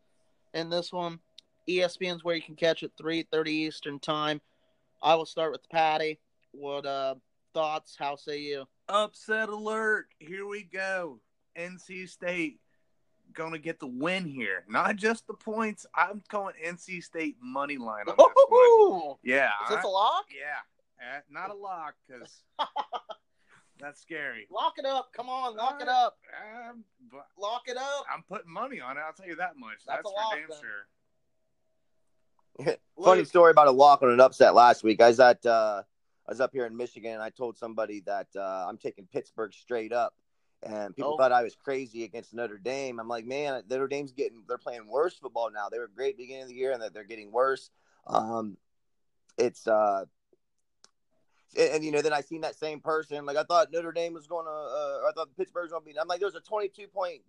in 0.53 0.69
this 0.69 0.91
one. 0.91 1.19
ESPN's 1.69 2.23
where 2.23 2.36
you 2.36 2.41
can 2.41 2.55
catch 2.55 2.84
it 2.84 2.91
3:30 3.01 3.47
Eastern 3.47 3.99
time. 3.99 4.41
I 5.01 5.15
will 5.15 5.26
start 5.26 5.51
with 5.51 5.67
Paddy. 5.69 6.19
What 6.51 6.86
uh, 6.86 7.15
thoughts? 7.53 7.95
How 7.97 8.15
say 8.17 8.39
you? 8.39 8.65
Upset 8.89 9.49
alert. 9.49 10.07
Here 10.19 10.45
we 10.45 10.63
go. 10.63 11.19
NC 11.57 12.09
State 12.09 12.59
going 13.34 13.53
to 13.53 13.59
get 13.59 13.80
the 13.80 13.88
win 13.88 14.26
here. 14.26 14.63
Not 14.67 14.97
just 14.97 15.28
the 15.28 15.34
points. 15.34 15.86
I'm 15.95 16.21
calling 16.30 16.55
NC 16.63 17.03
State 17.03 17.38
money 17.41 17.78
line 17.78 18.05
on 18.07 18.15
this 18.17 18.28
one. 18.89 19.15
Yeah. 19.23 19.49
Is 19.63 19.69
this 19.69 19.86
I, 19.86 19.88
a 19.88 19.91
lock? 19.91 20.26
Yeah. 20.30 20.59
Uh, 20.99 21.19
not 21.30 21.51
a 21.51 21.53
lock 21.53 21.95
because 22.07 22.43
that's 23.80 24.01
scary. 24.01 24.47
Lock 24.51 24.73
it 24.78 24.86
up. 24.86 25.11
Come 25.15 25.30
on. 25.30 25.55
Lock 25.55 25.78
uh, 25.80 25.84
it 25.84 25.89
up. 25.89 26.17
Um, 26.69 26.84
lock 27.38 27.63
it 27.67 27.78
up. 27.78 28.05
I'm 28.13 28.23
putting 28.23 28.51
money 28.51 28.80
on 28.80 28.97
it. 28.97 29.01
I'll 29.05 29.13
tell 29.13 29.28
you 29.28 29.36
that 29.36 29.57
much. 29.57 29.80
That's, 29.86 29.97
that's 29.97 30.09
for 30.09 30.15
lock, 30.15 30.34
damn 30.34 30.47
then. 30.49 30.57
sure. 30.61 30.88
Funny 33.03 33.26
story 33.26 33.51
about 33.51 33.67
a 33.67 33.71
lock 33.71 34.01
on 34.01 34.11
an 34.11 34.21
upset 34.21 34.55
last 34.55 34.84
week. 34.84 35.01
I 35.01 35.09
was 35.09 35.19
at 35.19 35.45
uh, 35.45 35.84
I 36.28 36.32
was 36.32 36.41
up 36.41 36.51
here 36.53 36.65
in 36.65 36.76
Michigan 36.76 37.13
and 37.13 37.21
I 37.21 37.30
told 37.30 37.57
somebody 37.57 38.01
that 38.05 38.28
uh, 38.36 38.65
I'm 38.67 38.78
taking 38.78 39.07
Pittsburgh 39.11 39.53
straight 39.53 39.93
up. 39.93 40.15
And 40.63 40.95
people 40.95 41.13
oh. 41.13 41.17
thought 41.17 41.32
I 41.32 41.43
was 41.43 41.55
crazy 41.55 42.03
against 42.05 42.34
Notre 42.34 42.57
Dame. 42.57 42.99
I'm 42.99 43.07
like, 43.07 43.26
man, 43.26 43.61
Notre 43.69 43.88
Dame's 43.88 44.13
getting, 44.13 44.41
they're 44.47 44.57
playing 44.57 44.88
worse 44.88 45.15
football 45.15 45.51
now. 45.53 45.69
They 45.69 45.78
were 45.78 45.91
great 45.93 46.17
beginning 46.17 46.43
of 46.43 46.47
the 46.47 46.55
year 46.55 46.71
and 46.71 46.82
that 46.82 46.93
they're 46.93 47.03
getting 47.03 47.32
worse. 47.32 47.69
Um, 48.07 48.57
it's, 49.38 49.67
uh, 49.67 50.05
and, 51.58 51.76
and, 51.76 51.84
you 51.86 51.91
know, 51.91 52.02
then 52.02 52.14
I 52.14 52.22
seen 52.22 52.41
that 52.41 52.56
same 52.56 52.80
person. 52.80 53.26
Like 53.26 53.38
I 53.38 53.43
thought 53.43 53.72
Notre 53.72 53.91
Dame 53.91 54.14
was 54.14 54.28
going 54.28 54.46
to, 54.46 54.52
uh, 54.52 55.08
I 55.08 55.12
thought 55.16 55.30
Pittsburgh's 55.38 55.72
going 55.72 55.84
to 55.84 55.86
be. 55.86 56.00
I'm 56.00 56.08
like, 56.08 56.20
there's 56.20 56.36
a 56.36 56.41
22 56.41 56.88
point, 56.88 57.22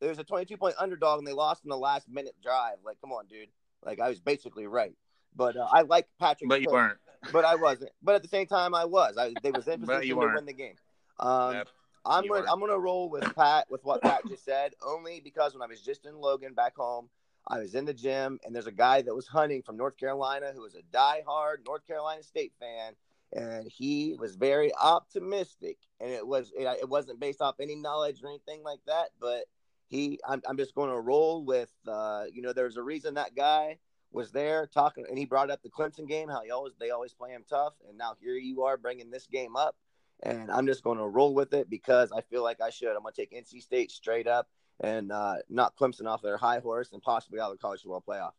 there's 0.00 0.18
a 0.18 0.24
22 0.24 0.56
point 0.56 0.74
underdog, 0.78 1.18
and 1.18 1.26
they 1.26 1.32
lost 1.32 1.64
in 1.64 1.70
the 1.70 1.76
last 1.76 2.08
minute 2.08 2.34
drive. 2.42 2.76
Like, 2.84 3.00
come 3.00 3.12
on, 3.12 3.26
dude. 3.26 3.48
Like 3.84 4.00
I 4.00 4.08
was 4.08 4.20
basically 4.20 4.66
right. 4.66 4.94
But 5.34 5.56
uh, 5.56 5.68
I 5.70 5.82
like 5.82 6.06
Patrick. 6.18 6.48
But 6.48 6.60
you 6.60 6.68
weren't. 6.70 6.98
But 7.32 7.44
I 7.44 7.54
wasn't. 7.54 7.92
But 8.02 8.14
at 8.16 8.22
the 8.22 8.28
same 8.28 8.46
time, 8.46 8.74
I 8.74 8.84
was. 8.84 9.16
I 9.16 9.32
they 9.42 9.50
was 9.50 9.68
in 9.68 9.80
position 9.86 10.18
to 10.18 10.32
win 10.34 10.46
the 10.46 10.52
game. 10.52 10.74
Um, 11.18 11.54
yep. 11.54 11.68
I'm 12.04 12.26
gonna 12.26 12.50
I'm 12.50 12.60
gonna 12.60 12.78
roll 12.78 13.10
with 13.10 13.34
Pat 13.34 13.66
with 13.70 13.84
what 13.84 14.02
Pat 14.02 14.22
just 14.26 14.44
said 14.44 14.72
only 14.82 15.20
because 15.20 15.52
when 15.52 15.62
I 15.62 15.66
was 15.66 15.82
just 15.82 16.06
in 16.06 16.18
Logan 16.18 16.54
back 16.54 16.76
home, 16.76 17.10
I 17.46 17.58
was 17.58 17.74
in 17.74 17.84
the 17.84 17.92
gym 17.92 18.38
and 18.44 18.54
there's 18.54 18.66
a 18.66 18.72
guy 18.72 19.02
that 19.02 19.14
was 19.14 19.26
hunting 19.26 19.62
from 19.62 19.76
North 19.76 19.98
Carolina 19.98 20.50
who 20.54 20.62
was 20.62 20.74
a 20.74 20.82
die-hard 20.92 21.62
North 21.66 21.86
Carolina 21.86 22.22
State 22.22 22.52
fan, 22.58 22.94
and 23.32 23.66
he 23.66 24.16
was 24.18 24.36
very 24.36 24.72
optimistic. 24.74 25.78
And 26.00 26.10
it 26.10 26.26
was 26.26 26.52
it, 26.56 26.64
it 26.80 26.88
wasn't 26.88 27.20
based 27.20 27.40
off 27.40 27.56
any 27.60 27.76
knowledge 27.76 28.22
or 28.22 28.28
anything 28.28 28.62
like 28.62 28.80
that, 28.86 29.10
but 29.20 29.44
he 29.86 30.18
I'm, 30.26 30.40
I'm 30.48 30.56
just 30.56 30.74
going 30.74 30.90
to 30.90 30.98
roll 30.98 31.44
with 31.44 31.72
uh, 31.86 32.24
you 32.32 32.42
know 32.42 32.52
there's 32.52 32.76
a 32.76 32.82
reason 32.82 33.14
that 33.14 33.34
guy 33.34 33.78
was 34.12 34.32
there 34.32 34.66
talking 34.66 35.04
and 35.08 35.16
he 35.16 35.24
brought 35.24 35.50
up 35.50 35.62
the 35.62 35.68
Clemson 35.68 36.08
game 36.08 36.28
how 36.28 36.42
he 36.42 36.50
always 36.50 36.72
they 36.80 36.90
always 36.90 37.12
play 37.12 37.30
him 37.30 37.44
tough 37.48 37.74
and 37.88 37.96
now 37.96 38.16
here 38.20 38.34
you 38.34 38.62
are 38.62 38.76
bringing 38.76 39.10
this 39.10 39.26
game 39.28 39.54
up 39.54 39.76
and 40.22 40.50
I'm 40.50 40.66
just 40.66 40.82
going 40.82 40.98
to 40.98 41.06
roll 41.06 41.34
with 41.34 41.52
it 41.54 41.70
because 41.70 42.12
I 42.12 42.20
feel 42.20 42.42
like 42.42 42.60
I 42.60 42.70
should. 42.70 42.94
I'm 42.94 43.02
going 43.02 43.14
to 43.14 43.20
take 43.20 43.32
NC 43.32 43.62
State 43.62 43.90
straight 43.90 44.26
up 44.26 44.48
and 44.80 45.12
uh, 45.12 45.36
knock 45.48 45.76
Clemson 45.78 46.06
off 46.06 46.22
their 46.22 46.36
high 46.36 46.58
horse 46.58 46.92
and 46.92 47.02
possibly 47.02 47.40
out 47.40 47.50
of 47.50 47.58
the 47.58 47.62
college 47.62 47.82
football 47.82 48.04
playoff. 48.06 48.32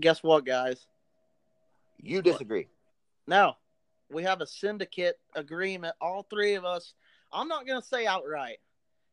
Guess 0.00 0.22
what, 0.22 0.44
guys? 0.44 0.86
You 1.98 2.20
disagree. 2.20 2.68
No, 3.26 3.54
we 4.10 4.22
have 4.22 4.40
a 4.40 4.46
syndicate 4.46 5.18
agreement. 5.34 5.94
All 6.00 6.26
three 6.28 6.54
of 6.54 6.64
us. 6.64 6.94
I'm 7.32 7.48
not 7.48 7.66
going 7.66 7.80
to 7.80 7.86
say 7.86 8.06
outright 8.06 8.58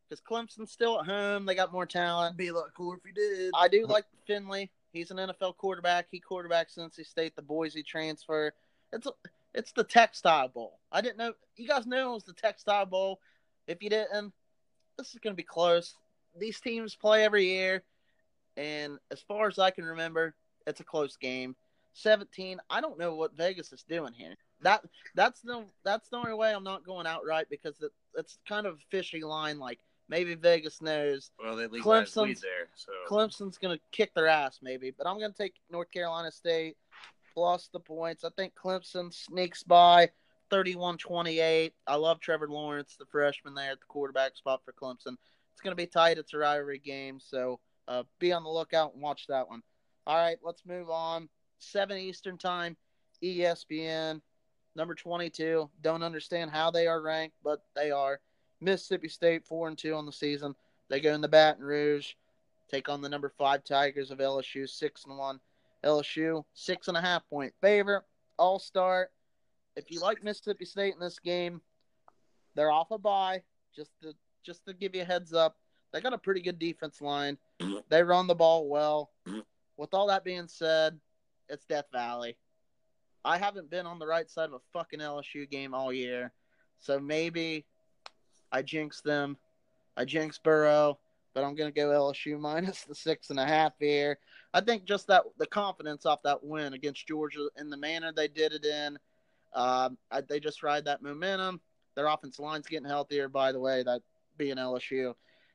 because 0.07 0.22
Clemson's 0.22 0.72
still 0.72 0.99
at 0.99 1.05
home. 1.05 1.45
They 1.45 1.55
got 1.55 1.72
more 1.72 1.86
talent. 1.86 2.38
Be 2.38 2.49
a 2.49 2.53
lot 2.53 2.74
cooler 2.76 2.97
if 2.97 3.05
you 3.05 3.14
did. 3.14 3.51
I 3.55 3.68
do 3.68 3.86
like 3.88 4.05
Finley. 4.28 4.70
He's 4.93 5.09
an 5.12 5.18
NFL 5.18 5.57
quarterback. 5.57 6.07
He 6.12 6.22
quarterbacks 6.22 6.78
NC 6.78 7.05
State, 7.05 7.36
the 7.36 7.41
Boise 7.41 7.82
transfer. 7.82 8.53
It's 8.91 9.07
a, 9.07 9.12
it's 9.53 9.72
the 9.72 9.84
Textile 9.84 10.49
Bowl. 10.49 10.80
I 10.91 11.01
didn't 11.01 11.18
know. 11.18 11.34
You 11.55 11.68
guys 11.68 11.88
knew 11.88 12.09
it 12.09 12.14
was 12.14 12.24
the 12.24 12.34
Textile 12.34 12.86
Bowl. 12.86 13.20
If 13.68 13.82
you 13.82 13.89
didn't, 13.89 14.34
this 14.97 15.14
is 15.14 15.20
going 15.20 15.34
to 15.34 15.38
be 15.38 15.43
close. 15.43 15.95
These 16.38 16.59
teams 16.59 16.95
play 16.95 17.24
every 17.24 17.45
year, 17.45 17.84
and 18.57 18.97
as 19.12 19.22
far 19.22 19.47
as 19.47 19.59
I 19.59 19.72
can 19.72 19.86
remember, 19.86 20.36
it's 20.68 20.80
a 20.80 20.86
close 20.86 21.18
game. 21.18 21.55
17. 21.94 22.60
I 22.70 22.82
don't 22.82 23.00
know 23.00 23.16
what 23.16 23.36
Vegas 23.36 23.72
is 23.74 23.84
doing 23.84 24.14
here. 24.14 24.36
That 24.62 24.84
that's 25.16 25.42
the 25.42 25.66
that's 25.84 26.10
the 26.10 26.18
only 26.18 26.34
way 26.34 26.54
I'm 26.54 26.64
not 26.64 26.86
going 26.86 27.08
outright 27.08 27.48
because 27.50 27.82
it, 27.82 27.92
it's 28.16 28.38
kind 28.48 28.68
of 28.68 28.76
a 28.76 28.86
fishy 28.89 29.24
line. 29.24 29.60
Like 29.60 29.80
maybe 30.08 30.36
Vegas 30.36 30.82
knows 30.82 31.32
Well, 31.42 31.56
they 31.56 31.68
leave 31.68 31.84
Clemson's- 31.84 32.42
there, 32.42 32.70
so 32.76 32.92
Clemson's 33.10 33.58
going 33.58 33.76
to 33.78 33.84
kick 33.92 34.14
their 34.14 34.28
ass, 34.28 34.60
maybe. 34.62 34.92
But 34.96 35.08
I'm 35.08 35.18
going 35.18 35.32
to 35.32 35.38
take 35.38 35.56
North 35.72 35.89
Carolina 35.92 36.32
State 36.32 36.78
plus 37.34 37.70
the 37.72 37.80
points. 37.80 38.24
I 38.24 38.30
think 38.36 38.54
Clemson 38.56 39.14
sneaks 39.14 39.64
by 39.64 40.10
31 40.50 40.98
28. 40.98 41.74
I 41.88 41.96
love 41.96 42.20
Trevor 42.20 42.50
Lawrence, 42.50 42.96
the 43.00 43.06
freshman 43.06 43.56
there 43.56 43.72
at 43.72 43.80
the 43.80 43.86
quarterback 43.88 44.36
spot 44.36 44.62
for 44.64 44.74
Clemson. 44.74 45.16
It's 45.54 45.62
going 45.62 45.72
to 45.72 45.82
be 45.82 45.88
tight. 45.88 46.18
It's 46.18 46.34
a 46.34 46.38
rivalry 46.38 46.80
game. 46.80 47.20
So 47.20 47.60
uh, 47.88 48.04
be 48.20 48.32
on 48.34 48.44
the 48.44 48.50
lookout 48.50 48.94
and 48.94 49.02
watch 49.02 49.28
that 49.28 49.48
one. 49.50 49.64
All 50.06 50.18
right, 50.18 50.38
let's 50.44 50.66
move 50.66 50.89
on. 50.89 51.30
7 51.62 51.97
Eastern 51.97 52.38
Time, 52.38 52.76
ESPN, 53.24 54.22
number 54.76 54.95
22. 54.95 55.70
Don't 55.82 56.03
understand 56.03 56.51
how 56.51 56.72
they 56.72 56.88
are 56.88 57.01
ranked, 57.01 57.36
but 57.43 57.64
they 57.76 57.91
are. 57.91 58.20
Mississippi 58.59 59.07
State, 59.07 59.45
4 59.45 59.70
and 59.70 59.78
2 59.78 59.93
on 59.93 60.05
the 60.05 60.12
season. 60.12 60.55
They 60.89 60.99
go 60.99 61.14
in 61.14 61.22
the 61.22 61.28
Baton 61.28 61.64
Rouge 61.64 62.14
take 62.72 62.89
on 62.89 63.01
the 63.01 63.09
number 63.09 63.30
five 63.30 63.64
Tigers 63.64 64.12
of 64.12 64.20
LSU, 64.20 64.68
six 64.68 65.05
and 65.05 65.18
one. 65.18 65.39
LSU 65.84 66.43
six 66.53 66.88
and 66.88 66.97
a 66.97 67.01
half 67.01 67.28
point 67.30 67.53
favorite. 67.59 68.03
All 68.38 68.59
start. 68.59 69.12
If 69.76 69.89
you 69.89 69.99
like 69.99 70.24
Mississippi 70.24 70.66
State 70.66 70.93
in 70.93 70.99
this 70.99 71.20
game, 71.20 71.62
they're 72.55 72.72
off 72.72 72.91
a 72.91 72.97
bye. 72.97 73.41
Just 73.76 73.91
to 74.01 74.14
just 74.43 74.66
to 74.66 74.74
give 74.74 74.95
you 74.95 75.01
a 75.01 75.05
heads 75.05 75.34
up, 75.34 75.57
they 75.91 76.01
got 76.01 76.14
a 76.14 76.18
pretty 76.18 76.41
good 76.41 76.59
defense 76.59 77.01
line. 77.01 77.38
They 77.89 78.03
run 78.03 78.28
the 78.28 78.36
ball 78.36 78.70
well. 78.70 79.12
With 79.78 79.93
all 79.93 80.07
that 80.07 80.24
being 80.24 80.47
said, 80.47 80.99
it's 81.52 81.66
Death 81.66 81.86
Valley. 81.91 82.38
I 83.24 83.38
haven't 83.38 83.70
been 83.70 83.86
on 83.86 83.99
the 83.99 84.08
right 84.08 84.30
side 84.30 84.45
of 84.45 84.54
a 84.54 84.60
fucking 84.74 84.99
LSU 84.99 85.47
game 85.47 85.76
all 85.76 85.93
year, 85.93 86.34
so 86.80 86.99
maybe 86.99 87.66
I 88.52 88.64
jinx 88.64 89.02
them. 89.02 89.38
I 89.95 90.06
jinx 90.06 90.39
Burrow 90.39 90.97
but 91.34 91.43
I'm 91.43 91.56
to 91.56 91.72
go 91.72 91.89
LSU 91.89 92.39
minus 92.39 92.84
the 92.84 92.95
six 92.95 93.30
and 93.30 93.39
a 93.39 93.45
half 93.45 93.74
here. 93.80 94.18
I 94.54 94.62
think 94.62 94.84
just 94.84 95.08
that 95.08 95.24
the 95.38 95.45
confidence 95.45 96.06
off 96.06 96.24
that 96.24 96.43
win 96.43 96.74
against 96.74 97.08
Georgia 97.08 97.49
in 97.58 97.70
the 97.70 97.78
manner 97.78 98.12
they 98.12 98.28
did 98.28 98.54
it 98.54 98.66
in, 98.66 98.97
um, 99.54 99.97
I, 100.12 100.22
they 100.22 100.39
just 100.39 100.64
ride 100.64 100.86
that 100.86 101.02
momentum. 101.02 101.62
Their 101.95 102.08
offensive 102.08 102.43
line's 102.43 102.68
getting 102.68 102.88
healthier, 102.88 103.28
by 103.28 103.52
the 103.52 103.60
way, 103.60 103.84
that 103.84 104.02
being 104.38 104.56
LSU. 104.56 105.14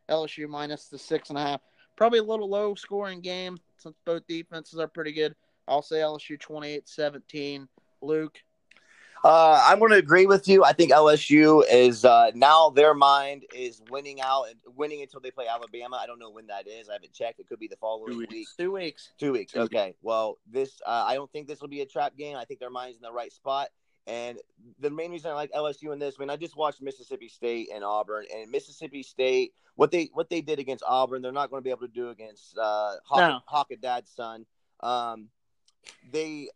LSU 0.08 0.48
minus 0.48 0.86
the 0.88 0.98
six 0.98 1.30
and 1.30 1.38
a 1.38 1.42
half. 1.42 1.60
Probably 1.96 2.18
a 2.18 2.24
little 2.24 2.48
low 2.48 2.74
scoring 2.74 3.20
game 3.20 3.58
since 3.78 3.96
both 4.04 4.26
defenses 4.26 4.78
are 4.78 4.88
pretty 4.88 5.12
good. 5.12 5.34
I'll 5.68 5.82
say 5.82 5.96
LSU 5.96 6.38
28 6.38 6.88
17. 6.88 7.68
Luke, 8.02 8.38
Uh, 9.24 9.60
I'm 9.66 9.78
going 9.80 9.90
to 9.90 9.96
agree 9.96 10.26
with 10.26 10.46
you. 10.46 10.62
I 10.62 10.72
think 10.72 10.92
LSU 10.92 11.64
is 11.70 12.04
uh, 12.04 12.30
now 12.34 12.70
their 12.70 12.94
mind 12.94 13.44
is 13.54 13.82
winning 13.90 14.20
out, 14.20 14.44
and 14.48 14.56
winning 14.76 15.00
until 15.02 15.18
they 15.20 15.30
play 15.30 15.46
Alabama. 15.48 15.98
I 16.00 16.06
don't 16.06 16.18
know 16.20 16.30
when 16.30 16.46
that 16.48 16.68
is. 16.68 16.88
I 16.88 16.92
haven't 16.92 17.12
checked. 17.14 17.40
It 17.40 17.48
could 17.48 17.58
be 17.58 17.66
the 17.68 17.76
following 17.76 18.12
Two 18.12 18.18
week. 18.18 18.30
weeks. 18.30 18.54
two 18.56 18.70
weeks. 18.72 19.12
Two 19.18 19.32
weeks. 19.32 19.52
Two 19.52 19.60
weeks. 19.62 19.74
Okay. 19.74 19.94
Well, 20.02 20.38
this 20.46 20.80
uh, 20.86 21.04
I 21.06 21.14
don't 21.14 21.30
think 21.32 21.48
this 21.48 21.60
will 21.60 21.68
be 21.68 21.80
a 21.80 21.86
trap 21.86 22.16
game. 22.16 22.36
I 22.36 22.44
think 22.44 22.60
their 22.60 22.70
mind's 22.70 22.96
in 22.98 23.02
the 23.02 23.12
right 23.12 23.32
spot. 23.32 23.68
And 24.06 24.38
the 24.78 24.90
main 24.90 25.10
reason 25.10 25.32
I 25.32 25.34
like 25.34 25.50
LSU 25.50 25.92
in 25.92 25.98
this, 25.98 26.14
I 26.16 26.22
mean, 26.22 26.30
I 26.30 26.36
just 26.36 26.56
watched 26.56 26.80
Mississippi 26.80 27.28
State 27.28 27.70
and 27.74 27.82
Auburn, 27.82 28.26
and 28.32 28.48
Mississippi 28.52 29.02
State, 29.02 29.52
what 29.74 29.90
they 29.90 30.10
what 30.12 30.30
they 30.30 30.42
did 30.42 30.60
against 30.60 30.84
Auburn, 30.86 31.22
they're 31.22 31.32
not 31.32 31.50
going 31.50 31.60
to 31.60 31.64
be 31.64 31.70
able 31.70 31.88
to 31.88 31.92
do 31.92 32.10
against 32.10 32.56
uh, 32.56 32.92
Hawk, 33.04 33.18
No. 33.18 33.40
Hawkadad's 33.52 34.10
son. 34.14 34.46
Um, 34.78 35.28
they 36.10 36.48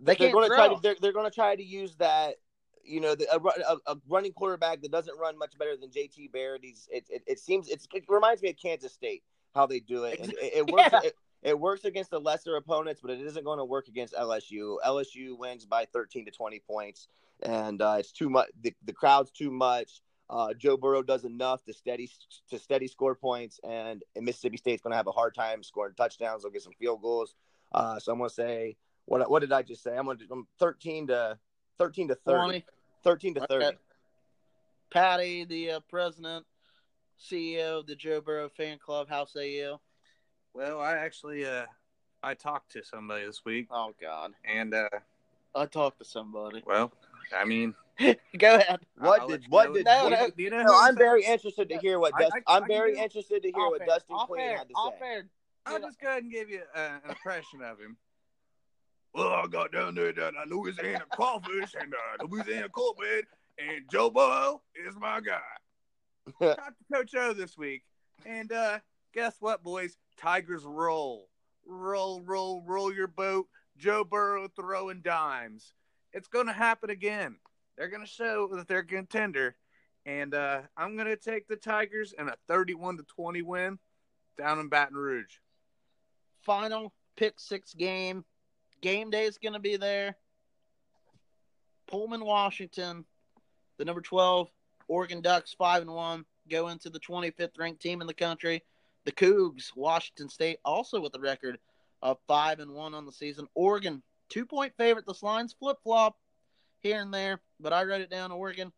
They 0.00 0.14
they're 0.16 0.32
going 0.32 0.48
to 0.48 0.54
try 0.54 0.68
to 0.68 0.80
they're, 0.82 0.96
they're 1.00 1.12
going 1.12 1.30
to 1.30 1.34
try 1.34 1.56
to 1.56 1.64
use 1.64 1.94
that 1.96 2.36
you 2.84 3.00
know 3.00 3.14
the, 3.14 3.26
a, 3.32 3.38
a, 3.38 3.94
a 3.94 3.96
running 4.08 4.32
quarterback 4.32 4.82
that 4.82 4.90
doesn't 4.90 5.18
run 5.18 5.38
much 5.38 5.56
better 5.58 5.76
than 5.76 5.90
JT 5.90 6.32
Barrett. 6.32 6.62
He's 6.64 6.88
it, 6.90 7.06
it, 7.08 7.22
it 7.26 7.38
seems 7.38 7.68
it's, 7.68 7.86
it 7.94 8.04
reminds 8.08 8.42
me 8.42 8.50
of 8.50 8.56
Kansas 8.56 8.92
State 8.92 9.22
how 9.54 9.66
they 9.66 9.80
do 9.80 10.04
it. 10.04 10.20
And 10.20 10.32
it, 10.32 10.52
it 10.56 10.70
works. 10.70 10.88
Yeah. 10.92 11.00
It, 11.04 11.14
it 11.42 11.60
works 11.60 11.84
against 11.84 12.10
the 12.10 12.18
lesser 12.18 12.56
opponents, 12.56 13.02
but 13.02 13.10
it 13.10 13.20
isn't 13.20 13.44
going 13.44 13.58
to 13.58 13.66
work 13.66 13.88
against 13.88 14.14
LSU. 14.14 14.76
LSU 14.84 15.36
wins 15.38 15.66
by 15.66 15.84
13 15.92 16.24
to 16.24 16.30
20 16.30 16.58
points, 16.60 17.06
and 17.42 17.82
uh, 17.82 17.96
it's 17.98 18.12
too 18.12 18.30
much. 18.30 18.48
The, 18.62 18.72
the 18.86 18.94
crowd's 18.94 19.30
too 19.30 19.50
much. 19.50 20.00
Uh, 20.30 20.54
Joe 20.54 20.78
Burrow 20.78 21.02
does 21.02 21.26
enough 21.26 21.62
to 21.64 21.74
steady 21.74 22.10
to 22.48 22.58
steady 22.58 22.88
score 22.88 23.14
points, 23.14 23.60
and, 23.62 24.02
and 24.16 24.24
Mississippi 24.24 24.56
State's 24.56 24.82
going 24.82 24.92
to 24.92 24.96
have 24.96 25.06
a 25.06 25.12
hard 25.12 25.34
time 25.34 25.62
scoring 25.62 25.92
touchdowns. 25.94 26.42
They'll 26.42 26.50
get 26.50 26.62
some 26.62 26.72
field 26.78 27.02
goals. 27.02 27.34
Uh, 27.74 27.98
so 27.98 28.12
I'm 28.12 28.18
going 28.18 28.30
to 28.30 28.34
say 28.34 28.76
what 29.06 29.28
what 29.30 29.40
did 29.40 29.52
I 29.52 29.62
just 29.62 29.82
say? 29.82 29.96
I'm 29.96 30.04
going 30.06 30.18
to 30.18 30.24
I'm 30.30 30.46
13 30.58 31.08
to 31.08 31.38
13 31.78 32.08
to 32.08 32.14
30. 32.14 32.38
20. 32.38 32.64
13 33.02 33.34
to 33.34 33.40
30. 33.46 33.64
Okay. 33.66 33.76
Paddy, 34.90 35.44
the 35.44 35.72
uh, 35.72 35.80
president, 35.90 36.46
CEO 37.20 37.80
of 37.80 37.86
the 37.86 37.96
Joe 37.96 38.20
Burrow 38.20 38.48
fan 38.48 38.78
club, 38.78 39.08
how 39.08 39.24
say 39.24 39.50
you? 39.52 39.78
well, 40.54 40.80
I 40.80 40.92
actually 40.92 41.44
uh, 41.44 41.64
I 42.22 42.34
talked 42.34 42.70
to 42.72 42.84
somebody 42.84 43.26
this 43.26 43.44
week, 43.44 43.66
Oh 43.70 43.92
God, 44.00 44.32
and 44.44 44.72
uh, 44.72 44.88
I 45.54 45.66
talked 45.66 45.98
to 45.98 46.04
somebody. 46.04 46.62
well, 46.64 46.92
I 47.36 47.44
mean, 47.44 47.74
Go 48.38 48.54
ahead. 48.56 48.80
What 48.98 49.20
I'll 49.22 49.28
did 49.28 49.44
what 49.48 49.68
know- 49.68 49.74
did 49.74 49.84
No, 49.86 50.04
what 50.04 50.10
no. 50.12 50.26
did- 50.26 50.34
you 50.38 50.50
know 50.50 50.62
no, 50.62 50.78
I'm 50.80 50.94
said- 50.94 50.98
very 50.98 51.24
interested 51.24 51.68
to 51.70 51.78
hear 51.78 51.98
what 51.98 52.14
I- 52.14 52.22
Dustin. 52.22 52.42
I- 52.46 52.52
I 52.52 52.56
I'm 52.58 52.66
very 52.68 52.96
interested 52.98 53.42
to 53.42 53.50
hear 53.50 53.68
what 53.68 53.80
air, 53.80 53.86
Dustin 53.88 54.14
off 54.16 54.28
Quinn 54.28 54.40
air, 54.40 54.58
had 54.58 54.68
to 54.68 54.74
off 54.74 54.94
say. 55.00 55.06
air. 55.06 55.26
I'll 55.66 55.80
just 55.80 56.00
go 56.00 56.08
ahead 56.08 56.22
and 56.22 56.32
give 56.32 56.50
you 56.50 56.62
uh, 56.74 56.98
an 57.04 57.10
impression 57.10 57.62
of 57.62 57.78
him. 57.78 57.96
Well, 59.14 59.28
I 59.28 59.46
got 59.46 59.72
down 59.72 59.94
there 59.94 60.12
to 60.12 60.26
uh, 60.26 60.30
Louisiana 60.48 61.04
Crawfish 61.12 61.74
and 61.80 61.94
uh, 61.94 62.24
Louisiana 62.28 62.68
Cold-Bed, 62.68 63.24
and 63.58 63.84
Joe 63.90 64.10
Burrow 64.10 64.60
is 64.86 64.96
my 64.96 65.20
guy. 65.20 65.40
Talked 66.56 66.78
to 66.78 66.94
Coach 66.94 67.14
O 67.14 67.32
this 67.32 67.56
week, 67.56 67.82
and 68.26 68.50
uh, 68.50 68.80
guess 69.14 69.36
what, 69.40 69.62
boys? 69.62 69.96
Tigers 70.18 70.64
roll, 70.64 71.28
roll, 71.66 72.22
roll, 72.22 72.62
roll 72.66 72.92
your 72.92 73.06
boat. 73.06 73.46
Joe 73.76 74.04
Burrow 74.04 74.48
throwing 74.48 75.00
dimes. 75.00 75.74
It's 76.12 76.28
going 76.28 76.46
to 76.46 76.52
happen 76.52 76.90
again. 76.90 77.36
They're 77.76 77.88
going 77.88 78.04
to 78.04 78.10
show 78.10 78.48
that 78.54 78.68
they're 78.68 78.78
a 78.78 78.86
contender, 78.86 79.56
and 80.06 80.34
uh, 80.34 80.62
I'm 80.76 80.96
going 80.96 81.08
to 81.08 81.16
take 81.16 81.46
the 81.46 81.56
Tigers 81.56 82.14
in 82.18 82.28
a 82.28 82.34
31 82.48 82.96
to 82.98 83.04
20 83.04 83.42
win 83.42 83.78
down 84.38 84.58
in 84.58 84.68
Baton 84.68 84.96
Rouge. 84.96 85.36
Final 86.44 86.92
pick 87.16 87.40
six 87.40 87.74
game. 87.74 88.24
Game 88.80 89.10
day 89.10 89.24
is 89.24 89.38
going 89.38 89.54
to 89.54 89.58
be 89.60 89.76
there. 89.76 90.16
Pullman, 91.86 92.24
Washington, 92.24 93.04
the 93.78 93.84
number 93.84 94.00
twelve 94.00 94.50
Oregon 94.88 95.20
Ducks, 95.20 95.54
five 95.56 95.82
and 95.82 95.92
one, 95.92 96.24
go 96.50 96.68
into 96.68 96.90
the 96.90 96.98
twenty 96.98 97.30
fifth 97.30 97.58
ranked 97.58 97.80
team 97.80 98.00
in 98.00 98.06
the 98.06 98.14
country. 98.14 98.62
The 99.04 99.12
Cougs, 99.12 99.70
Washington 99.76 100.28
State, 100.28 100.58
also 100.64 101.00
with 101.00 101.14
a 101.14 101.20
record 101.20 101.58
of 102.02 102.18
five 102.26 102.60
and 102.60 102.72
one 102.72 102.94
on 102.94 103.06
the 103.06 103.12
season. 103.12 103.46
Oregon, 103.54 104.02
two 104.28 104.46
point 104.46 104.72
favorite. 104.76 105.06
This 105.06 105.22
line's 105.22 105.54
flip 105.54 105.78
flop 105.82 106.16
here 106.80 107.00
and 107.00 107.12
there, 107.12 107.40
but 107.60 107.72
I 107.72 107.84
wrote 107.84 108.00
it 108.00 108.10
down. 108.10 108.32
Oregon 108.32 108.72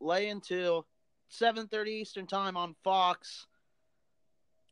lay 0.00 0.28
until 0.28 0.86
seven 1.28 1.66
thirty 1.68 1.92
Eastern 1.92 2.26
time 2.26 2.56
on 2.56 2.74
Fox. 2.82 3.46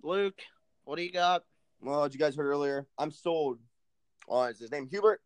Luke, 0.02 0.40
what 0.84 0.96
do 0.96 1.02
you 1.02 1.12
got? 1.12 1.42
Well, 1.80 2.04
as 2.04 2.14
you 2.14 2.18
guys 2.18 2.34
heard 2.34 2.46
earlier, 2.46 2.86
I'm 2.98 3.10
sold 3.10 3.58
on 4.28 4.50
is 4.50 4.58
his 4.58 4.70
name 4.70 4.86
Hubert. 4.86 5.20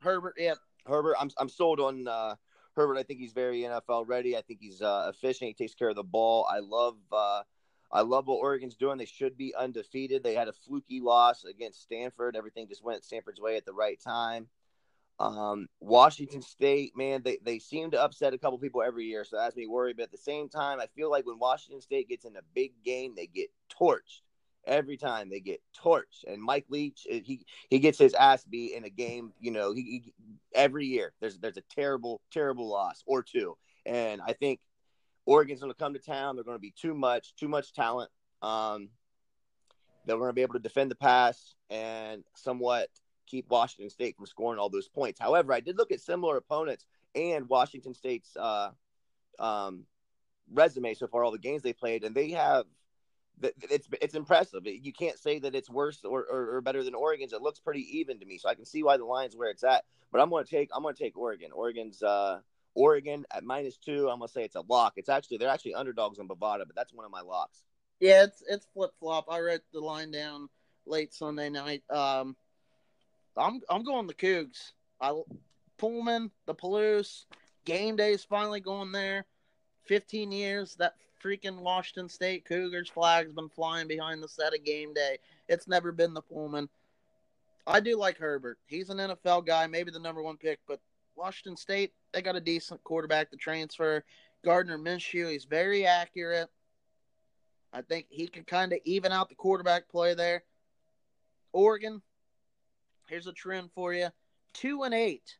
Herbert, 0.00 0.34
yeah, 0.36 0.54
Herbert, 0.86 1.16
I'm 1.18 1.30
I'm 1.38 1.48
sold 1.48 1.80
on 1.80 2.08
uh, 2.08 2.34
Herbert. 2.74 2.98
I 2.98 3.02
think 3.02 3.20
he's 3.20 3.32
very 3.32 3.60
NFL 3.60 4.08
ready. 4.08 4.36
I 4.36 4.42
think 4.42 4.60
he's 4.60 4.82
uh, 4.82 5.10
efficient. 5.14 5.48
He 5.48 5.54
takes 5.54 5.74
care 5.74 5.88
of 5.88 5.96
the 5.96 6.02
ball. 6.02 6.46
I 6.50 6.58
love 6.58 6.96
uh, 7.12 7.42
I 7.92 8.00
love 8.00 8.26
what 8.26 8.36
Oregon's 8.36 8.76
doing. 8.76 8.98
They 8.98 9.04
should 9.04 9.36
be 9.36 9.54
undefeated. 9.54 10.22
They 10.22 10.34
had 10.34 10.48
a 10.48 10.52
fluky 10.52 11.00
loss 11.00 11.44
against 11.44 11.82
Stanford. 11.82 12.36
Everything 12.36 12.68
just 12.68 12.82
went 12.82 13.04
Stanford's 13.04 13.40
way 13.40 13.56
at 13.56 13.64
the 13.64 13.72
right 13.72 14.00
time. 14.00 14.48
Um, 15.20 15.68
Washington 15.78 16.42
State, 16.42 16.96
man, 16.96 17.22
they, 17.22 17.38
they 17.44 17.58
seem 17.58 17.92
to 17.92 18.02
upset 18.02 18.34
a 18.34 18.38
couple 18.38 18.58
people 18.58 18.82
every 18.82 19.04
year, 19.04 19.24
so 19.24 19.36
that 19.36 19.44
has 19.44 19.56
me 19.56 19.68
worried. 19.68 19.96
But 19.96 20.04
at 20.04 20.10
the 20.10 20.18
same 20.18 20.48
time, 20.48 20.80
I 20.80 20.86
feel 20.96 21.10
like 21.10 21.26
when 21.26 21.38
Washington 21.38 21.80
State 21.80 22.08
gets 22.08 22.24
in 22.24 22.34
a 22.34 22.40
big 22.54 22.72
game, 22.82 23.14
they 23.14 23.26
get 23.26 23.50
torched 23.70 24.22
every 24.66 24.96
time. 24.96 25.28
They 25.30 25.40
get 25.40 25.60
torched, 25.76 26.24
and 26.26 26.42
Mike 26.42 26.66
Leach, 26.68 27.06
uh, 27.10 27.18
he 27.24 27.46
he 27.68 27.78
gets 27.78 27.98
his 27.98 28.14
ass 28.14 28.44
beat 28.44 28.74
in 28.74 28.84
a 28.84 28.90
game. 28.90 29.32
You 29.40 29.50
know, 29.50 29.72
he, 29.72 29.82
he 29.82 30.14
every 30.54 30.86
year 30.86 31.12
there's 31.20 31.38
there's 31.38 31.56
a 31.56 31.62
terrible 31.70 32.20
terrible 32.30 32.68
loss 32.68 33.02
or 33.06 33.22
two, 33.22 33.56
and 33.86 34.20
I 34.20 34.32
think 34.32 34.60
Oregon's 35.26 35.60
going 35.60 35.72
to 35.72 35.78
come 35.78 35.94
to 35.94 36.00
town. 36.00 36.36
They're 36.36 36.44
going 36.44 36.56
to 36.56 36.60
be 36.60 36.74
too 36.76 36.94
much, 36.94 37.34
too 37.36 37.48
much 37.48 37.72
talent. 37.72 38.10
Um, 38.40 38.88
they're 40.04 40.16
going 40.16 40.30
to 40.30 40.34
be 40.34 40.42
able 40.42 40.54
to 40.54 40.60
defend 40.60 40.90
the 40.90 40.96
pass 40.96 41.54
and 41.70 42.24
somewhat 42.34 42.88
keep 43.26 43.48
Washington 43.48 43.88
State 43.88 44.16
from 44.16 44.26
scoring 44.26 44.58
all 44.58 44.68
those 44.68 44.88
points. 44.88 45.20
However, 45.20 45.52
I 45.52 45.60
did 45.60 45.78
look 45.78 45.92
at 45.92 46.00
similar 46.00 46.36
opponents 46.36 46.86
and 47.14 47.48
Washington 47.48 47.94
State's 47.94 48.36
uh, 48.36 48.70
um, 49.38 49.84
resume 50.52 50.94
so 50.94 51.06
far, 51.06 51.24
all 51.24 51.30
the 51.30 51.38
games 51.38 51.62
they 51.62 51.72
played, 51.72 52.04
and 52.04 52.14
they 52.14 52.30
have 52.30 52.64
it's 53.40 53.88
it's 54.00 54.14
impressive. 54.14 54.62
You 54.66 54.92
can't 54.92 55.18
say 55.18 55.38
that 55.40 55.54
it's 55.54 55.70
worse 55.70 56.04
or, 56.04 56.24
or, 56.24 56.56
or, 56.56 56.60
better 56.60 56.84
than 56.84 56.94
Oregon's. 56.94 57.32
It 57.32 57.42
looks 57.42 57.60
pretty 57.60 57.98
even 57.98 58.18
to 58.20 58.26
me, 58.26 58.38
so 58.38 58.48
I 58.48 58.54
can 58.54 58.64
see 58.64 58.82
why 58.82 58.96
the 58.96 59.04
line's 59.04 59.36
where 59.36 59.50
it's 59.50 59.64
at. 59.64 59.84
But 60.10 60.20
I'm 60.20 60.30
going 60.30 60.44
to 60.44 60.50
take 60.50 60.70
I'm 60.74 60.82
going 60.82 60.94
to 60.94 61.02
take 61.02 61.16
Oregon. 61.16 61.50
Oregon's 61.52 62.02
uh, 62.02 62.40
Oregon 62.74 63.24
at 63.34 63.44
minus 63.44 63.76
two. 63.76 64.08
I'm 64.08 64.18
going 64.18 64.28
to 64.28 64.32
say 64.32 64.44
it's 64.44 64.56
a 64.56 64.62
lock. 64.68 64.94
It's 64.96 65.08
actually 65.08 65.38
they're 65.38 65.48
actually 65.48 65.74
underdogs 65.74 66.18
on 66.18 66.28
Bovada, 66.28 66.64
but 66.66 66.76
that's 66.76 66.92
one 66.92 67.04
of 67.04 67.10
my 67.10 67.22
locks. 67.22 67.62
Yeah, 68.00 68.24
it's 68.24 68.42
it's 68.48 68.66
flip 68.74 68.92
flop. 69.00 69.26
I 69.30 69.40
wrote 69.40 69.62
the 69.72 69.80
line 69.80 70.10
down 70.10 70.48
late 70.86 71.14
Sunday 71.14 71.50
night. 71.50 71.82
Um, 71.90 72.36
I'm 73.36 73.60
I'm 73.68 73.82
going 73.82 74.06
the 74.06 74.14
Cougs. 74.14 74.72
I 75.00 75.12
Pullman, 75.78 76.30
the 76.46 76.54
Palouse, 76.54 77.24
game 77.64 77.96
day 77.96 78.12
is 78.12 78.24
finally 78.24 78.60
going 78.60 78.92
there. 78.92 79.24
15 79.86 80.30
years 80.30 80.76
that 80.76 80.94
freaking 81.22 81.58
Washington 81.58 82.08
State 82.08 82.44
Cougars 82.44 82.88
flag's 82.88 83.32
been 83.32 83.48
flying 83.48 83.88
behind 83.88 84.22
the 84.22 84.28
set 84.28 84.54
of 84.54 84.64
game 84.64 84.92
day. 84.92 85.18
It's 85.48 85.68
never 85.68 85.92
been 85.92 86.14
the 86.14 86.22
Pullman. 86.22 86.68
I 87.66 87.80
do 87.80 87.96
like 87.96 88.18
Herbert. 88.18 88.58
He's 88.66 88.90
an 88.90 88.98
NFL 88.98 89.46
guy, 89.46 89.66
maybe 89.66 89.90
the 89.90 90.00
number 90.00 90.22
one 90.22 90.36
pick, 90.36 90.58
but 90.66 90.80
Washington 91.16 91.56
State, 91.56 91.92
they 92.12 92.22
got 92.22 92.36
a 92.36 92.40
decent 92.40 92.82
quarterback 92.82 93.30
to 93.30 93.36
transfer. 93.36 94.04
Gardner 94.44 94.78
Minshew, 94.78 95.30
he's 95.30 95.44
very 95.44 95.86
accurate. 95.86 96.50
I 97.72 97.82
think 97.82 98.06
he 98.08 98.26
can 98.26 98.44
kind 98.44 98.72
of 98.72 98.80
even 98.84 99.12
out 99.12 99.28
the 99.28 99.34
quarterback 99.34 99.88
play 99.88 100.14
there. 100.14 100.42
Oregon, 101.52 102.02
Here's 103.12 103.26
a 103.26 103.32
trend 103.32 103.70
for 103.74 103.92
you: 103.92 104.08
two 104.54 104.84
and 104.84 104.94
eight 104.94 105.36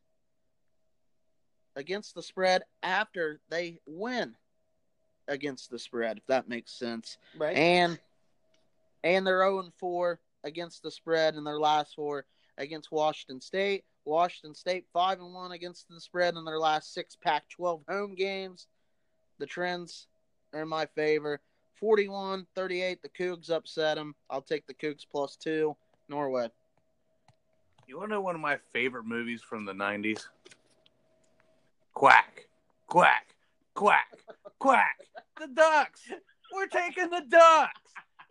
against 1.75 2.13
the 2.13 2.21
spread 2.21 2.61
after 2.83 3.41
they 3.49 3.79
win 3.87 4.35
against 5.27 5.69
the 5.69 5.79
spread, 5.79 6.17
if 6.17 6.25
that 6.27 6.49
makes 6.49 6.71
sense. 6.71 7.17
Right. 7.37 7.55
And 7.55 7.99
and 9.03 9.27
they're 9.27 9.43
0 9.43 9.59
and 9.59 9.73
4 9.79 10.19
against 10.43 10.83
the 10.83 10.91
spread 10.91 11.35
in 11.35 11.43
their 11.43 11.59
last 11.59 11.95
four 11.95 12.25
against 12.57 12.91
Washington 12.91 13.41
State. 13.41 13.83
Washington 14.05 14.53
State 14.53 14.85
5 14.93 15.19
and 15.19 15.33
1 15.33 15.51
against 15.53 15.87
the 15.89 15.99
spread 15.99 16.35
in 16.35 16.45
their 16.45 16.59
last 16.59 16.93
six 16.93 17.15
Pac 17.15 17.47
12 17.49 17.83
home 17.87 18.15
games. 18.15 18.67
The 19.39 19.45
trends 19.45 20.07
are 20.53 20.61
in 20.61 20.67
my 20.67 20.85
favor. 20.87 21.39
41 21.75 22.45
38, 22.55 23.01
the 23.01 23.09
Cougs 23.09 23.49
upset 23.49 23.97
them. 23.97 24.15
I'll 24.29 24.41
take 24.41 24.67
the 24.67 24.73
Cougs 24.73 25.05
plus 25.09 25.35
two. 25.35 25.75
Norway. 26.09 26.49
You 27.87 27.97
want 27.97 28.09
to 28.09 28.15
know 28.15 28.21
one 28.21 28.35
of 28.35 28.41
my 28.41 28.57
favorite 28.71 29.05
movies 29.05 29.41
from 29.41 29.65
the 29.65 29.73
90s? 29.73 30.27
Quack, 31.93 32.47
quack, 32.87 33.35
quack, 33.73 34.17
quack. 34.63 34.97
The 35.39 35.47
Ducks. 35.47 36.01
We're 36.53 36.67
taking 36.67 37.09
the 37.09 37.23
Ducks. 37.27 37.81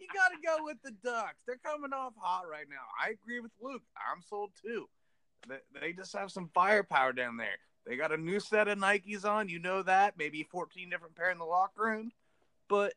You 0.00 0.06
got 0.14 0.28
to 0.28 0.38
go 0.42 0.64
with 0.64 0.78
the 0.82 0.92
Ducks. 1.04 1.36
They're 1.46 1.60
coming 1.62 1.92
off 1.92 2.14
hot 2.16 2.44
right 2.50 2.64
now. 2.70 2.86
I 3.00 3.10
agree 3.10 3.40
with 3.40 3.50
Luke. 3.60 3.82
I'm 3.96 4.22
sold 4.22 4.50
too. 4.60 4.88
They, 5.80 5.92
just 5.92 6.16
have 6.16 6.30
some 6.30 6.48
firepower 6.54 7.12
down 7.12 7.36
there. 7.36 7.58
They 7.86 7.96
got 7.96 8.12
a 8.12 8.16
new 8.16 8.40
set 8.40 8.68
of 8.68 8.78
Nikes 8.78 9.26
on. 9.26 9.50
You 9.50 9.58
know 9.58 9.82
that. 9.82 10.16
Maybe 10.16 10.44
14 10.50 10.88
different 10.88 11.16
pair 11.16 11.30
in 11.30 11.38
the 11.38 11.44
locker 11.44 11.82
room. 11.82 12.12
But 12.68 12.94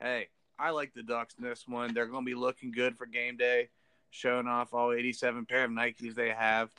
hey, 0.00 0.28
I 0.58 0.70
like 0.70 0.94
the 0.94 1.02
Ducks 1.02 1.34
in 1.38 1.44
this 1.44 1.66
one. 1.66 1.92
They're 1.92 2.06
going 2.06 2.24
to 2.24 2.30
be 2.30 2.36
looking 2.36 2.70
good 2.70 2.96
for 2.96 3.06
game 3.06 3.36
day 3.36 3.70
showing 4.10 4.46
off 4.46 4.72
all 4.72 4.92
87 4.92 5.46
pair 5.46 5.64
of 5.64 5.70
Nikes 5.70 6.14
they 6.14 6.30
have. 6.30 6.70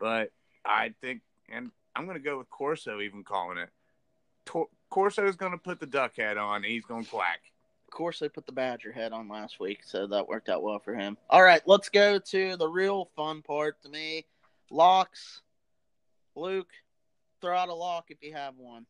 But 0.00 0.30
I 0.64 0.94
think, 1.00 1.20
and 1.48 1.70
I'm 1.94 2.06
going 2.06 2.16
to 2.16 2.24
go 2.24 2.38
with 2.38 2.50
Corso 2.50 3.00
even 3.00 3.22
calling 3.22 3.58
it. 3.58 3.68
Corso 4.90 5.26
is 5.26 5.36
going 5.36 5.52
to 5.52 5.58
put 5.58 5.80
the 5.80 5.86
duck 5.86 6.16
head 6.16 6.36
on. 6.36 6.62
he's 6.62 6.84
going 6.84 7.04
to 7.04 7.10
quack. 7.10 7.40
Of 7.88 7.92
course, 7.92 8.18
they 8.18 8.28
put 8.28 8.46
the 8.46 8.52
badger 8.52 8.92
head 8.92 9.12
on 9.12 9.28
last 9.28 9.60
week, 9.60 9.80
so 9.82 10.06
that 10.08 10.28
worked 10.28 10.48
out 10.48 10.62
well 10.62 10.78
for 10.78 10.94
him. 10.94 11.16
All 11.30 11.42
right, 11.42 11.62
let's 11.66 11.88
go 11.88 12.18
to 12.18 12.56
the 12.56 12.68
real 12.68 13.10
fun 13.16 13.42
part 13.42 13.80
to 13.82 13.88
me. 13.88 14.26
Locks. 14.70 15.40
Luke, 16.36 16.70
throw 17.40 17.56
out 17.56 17.68
a 17.68 17.74
lock 17.74 18.06
if 18.10 18.22
you 18.22 18.34
have 18.34 18.54
one. 18.56 18.86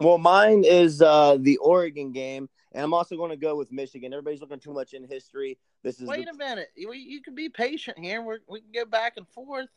Well, 0.00 0.18
mine 0.18 0.64
is 0.64 1.00
uh, 1.00 1.38
the 1.40 1.56
Oregon 1.58 2.12
game, 2.12 2.48
and 2.72 2.84
I'm 2.84 2.92
also 2.92 3.16
going 3.16 3.30
to 3.30 3.36
go 3.36 3.56
with 3.56 3.70
Michigan. 3.70 4.12
Everybody's 4.12 4.40
looking 4.40 4.58
too 4.58 4.72
much 4.72 4.92
in 4.92 5.04
history. 5.04 5.56
This 5.82 6.00
is 6.00 6.08
wait 6.08 6.26
the... 6.26 6.32
a 6.32 6.36
minute. 6.36 6.68
You, 6.74 6.92
you 6.92 7.22
can 7.22 7.34
be 7.34 7.48
patient 7.48 7.98
here. 7.98 8.22
We're, 8.22 8.38
we 8.48 8.60
can 8.60 8.72
go 8.74 8.84
back 8.84 9.14
and 9.16 9.28
forth. 9.28 9.68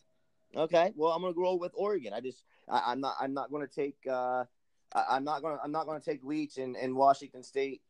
Okay. 0.56 0.92
Well, 0.96 1.12
I'm 1.12 1.22
going 1.22 1.34
to 1.34 1.40
roll 1.40 1.60
with 1.60 1.72
Oregon. 1.76 2.14
I 2.14 2.22
just 2.22 2.44
I, 2.68 2.92
am 2.92 3.02
not 3.02 3.16
I'm 3.22 3.34
not 3.34 3.52
going 3.52 3.66
to 3.66 3.74
take 3.74 3.96
uh, 4.10 4.46
I, 4.94 5.18
am 5.18 5.24
not 5.24 5.42
to 5.42 5.60
I'm 5.64 5.72
not 5.72 5.86
going 5.86 6.00
to 6.00 6.06
take 6.06 6.24
Leach 6.24 6.58
and, 6.58 6.76
and 6.76 6.96
Washington 6.96 7.44
State 7.44 7.82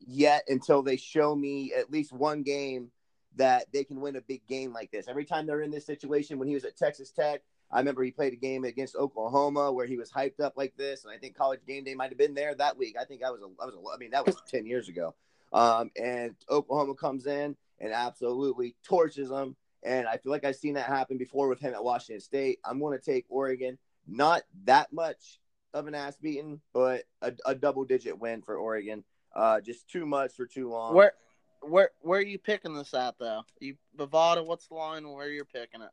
yet 0.00 0.44
until 0.48 0.82
they 0.82 0.96
show 0.96 1.34
me 1.34 1.72
at 1.72 1.90
least 1.90 2.12
one 2.12 2.42
game 2.42 2.90
that 3.36 3.66
they 3.72 3.84
can 3.84 4.00
win 4.00 4.16
a 4.16 4.20
big 4.20 4.46
game 4.46 4.72
like 4.72 4.90
this. 4.90 5.06
Every 5.08 5.24
time 5.24 5.46
they're 5.46 5.62
in 5.62 5.70
this 5.70 5.86
situation, 5.86 6.38
when 6.38 6.48
he 6.48 6.54
was 6.54 6.64
at 6.64 6.76
Texas 6.76 7.10
Tech, 7.10 7.42
I 7.70 7.78
remember 7.78 8.02
he 8.02 8.10
played 8.10 8.32
a 8.32 8.36
game 8.36 8.64
against 8.64 8.96
Oklahoma 8.96 9.70
where 9.70 9.86
he 9.86 9.96
was 9.96 10.10
hyped 10.10 10.40
up 10.40 10.54
like 10.56 10.74
this, 10.76 11.04
and 11.04 11.12
I 11.12 11.18
think 11.18 11.36
College 11.36 11.60
Game 11.66 11.84
Day 11.84 11.94
might 11.94 12.10
have 12.10 12.18
been 12.18 12.34
there 12.34 12.54
that 12.54 12.78
week. 12.78 12.96
I 12.98 13.04
think 13.04 13.22
I 13.22 13.30
was, 13.30 13.42
a, 13.42 13.62
I 13.62 13.66
was, 13.66 13.74
a, 13.74 13.94
I 13.94 13.98
mean, 13.98 14.10
that 14.10 14.26
was 14.26 14.36
ten 14.50 14.66
years 14.66 14.88
ago. 14.88 15.14
Um, 15.52 15.90
and 16.00 16.34
Oklahoma 16.50 16.94
comes 16.94 17.26
in 17.26 17.56
and 17.78 17.92
absolutely 17.92 18.74
torches 18.84 19.28
them. 19.28 19.56
And 19.82 20.06
I 20.06 20.16
feel 20.16 20.32
like 20.32 20.44
I've 20.44 20.56
seen 20.56 20.74
that 20.74 20.86
happen 20.86 21.18
before 21.18 21.48
with 21.48 21.60
him 21.60 21.72
at 21.72 21.84
Washington 21.84 22.20
State. 22.20 22.58
I'm 22.64 22.80
going 22.80 22.98
to 22.98 23.04
take 23.04 23.24
Oregon. 23.28 23.78
Not 24.06 24.42
that 24.64 24.92
much 24.92 25.38
of 25.74 25.86
an 25.86 25.94
ass 25.94 26.16
beating, 26.16 26.60
but 26.72 27.04
a, 27.22 27.32
a 27.46 27.54
double 27.54 27.84
digit 27.84 28.18
win 28.18 28.42
for 28.42 28.56
Oregon. 28.56 29.04
Uh, 29.34 29.60
just 29.60 29.88
too 29.88 30.06
much 30.06 30.34
for 30.34 30.46
too 30.46 30.70
long. 30.70 30.94
Where, 30.94 31.12
where, 31.60 31.90
where 32.00 32.20
are 32.20 32.22
you 32.22 32.38
picking 32.38 32.74
this 32.74 32.94
at 32.94 33.18
though? 33.18 33.42
You 33.60 33.76
Bovada, 33.96 34.44
what's 34.44 34.66
the 34.68 34.74
line? 34.74 35.08
Where 35.08 35.28
you're 35.28 35.44
picking 35.44 35.82
it? 35.82 35.90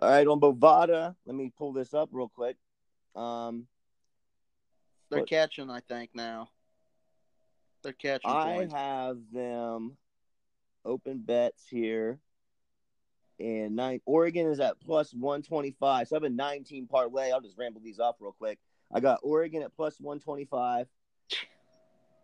All 0.00 0.08
right, 0.08 0.26
on 0.26 0.40
Bovada, 0.40 1.14
let 1.26 1.36
me 1.36 1.52
pull 1.56 1.72
this 1.72 1.92
up 1.92 2.08
real 2.12 2.32
quick. 2.34 2.56
Um, 3.14 3.66
they're 5.10 5.20
but, 5.20 5.28
catching, 5.28 5.68
I 5.68 5.80
think 5.80 6.10
now. 6.14 6.48
They're 7.82 7.92
catching. 7.92 8.30
I 8.30 8.54
points. 8.54 8.74
have 8.74 9.18
them 9.32 9.96
open 10.84 11.18
bets 11.18 11.66
here. 11.68 12.18
And 13.38 13.74
nine 13.74 14.00
Oregon 14.06 14.46
is 14.46 14.60
at 14.60 14.80
plus 14.80 15.12
one 15.12 15.42
twenty 15.42 15.74
five. 15.80 16.06
So 16.06 16.14
I 16.14 16.18
have 16.18 16.22
a 16.22 16.30
nineteen 16.30 16.86
parlay. 16.86 17.32
I'll 17.32 17.40
just 17.40 17.58
ramble 17.58 17.80
these 17.82 17.98
off 17.98 18.16
real 18.20 18.32
quick. 18.32 18.58
I 18.92 19.00
got 19.00 19.20
Oregon 19.22 19.62
at 19.62 19.74
plus 19.74 20.00
one 20.00 20.20
twenty 20.20 20.44
five. 20.44 20.86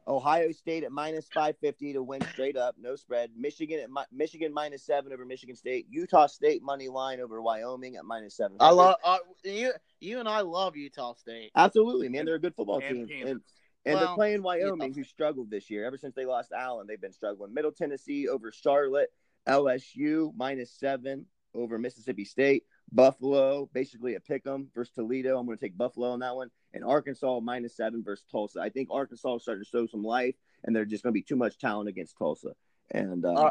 Ohio 0.08 0.50
State 0.52 0.84
at 0.84 0.90
minus 0.90 1.28
550 1.28 1.92
to 1.92 2.02
win 2.02 2.22
straight 2.32 2.56
up, 2.56 2.76
no 2.80 2.96
spread. 2.96 3.30
Michigan 3.36 3.78
at 3.80 3.90
mi- 3.90 4.06
Michigan 4.10 4.54
minus 4.54 4.82
seven 4.82 5.12
over 5.12 5.26
Michigan 5.26 5.54
State. 5.54 5.86
Utah 5.90 6.26
State 6.26 6.62
money 6.62 6.88
line 6.88 7.20
over 7.20 7.42
Wyoming 7.42 7.96
at 7.96 8.06
minus 8.06 8.34
seven. 8.34 8.56
I 8.58 8.70
love 8.70 8.96
uh, 9.04 9.18
you. 9.44 9.72
You 10.00 10.18
and 10.18 10.28
I 10.28 10.40
love 10.40 10.76
Utah 10.76 11.12
State. 11.12 11.50
Absolutely, 11.54 12.08
man. 12.08 12.24
They're 12.24 12.36
a 12.36 12.40
good 12.40 12.54
football 12.54 12.80
and 12.82 13.06
team, 13.06 13.20
and, 13.20 13.40
and 13.84 13.94
well, 13.94 13.98
they're 13.98 14.14
playing 14.14 14.42
Wyoming, 14.42 14.94
who 14.94 15.04
struggled 15.04 15.50
this 15.50 15.68
year. 15.68 15.84
Ever 15.84 15.98
since 15.98 16.14
they 16.14 16.24
lost 16.24 16.52
Allen, 16.52 16.86
they've 16.88 17.00
been 17.00 17.12
struggling. 17.12 17.52
Middle 17.52 17.72
Tennessee 17.72 18.28
over 18.28 18.50
Charlotte. 18.50 19.10
LSU 19.46 20.32
minus 20.36 20.70
seven 20.72 21.26
over 21.54 21.78
Mississippi 21.78 22.24
State. 22.24 22.64
Buffalo, 22.92 23.68
basically 23.72 24.14
a 24.14 24.20
pick 24.20 24.46
'em 24.46 24.68
versus 24.74 24.94
Toledo. 24.94 25.38
I'm 25.38 25.46
going 25.46 25.58
to 25.58 25.64
take 25.64 25.76
Buffalo 25.76 26.10
on 26.10 26.20
that 26.20 26.36
one. 26.36 26.50
And 26.74 26.84
Arkansas 26.84 27.40
minus 27.40 27.76
seven 27.76 28.02
versus 28.02 28.24
Tulsa. 28.30 28.60
I 28.60 28.68
think 28.68 28.88
Arkansas 28.90 29.36
is 29.36 29.42
starting 29.42 29.64
to 29.64 29.68
show 29.68 29.86
some 29.86 30.02
life, 30.02 30.34
and 30.64 30.76
they're 30.76 30.84
just 30.84 31.02
going 31.02 31.12
to 31.12 31.18
be 31.18 31.22
too 31.22 31.36
much 31.36 31.58
talent 31.58 31.88
against 31.88 32.16
Tulsa. 32.18 32.52
And 32.90 33.24
uh, 33.24 33.32
uh, 33.32 33.50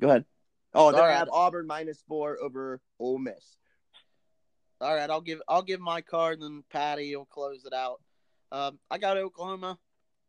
go 0.00 0.08
ahead. 0.08 0.24
Oh, 0.72 0.92
they 0.92 1.00
right. 1.00 1.16
have 1.16 1.28
Auburn 1.32 1.66
minus 1.66 2.02
four 2.06 2.38
over 2.40 2.80
Ole 2.98 3.18
Miss. 3.18 3.56
All 4.80 4.94
right, 4.94 5.10
I'll 5.10 5.20
give 5.20 5.42
I'll 5.48 5.62
give 5.62 5.80
my 5.80 6.00
card, 6.00 6.40
and 6.40 6.42
then 6.42 6.64
Paddy 6.70 7.14
will 7.14 7.26
close 7.26 7.64
it 7.64 7.74
out. 7.74 8.00
Um, 8.52 8.78
I 8.90 8.98
got 8.98 9.16
Oklahoma 9.16 9.78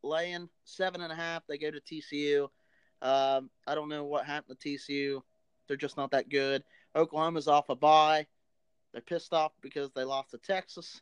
laying 0.03 0.49
seven 0.65 1.01
and 1.01 1.11
a 1.11 1.15
half. 1.15 1.43
They 1.47 1.57
go 1.57 1.71
to 1.71 1.79
TCU. 1.79 2.49
Um, 3.01 3.49
I 3.65 3.75
don't 3.75 3.89
know 3.89 4.03
what 4.03 4.25
happened 4.25 4.59
to 4.59 4.69
TCU. 4.69 5.21
They're 5.67 5.77
just 5.77 5.97
not 5.97 6.11
that 6.11 6.29
good. 6.29 6.63
Oklahoma's 6.95 7.47
off 7.47 7.69
a 7.69 7.75
bye. 7.75 8.27
They're 8.91 9.01
pissed 9.01 9.33
off 9.33 9.53
because 9.61 9.89
they 9.95 10.03
lost 10.03 10.31
to 10.31 10.37
Texas. 10.37 11.01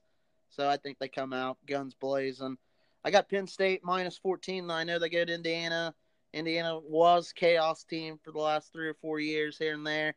So 0.49 0.67
I 0.67 0.77
think 0.77 0.97
they 0.99 1.07
come 1.07 1.33
out 1.33 1.57
guns 1.65 1.93
blazing. 1.93 2.57
I 3.03 3.11
got 3.11 3.29
Penn 3.29 3.47
State 3.47 3.81
minus 3.83 4.17
14. 4.17 4.69
I 4.69 4.83
know 4.83 4.99
they 4.99 5.09
go 5.09 5.23
to 5.23 5.33
Indiana. 5.33 5.93
Indiana 6.33 6.79
was 6.79 7.33
chaos 7.33 7.83
team 7.83 8.19
for 8.23 8.31
the 8.31 8.39
last 8.39 8.71
three 8.71 8.87
or 8.87 8.93
four 8.95 9.19
years 9.19 9.57
here 9.57 9.73
and 9.73 9.85
there. 9.85 10.15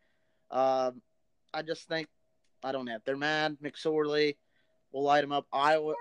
Um, 0.50 1.00
I 1.54 1.62
just 1.62 1.88
think 1.88 2.08
I 2.64 2.72
don't 2.72 2.84
know. 2.84 2.98
They're 3.04 3.16
mad. 3.16 3.56
McSorley 3.62 4.36
will 4.92 5.02
light 5.02 5.22
them 5.22 5.32
up. 5.32 5.46
Iowa, 5.52 5.94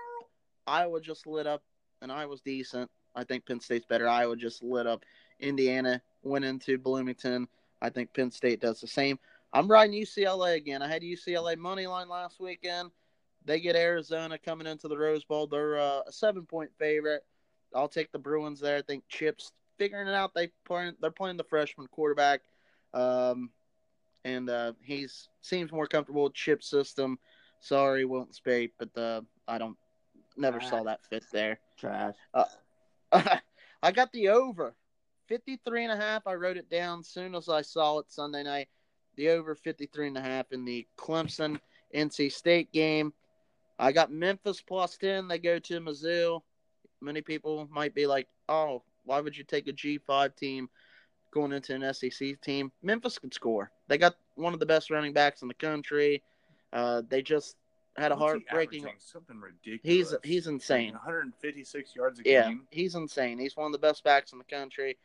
Iowa 0.66 1.00
just 1.00 1.26
lit 1.26 1.46
up, 1.46 1.62
and 2.00 2.12
Iowa's 2.12 2.40
decent. 2.40 2.90
I 3.14 3.24
think 3.24 3.46
Penn 3.46 3.60
State's 3.60 3.86
better. 3.86 4.08
Iowa 4.08 4.36
just 4.36 4.62
lit 4.62 4.86
up. 4.86 5.04
Indiana 5.40 6.00
went 6.22 6.44
into 6.44 6.78
Bloomington. 6.78 7.48
I 7.80 7.90
think 7.90 8.14
Penn 8.14 8.30
State 8.30 8.60
does 8.60 8.80
the 8.80 8.86
same. 8.86 9.18
I'm 9.52 9.68
riding 9.68 10.00
UCLA 10.00 10.56
again. 10.56 10.82
I 10.82 10.88
had 10.88 11.02
UCLA 11.02 11.56
money 11.58 11.86
line 11.86 12.08
last 12.08 12.40
weekend. 12.40 12.90
They 13.44 13.60
get 13.60 13.76
Arizona 13.76 14.38
coming 14.38 14.66
into 14.66 14.88
the 14.88 14.96
Rose 14.96 15.24
Bowl. 15.24 15.46
They're 15.46 15.78
uh, 15.78 16.02
a 16.06 16.12
seven 16.12 16.46
point 16.46 16.70
favorite. 16.78 17.24
I'll 17.74 17.88
take 17.88 18.12
the 18.12 18.18
Bruins 18.18 18.60
there. 18.60 18.76
I 18.76 18.82
think 18.82 19.04
Chip's 19.08 19.52
figuring 19.78 20.08
it 20.08 20.14
out. 20.14 20.34
They 20.34 20.50
playing, 20.64 20.94
they're 21.00 21.10
playing 21.10 21.38
the 21.38 21.44
freshman 21.44 21.88
quarterback. 21.88 22.40
Um, 22.94 23.50
and 24.24 24.48
uh, 24.48 24.72
he's 24.82 25.28
seems 25.40 25.72
more 25.72 25.86
comfortable 25.86 26.24
with 26.24 26.34
chip 26.34 26.62
system. 26.62 27.18
Sorry, 27.60 28.04
Wilton 28.04 28.32
Speight, 28.32 28.72
but 28.78 28.96
uh, 28.96 29.22
I 29.48 29.58
don't 29.58 29.76
never 30.36 30.58
Trash. 30.58 30.70
saw 30.70 30.82
that 30.84 31.04
fit 31.08 31.24
there. 31.32 31.58
Trash. 31.76 32.14
I 33.12 33.92
got 33.92 34.12
the 34.12 34.28
over 34.28 34.74
53 35.28 35.84
and 35.84 35.92
a 35.92 35.96
half. 35.96 36.26
I 36.26 36.34
wrote 36.34 36.56
it 36.56 36.70
down 36.70 37.02
soon 37.02 37.34
as 37.34 37.48
I 37.48 37.62
saw 37.62 37.98
it 37.98 38.10
Sunday 38.10 38.42
night. 38.42 38.68
The 39.16 39.30
over 39.30 39.54
53 39.54 40.08
and 40.08 40.18
a 40.18 40.22
half 40.22 40.52
in 40.52 40.64
the 40.64 40.86
Clemson 40.96 41.58
NC 41.94 42.32
State 42.32 42.72
game. 42.72 43.12
I 43.82 43.90
got 43.90 44.12
Memphis 44.12 44.60
plus 44.60 44.96
10. 44.96 45.26
They 45.26 45.38
go 45.38 45.58
to 45.58 45.80
Mizzou. 45.80 46.40
Many 47.00 47.20
people 47.20 47.68
might 47.70 47.94
be 47.94 48.06
like, 48.06 48.28
"Oh, 48.48 48.82
why 49.04 49.20
would 49.20 49.36
you 49.36 49.42
take 49.42 49.66
a 49.66 49.72
G5 49.72 50.36
team 50.36 50.70
going 51.32 51.52
into 51.52 51.74
an 51.74 51.92
SEC 51.92 52.40
team?" 52.40 52.70
Memphis 52.82 53.18
can 53.18 53.32
score. 53.32 53.72
They 53.88 53.98
got 53.98 54.14
one 54.36 54.54
of 54.54 54.60
the 54.60 54.66
best 54.66 54.88
running 54.90 55.12
backs 55.12 55.42
in 55.42 55.48
the 55.48 55.54
country. 55.54 56.22
Uh, 56.72 57.02
they 57.08 57.22
just 57.22 57.56
had 57.96 58.12
a 58.12 58.14
What's 58.14 58.22
heartbreaking. 58.46 58.88
something 58.98 59.40
ridiculous. 59.40 59.82
He's 59.82 60.14
he's 60.22 60.46
insane. 60.46 60.92
156 60.92 61.96
yards 61.96 62.20
a 62.20 62.22
Yeah, 62.24 62.44
game. 62.44 62.68
he's 62.70 62.94
insane. 62.94 63.38
He's 63.40 63.56
one 63.56 63.66
of 63.66 63.72
the 63.72 63.78
best 63.78 64.04
backs 64.04 64.32
in 64.32 64.38
the 64.38 64.44
country. 64.44 64.96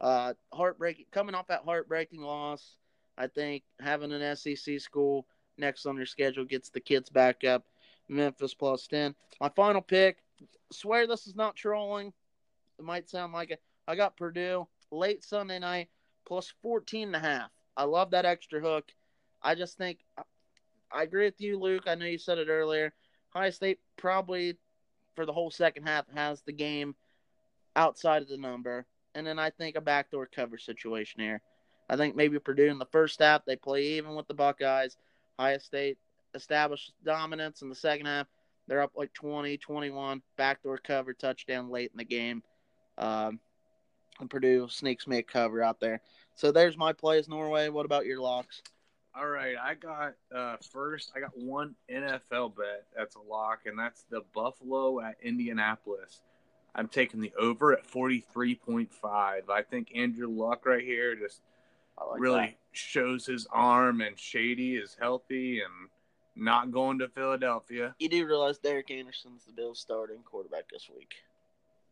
Uh, 0.00 0.34
heartbreaking, 0.52 1.06
coming 1.12 1.36
off 1.36 1.46
that 1.46 1.62
heartbreaking 1.64 2.20
loss. 2.20 2.76
I 3.16 3.28
think 3.28 3.62
having 3.78 4.10
an 4.12 4.36
SEC 4.36 4.80
school 4.80 5.24
next 5.56 5.86
on 5.86 5.96
your 5.96 6.04
schedule 6.06 6.44
gets 6.44 6.68
the 6.68 6.80
kids 6.80 7.08
back 7.08 7.44
up. 7.44 7.64
Memphis 8.08 8.54
plus 8.54 8.86
ten. 8.86 9.14
My 9.40 9.48
final 9.50 9.80
pick. 9.80 10.18
Swear 10.72 11.06
this 11.06 11.26
is 11.26 11.36
not 11.36 11.56
trolling. 11.56 12.12
It 12.78 12.84
might 12.84 13.08
sound 13.08 13.32
like 13.32 13.50
it. 13.50 13.62
I 13.86 13.96
got 13.96 14.16
Purdue 14.16 14.66
late 14.90 15.24
Sunday 15.24 15.58
night 15.58 15.88
plus 16.26 16.52
14 16.62 17.08
and 17.08 17.16
a 17.16 17.18
half. 17.18 17.50
I 17.76 17.84
love 17.84 18.10
that 18.12 18.24
extra 18.24 18.60
hook. 18.60 18.90
I 19.42 19.54
just 19.54 19.76
think 19.76 19.98
I 20.90 21.02
agree 21.02 21.24
with 21.24 21.40
you, 21.40 21.58
Luke. 21.58 21.84
I 21.86 21.94
know 21.96 22.06
you 22.06 22.18
said 22.18 22.38
it 22.38 22.48
earlier. 22.48 22.92
High 23.30 23.50
State 23.50 23.80
probably 23.96 24.56
for 25.16 25.26
the 25.26 25.32
whole 25.32 25.50
second 25.50 25.84
half 25.84 26.06
has 26.14 26.42
the 26.42 26.52
game 26.52 26.94
outside 27.76 28.22
of 28.22 28.28
the 28.28 28.36
number. 28.36 28.86
And 29.14 29.26
then 29.26 29.38
I 29.38 29.50
think 29.50 29.76
a 29.76 29.80
backdoor 29.80 30.26
cover 30.26 30.58
situation 30.58 31.20
here. 31.20 31.40
I 31.88 31.96
think 31.96 32.16
maybe 32.16 32.38
Purdue 32.38 32.70
in 32.70 32.78
the 32.78 32.86
first 32.86 33.20
half 33.20 33.44
they 33.44 33.56
play 33.56 33.82
even 33.82 34.14
with 34.14 34.28
the 34.28 34.34
Buckeyes. 34.34 34.96
High 35.38 35.58
State 35.58 35.98
established 36.34 36.92
dominance 37.04 37.62
in 37.62 37.68
the 37.68 37.74
second 37.74 38.06
half. 38.06 38.26
They're 38.66 38.82
up 38.82 38.92
like 38.96 39.12
20, 39.12 39.58
21, 39.58 40.22
backdoor 40.36 40.78
cover 40.78 41.12
touchdown 41.12 41.70
late 41.70 41.90
in 41.92 41.98
the 41.98 42.04
game. 42.04 42.42
Um, 42.96 43.40
and 44.20 44.30
Purdue 44.30 44.68
sneaks 44.68 45.06
me 45.06 45.18
a 45.18 45.22
cover 45.22 45.62
out 45.62 45.80
there. 45.80 46.00
So 46.34 46.52
there's 46.52 46.76
my 46.76 46.92
plays, 46.92 47.28
Norway. 47.28 47.68
What 47.68 47.86
about 47.86 48.06
your 48.06 48.20
locks? 48.20 48.62
All 49.16 49.28
right, 49.28 49.54
I 49.62 49.74
got 49.74 50.14
uh, 50.34 50.56
first. 50.72 51.12
I 51.14 51.20
got 51.20 51.36
one 51.36 51.76
NFL 51.88 52.56
bet 52.56 52.86
that's 52.96 53.14
a 53.14 53.20
lock, 53.20 53.60
and 53.66 53.78
that's 53.78 54.04
the 54.10 54.22
Buffalo 54.34 55.00
at 55.00 55.16
Indianapolis. 55.22 56.22
I'm 56.74 56.88
taking 56.88 57.20
the 57.20 57.32
over 57.38 57.72
at 57.72 57.86
43.5. 57.86 58.88
I 59.04 59.62
think 59.62 59.92
Andrew 59.94 60.28
Luck 60.28 60.66
right 60.66 60.82
here 60.82 61.14
just 61.14 61.42
like 62.10 62.20
really 62.20 62.40
that. 62.40 62.54
shows 62.72 63.26
his 63.26 63.46
arm, 63.52 64.00
and 64.00 64.18
Shady 64.18 64.74
is 64.74 64.96
healthy 65.00 65.60
and 65.60 65.88
not 66.36 66.70
going 66.70 66.98
to 66.98 67.08
Philadelphia. 67.08 67.94
You 67.98 68.08
do 68.08 68.26
realize 68.26 68.58
Derek 68.58 68.90
Anderson's 68.90 69.44
the 69.44 69.52
Bills' 69.52 69.80
starting 69.80 70.18
quarterback 70.24 70.68
this 70.70 70.88
week. 70.94 71.14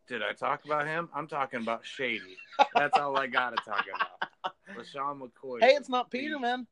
Did 0.07 0.21
I 0.21 0.33
talk 0.33 0.65
about 0.65 0.85
him? 0.85 1.09
I'm 1.13 1.27
talking 1.27 1.61
about 1.61 1.85
Shady. 1.85 2.37
That's 2.75 2.97
all 2.97 3.17
I 3.17 3.27
got 3.27 3.51
to 3.51 3.63
talk 3.63 3.85
about. 3.93 4.53
LeSean 4.77 5.19
McCoy. 5.21 5.61
Hey, 5.61 5.75
it's 5.75 5.87
not 5.87 6.11
Peterman, 6.11 6.67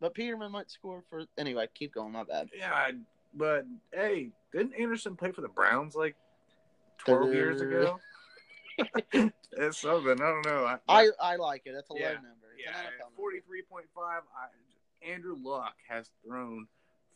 but 0.00 0.14
Peterman 0.14 0.52
might 0.52 0.70
score 0.70 1.02
for. 1.10 1.24
Anyway, 1.36 1.66
keep 1.74 1.92
going. 1.94 2.12
My 2.12 2.22
bad. 2.22 2.48
Yeah, 2.56 2.92
but 3.34 3.66
hey, 3.92 4.30
didn't 4.52 4.74
Anderson 4.74 5.16
play 5.16 5.32
for 5.32 5.40
the 5.40 5.48
Browns 5.48 5.96
like 5.96 6.14
12 6.98 7.32
years 7.34 7.60
ago? 7.60 7.98
it's 9.12 9.78
something. 9.78 10.12
I 10.12 10.30
don't 10.30 10.46
know. 10.46 10.64
I, 10.64 10.78
I, 10.88 11.08
I 11.20 11.36
like 11.36 11.62
it. 11.64 11.72
That's 11.74 11.90
a 11.90 11.94
Yeah. 11.96 12.08
low 12.08 12.14
number. 12.14 12.30
It's 12.56 12.64
yeah, 12.66 13.04
forty 13.16 13.40
three 13.40 13.62
point 13.62 13.86
five. 13.94 14.22
Andrew 15.06 15.36
Luck 15.42 15.74
has 15.88 16.10
thrown 16.26 16.66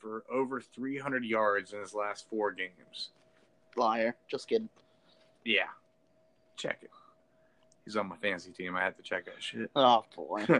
for 0.01 0.25
over 0.31 0.61
three 0.61 0.99
hundred 0.99 1.25
yards 1.25 1.73
in 1.73 1.81
his 1.81 1.95
last 1.95 2.29
four 2.29 2.53
games. 2.53 3.11
Liar. 3.77 4.17
Just 4.29 4.49
kidding. 4.49 4.69
Yeah, 5.45 5.69
check 6.57 6.79
it. 6.83 6.91
He's 7.85 7.97
on 7.97 8.09
my 8.09 8.17
fantasy 8.17 8.51
team. 8.51 8.77
I 8.77 8.83
have 8.83 8.97
to 8.97 9.03
check 9.03 9.25
that 9.27 9.43
shit. 9.43 9.71
Oh 9.77 10.05
boy. 10.15 10.45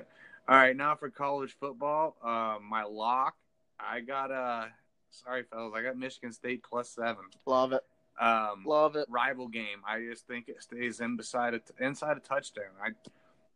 All 0.49 0.57
right, 0.57 0.77
now 0.77 0.97
for 0.97 1.11
college 1.11 1.57
football, 1.61 2.17
uh, 2.25 2.59
my 2.63 2.83
lock. 2.85 3.35
I 3.79 4.01
got 4.01 4.31
uh 4.31 4.67
sorry 5.11 5.45
fellas, 5.45 5.73
I 5.77 5.83
got 5.83 5.97
Michigan 5.97 6.33
State 6.33 6.63
plus 6.69 6.91
seven. 6.91 7.25
Love 7.47 7.73
it. 7.73 7.83
Um, 8.21 8.65
Love 8.67 8.97
it. 8.97 9.07
rival 9.09 9.49
game. 9.49 9.81
I 9.89 10.01
just 10.01 10.27
think 10.27 10.49
it 10.49 10.63
stays 10.63 11.01
in 11.01 11.17
beside 11.17 11.55
a, 11.55 11.61
inside 11.79 12.17
a 12.17 12.21
touchdown. 12.21 12.65
I 12.83 12.91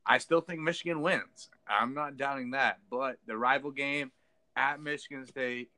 I 0.07 0.19
still 0.19 0.41
think 0.41 0.61
Michigan 0.61 1.01
wins. 1.01 1.49
I'm 1.69 1.95
not 1.95 2.17
doubting 2.17 2.51
that. 2.53 2.79
But 2.91 3.17
the 3.27 3.37
rival 3.37 3.71
game 3.71 4.13
at 4.57 4.81
Michigan 4.81 5.27
State, 5.27 5.71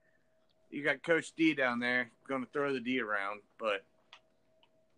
you 0.70 0.82
got 0.84 1.02
Coach 1.02 1.32
D 1.36 1.54
down 1.54 1.78
there 1.80 2.10
going 2.28 2.44
to 2.44 2.50
throw 2.50 2.72
the 2.72 2.80
D 2.80 3.00
around. 3.00 3.40
But 3.58 3.84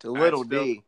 To 0.01 0.11
little 0.11 0.45
still- 0.45 0.65
D. 0.65 0.83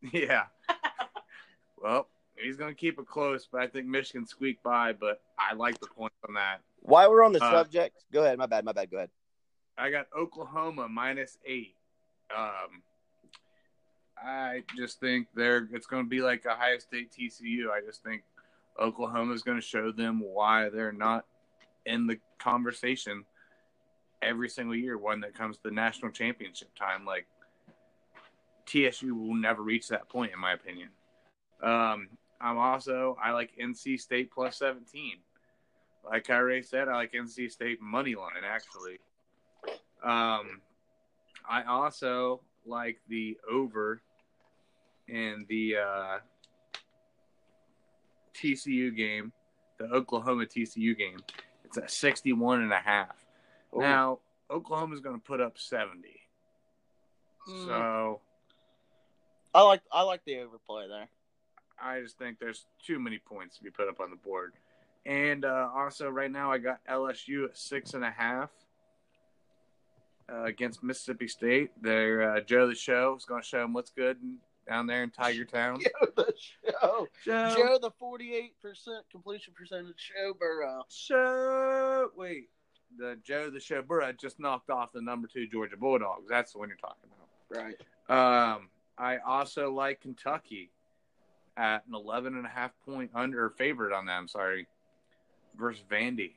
yeah, 0.12 0.44
well, 1.82 2.06
he's 2.36 2.56
going 2.56 2.72
to 2.72 2.78
keep 2.78 2.98
it 2.98 3.06
close. 3.06 3.48
But 3.50 3.62
I 3.62 3.66
think 3.66 3.86
Michigan 3.86 4.26
squeaked 4.26 4.62
by. 4.62 4.92
But 4.92 5.20
I 5.38 5.54
like 5.54 5.80
the 5.80 5.88
point 5.88 6.12
on 6.28 6.34
that. 6.34 6.60
While 6.80 7.10
we're 7.10 7.24
on 7.24 7.32
the 7.32 7.42
Uh, 7.42 7.50
subject, 7.50 8.04
go 8.12 8.22
ahead. 8.22 8.38
My 8.38 8.46
bad. 8.46 8.64
My 8.64 8.72
bad. 8.72 8.90
Go 8.90 8.98
ahead. 8.98 9.10
I 9.76 9.90
got 9.90 10.06
Oklahoma 10.16 10.88
minus 10.88 11.38
eight. 11.46 11.74
Um, 12.36 12.82
I 14.22 14.62
just 14.76 15.00
think 15.00 15.28
they're 15.34 15.68
it's 15.72 15.86
going 15.86 16.04
to 16.04 16.08
be 16.08 16.20
like 16.20 16.44
Ohio 16.46 16.78
State 16.78 17.10
TCU. 17.12 17.70
I 17.70 17.80
just 17.84 18.02
think 18.02 18.22
Oklahoma 18.80 19.32
is 19.34 19.42
going 19.42 19.58
to 19.58 19.66
show 19.66 19.90
them 19.92 20.20
why 20.20 20.68
they're 20.68 20.92
not 20.92 21.24
in 21.86 22.06
the 22.06 22.18
conversation 22.38 23.24
every 24.22 24.48
single 24.48 24.74
year 24.74 24.98
one 24.98 25.20
that 25.20 25.34
comes 25.34 25.56
to 25.56 25.62
the 25.64 25.70
national 25.70 26.10
championship 26.10 26.74
time. 26.74 27.04
Like 27.04 27.26
TCU 28.66 29.12
will 29.12 29.34
never 29.34 29.62
reach 29.62 29.88
that 29.88 30.08
point, 30.08 30.32
in 30.32 30.40
my 30.40 30.52
opinion. 30.52 30.88
Um, 31.62 32.08
I'm 32.40 32.58
also 32.58 33.16
I 33.22 33.32
like 33.32 33.52
NC 33.60 34.00
State 34.00 34.30
plus 34.30 34.58
17. 34.58 35.16
Like 36.08 36.30
I 36.30 36.60
said, 36.60 36.88
I 36.88 36.94
like 36.94 37.12
NC 37.12 37.50
State 37.50 37.80
money 37.80 38.14
line 38.14 38.44
actually. 38.44 38.98
Um, 40.02 40.60
I 41.48 41.64
also 41.66 42.40
like 42.66 43.00
the 43.08 43.36
over 43.50 44.00
in 45.08 45.46
the 45.48 45.76
uh, 45.76 46.18
TCU 48.34 48.94
game, 48.94 49.32
the 49.78 49.86
Oklahoma 49.86 50.44
TCU 50.44 50.96
game. 50.96 51.18
It's 51.64 51.76
at 51.76 51.90
61 51.90 52.62
and 52.62 52.72
a 52.72 52.78
half. 52.78 53.16
Ooh. 53.76 53.80
Now, 53.80 54.18
Oklahoma's 54.50 55.00
going 55.00 55.16
to 55.16 55.22
put 55.24 55.40
up 55.40 55.58
70. 55.58 56.08
Mm. 57.48 57.66
So 57.66 58.20
I 59.54 59.62
like 59.62 59.82
I 59.92 60.02
like 60.02 60.22
the 60.26 60.38
overplay 60.40 60.88
there. 60.88 61.08
I 61.80 62.00
just 62.00 62.18
think 62.18 62.38
there's 62.38 62.66
too 62.84 62.98
many 62.98 63.18
points 63.18 63.56
to 63.58 63.62
be 63.64 63.70
put 63.70 63.88
up 63.88 64.00
on 64.00 64.10
the 64.10 64.16
board. 64.16 64.54
And 65.06 65.44
uh, 65.44 65.68
also, 65.74 66.08
right 66.08 66.30
now, 66.30 66.50
I 66.52 66.58
got 66.58 66.80
LSU 66.90 67.44
at 67.44 67.56
six 67.56 67.94
and 67.94 68.04
a 68.04 68.10
half. 68.10 68.50
uh, 70.30 70.44
against 70.44 70.82
Mississippi 70.82 71.28
State. 71.28 71.70
They're 71.80 72.34
uh, 72.36 72.40
Joe 72.40 72.66
the 72.68 72.74
Show 72.74 73.14
is 73.16 73.24
going 73.24 73.40
to 73.42 73.46
show 73.48 73.60
them 73.60 73.72
what's 73.72 73.90
good 73.90 74.18
down 74.68 74.86
there 74.86 75.02
in 75.02 75.10
Tiger 75.10 75.44
Town. 75.46 75.80
Joe 75.80 76.08
the 76.16 76.34
show. 76.36 77.06
Joe, 77.24 77.54
Joe 77.56 77.78
the 77.80 77.90
forty-eight 77.98 78.60
percent 78.60 79.04
completion 79.10 79.54
percentage 79.56 79.94
show 79.96 80.34
Burrow. 80.34 80.82
Show. 80.90 82.10
Wait, 82.16 82.48
the 82.96 83.18
Joe 83.24 83.50
the 83.50 83.60
Show 83.60 83.82
Burrow 83.82 84.12
just 84.12 84.40
knocked 84.40 84.70
off 84.70 84.92
the 84.92 85.00
number 85.00 85.28
two 85.28 85.46
Georgia 85.46 85.76
Bulldogs. 85.76 86.26
That's 86.28 86.52
the 86.52 86.58
one 86.58 86.68
you're 86.68 86.78
talking 86.78 87.10
about, 87.50 87.64
Right. 87.64 88.54
Um, 88.54 88.68
I 88.96 89.18
also 89.18 89.70
like 89.72 90.00
Kentucky 90.00 90.70
at 91.56 91.84
an 91.86 91.94
11 91.94 92.34
and 92.36 92.46
a 92.46 92.48
half 92.48 92.72
point 92.84 93.10
under 93.14 93.50
favorite 93.50 93.92
on 93.92 94.06
that. 94.06 94.12
I'm 94.12 94.28
sorry, 94.28 94.66
versus 95.58 95.82
Vandy. 95.90 96.32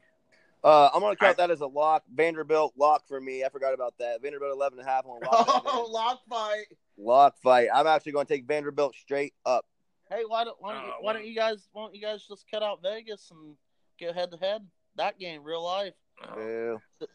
Uh, 0.63 0.89
I'm 0.93 1.01
gonna 1.01 1.15
count 1.15 1.37
that 1.37 1.49
as 1.49 1.61
a 1.61 1.65
lock. 1.67 2.03
Vanderbilt 2.13 2.73
lock 2.77 3.07
for 3.07 3.19
me. 3.19 3.43
I 3.43 3.49
forgot 3.49 3.73
about 3.73 3.95
that. 3.99 4.21
Vanderbilt 4.21 4.51
11 4.53 4.77
and 4.79 4.87
a 4.87 4.91
half. 4.91 5.05
I'm 5.05 5.11
lock 5.21 5.63
Oh, 5.65 5.87
lock 5.91 6.21
fight. 6.29 6.65
Lock 6.97 7.35
fight. 7.41 7.69
I'm 7.73 7.87
actually 7.87 8.11
gonna 8.11 8.25
take 8.25 8.45
Vanderbilt 8.45 8.95
straight 8.95 9.33
up. 9.45 9.65
Hey, 10.09 10.21
why 10.27 10.43
don't 10.43 10.57
why 10.61 10.73
don't, 10.73 10.83
Oh, 10.83 10.87
you, 10.87 10.93
why 11.01 11.13
don't 11.13 11.25
you 11.25 11.35
guys 11.35 11.67
why 11.71 11.83
don't 11.83 11.95
you 11.95 12.01
guys 12.01 12.27
just 12.27 12.45
cut 12.51 12.61
out 12.61 12.81
Vegas 12.83 13.31
and 13.31 13.55
go 13.99 14.13
head 14.13 14.29
to 14.31 14.37
head? 14.37 14.67
That 14.97 15.17
game, 15.17 15.43
real 15.43 15.63
life, 15.63 15.93
Oh, 16.29 16.35
Boo. 16.35 17.07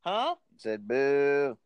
huh? 0.00 0.34
Said 0.56 0.86
boo. 0.86 1.56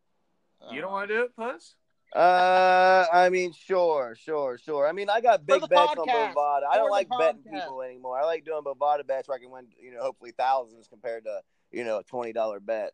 you 0.71 0.81
don't 0.81 0.93
want 0.93 1.09
to 1.09 1.15
do 1.15 1.23
it, 1.23 1.37
Puss? 1.37 1.77
Uh, 2.15 3.07
I 3.11 3.31
mean, 3.31 3.53
sure, 3.53 4.15
sure, 4.21 4.59
sure. 4.59 4.87
I 4.87 4.93
mean, 4.93 5.09
I 5.09 5.23
got 5.23 5.47
big 5.47 5.63
the 5.63 5.67
bets 5.67 5.97
on. 5.97 6.07
Bovada. 6.07 6.63
I 6.71 6.77
don't 6.77 6.87
the 6.87 6.91
like 6.91 7.09
betting 7.19 7.43
people 7.43 7.81
anymore. 7.83 8.19
I 8.19 8.25
like 8.25 8.45
doing 8.45 8.63
Bovada 8.63 9.07
bets 9.07 9.29
where 9.29 9.39
I 9.39 9.41
can 9.41 9.51
win, 9.51 9.69
you 9.83 9.95
know, 9.95 10.03
hopefully 10.03 10.33
thousands 10.37 10.89
compared 10.89 11.25
to, 11.25 11.41
you 11.71 11.85
know, 11.85 11.99
a 11.99 12.03
twenty 12.03 12.35
dollar 12.35 12.61
bet. 12.61 12.93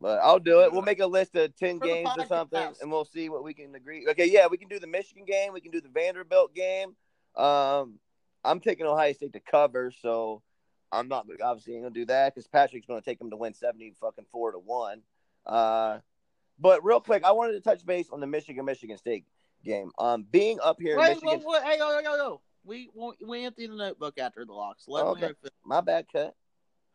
But 0.00 0.20
I'll 0.22 0.38
do 0.38 0.62
it. 0.62 0.72
We'll 0.72 0.82
make 0.82 1.00
a 1.00 1.06
list 1.06 1.36
of 1.36 1.54
ten 1.56 1.78
For 1.78 1.86
games 1.86 2.10
or 2.16 2.24
something, 2.26 2.74
and 2.80 2.90
we'll 2.90 3.04
see 3.04 3.28
what 3.28 3.44
we 3.44 3.52
can 3.52 3.74
agree. 3.74 4.06
Okay, 4.10 4.26
yeah, 4.26 4.46
we 4.46 4.56
can 4.56 4.68
do 4.68 4.78
the 4.78 4.86
Michigan 4.86 5.26
game. 5.26 5.52
We 5.52 5.60
can 5.60 5.70
do 5.70 5.82
the 5.82 5.90
Vanderbilt 5.90 6.54
game. 6.54 6.96
Um, 7.36 7.98
I'm 8.42 8.60
taking 8.60 8.86
Ohio 8.86 9.12
State 9.12 9.34
to 9.34 9.40
cover, 9.40 9.92
so 10.00 10.42
I'm 10.92 11.08
not 11.08 11.26
obviously 11.42 11.74
gonna 11.76 11.90
do 11.90 12.04
that 12.06 12.34
because 12.34 12.46
Patrick's 12.46 12.86
gonna 12.86 13.00
take 13.00 13.20
him 13.20 13.30
to 13.30 13.36
win 13.36 13.54
seventy 13.54 13.94
fucking 14.00 14.26
four 14.30 14.52
to 14.52 14.58
one. 14.58 15.02
Uh, 15.46 15.98
but 16.58 16.84
real 16.84 17.00
quick, 17.00 17.24
I 17.24 17.32
wanted 17.32 17.52
to 17.54 17.60
touch 17.60 17.84
base 17.84 18.10
on 18.10 18.20
the 18.20 18.26
Michigan 18.26 18.64
Michigan 18.64 18.96
State 18.96 19.24
game. 19.64 19.90
Um, 19.98 20.24
being 20.30 20.60
up 20.62 20.76
here 20.80 20.98
in 20.98 21.00
Michigan, 21.06 21.42
wait, 21.44 21.44
wait, 21.46 21.62
hey, 21.64 21.78
yo, 21.78 21.90
yo, 21.90 22.00
yo, 22.00 22.16
yo. 22.16 22.40
We 22.64 22.90
we- 22.94 23.26
we 23.26 23.44
empty 23.44 23.66
the 23.66 23.74
notebook 23.76 24.18
after 24.18 24.44
the 24.44 24.52
locks. 24.52 24.84
Let 24.88 25.04
Okay. 25.06 25.28
me 25.28 25.50
my 25.64 25.80
bad 25.80 26.06
cut. 26.12 26.34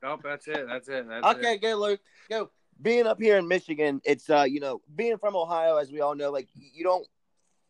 Nope, 0.02 0.22
that's 0.24 0.48
it. 0.48 0.66
That's 0.68 0.88
it. 0.88 1.08
That's 1.08 1.36
Okay, 1.36 1.56
it. 1.56 1.62
go 1.62 1.76
Luke. 1.76 2.00
Go. 2.30 2.50
being 2.82 3.06
up 3.06 3.20
here 3.22 3.38
in 3.38 3.48
Michigan, 3.48 4.02
it's 4.06 4.30
uh, 4.30 4.46
you 4.50 4.62
know, 4.62 4.82
being 4.96 5.18
from 5.18 5.36
Ohio, 5.36 5.76
as 5.76 5.92
we 5.92 6.00
all 6.00 6.16
know, 6.16 6.32
like 6.32 6.48
you 6.56 6.84
don't, 6.84 7.06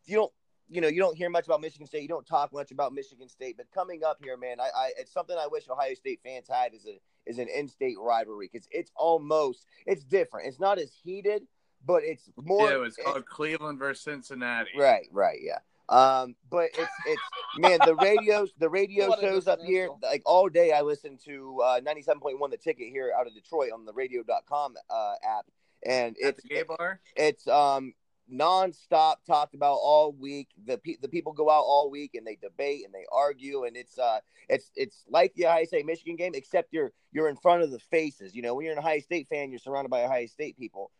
you 0.05 0.15
don't, 0.17 0.31
you 0.69 0.81
know, 0.81 0.87
you 0.87 0.99
don't 0.99 1.17
hear 1.17 1.29
much 1.29 1.45
about 1.45 1.61
Michigan 1.61 1.87
State. 1.87 2.03
You 2.03 2.07
don't 2.07 2.25
talk 2.25 2.53
much 2.53 2.71
about 2.71 2.93
Michigan 2.93 3.27
State. 3.27 3.57
But 3.57 3.71
coming 3.71 4.03
up 4.03 4.17
here, 4.23 4.37
man, 4.37 4.59
I, 4.59 4.69
I 4.75 4.91
it's 4.97 5.11
something 5.11 5.35
I 5.37 5.47
wish 5.47 5.67
Ohio 5.69 5.93
State 5.95 6.19
fans 6.23 6.47
had 6.47 6.73
is 6.73 6.85
a 6.85 6.99
is 7.25 7.39
an 7.39 7.47
in-state 7.47 7.97
rivalry 7.99 8.49
because 8.51 8.67
it's 8.71 8.91
almost 8.95 9.65
it's 9.85 10.03
different. 10.03 10.47
It's 10.47 10.59
not 10.59 10.77
as 10.79 10.91
heated, 11.03 11.43
but 11.85 12.03
it's 12.03 12.29
more. 12.37 12.69
yeah, 12.69 12.75
it 12.75 12.79
was 12.79 12.95
called 12.95 13.25
Cleveland 13.25 13.79
versus 13.79 14.03
Cincinnati. 14.03 14.69
Right, 14.77 15.07
right, 15.11 15.39
yeah. 15.41 15.59
Um, 15.89 16.35
but 16.51 16.69
it's 16.77 16.91
it's 17.07 17.21
man, 17.57 17.79
the 17.83 17.95
radios, 17.95 18.53
the 18.59 18.69
radio 18.69 19.15
shows 19.19 19.47
up 19.47 19.59
here, 19.65 19.89
like 20.03 20.21
all 20.25 20.47
day. 20.47 20.71
I 20.71 20.81
listen 20.81 21.17
to 21.25 21.61
uh, 21.65 21.81
ninety 21.83 22.03
seven 22.03 22.19
point 22.21 22.39
one, 22.39 22.51
the 22.51 22.57
ticket 22.57 22.89
here 22.89 23.11
out 23.17 23.25
of 23.25 23.33
Detroit 23.33 23.71
on 23.73 23.85
the 23.85 23.93
Radio.com 23.93 24.75
uh, 24.89 25.13
app, 25.27 25.45
and 25.83 26.15
At 26.23 26.35
it's 26.35 26.43
the 26.43 26.49
gay 26.49 26.61
bar. 26.63 26.99
it's 27.15 27.47
um 27.47 27.93
nonstop 28.31 29.15
talked 29.25 29.53
about 29.55 29.75
all 29.81 30.11
week. 30.11 30.49
The 30.65 30.77
pe- 30.77 30.97
the 31.01 31.07
people 31.07 31.33
go 31.33 31.49
out 31.49 31.63
all 31.63 31.89
week 31.89 32.15
and 32.15 32.25
they 32.25 32.37
debate 32.41 32.85
and 32.85 32.93
they 32.93 33.05
argue, 33.11 33.63
and 33.65 33.75
it's 33.75 33.97
uh 33.97 34.19
it's 34.47 34.71
it's 34.75 35.03
like 35.09 35.33
the 35.35 35.45
Ohio 35.47 35.65
State 35.65 35.85
Michigan 35.85 36.15
game, 36.15 36.33
except 36.35 36.73
you're 36.73 36.91
you're 37.11 37.29
in 37.29 37.35
front 37.35 37.63
of 37.63 37.71
the 37.71 37.79
faces. 37.79 38.35
You 38.35 38.41
know, 38.41 38.55
when 38.55 38.65
you're 38.65 38.73
an 38.73 38.79
Ohio 38.79 38.99
State 38.99 39.27
fan, 39.29 39.49
you're 39.49 39.59
surrounded 39.59 39.89
by 39.89 40.03
Ohio 40.03 40.27
State 40.27 40.57
people. 40.57 40.91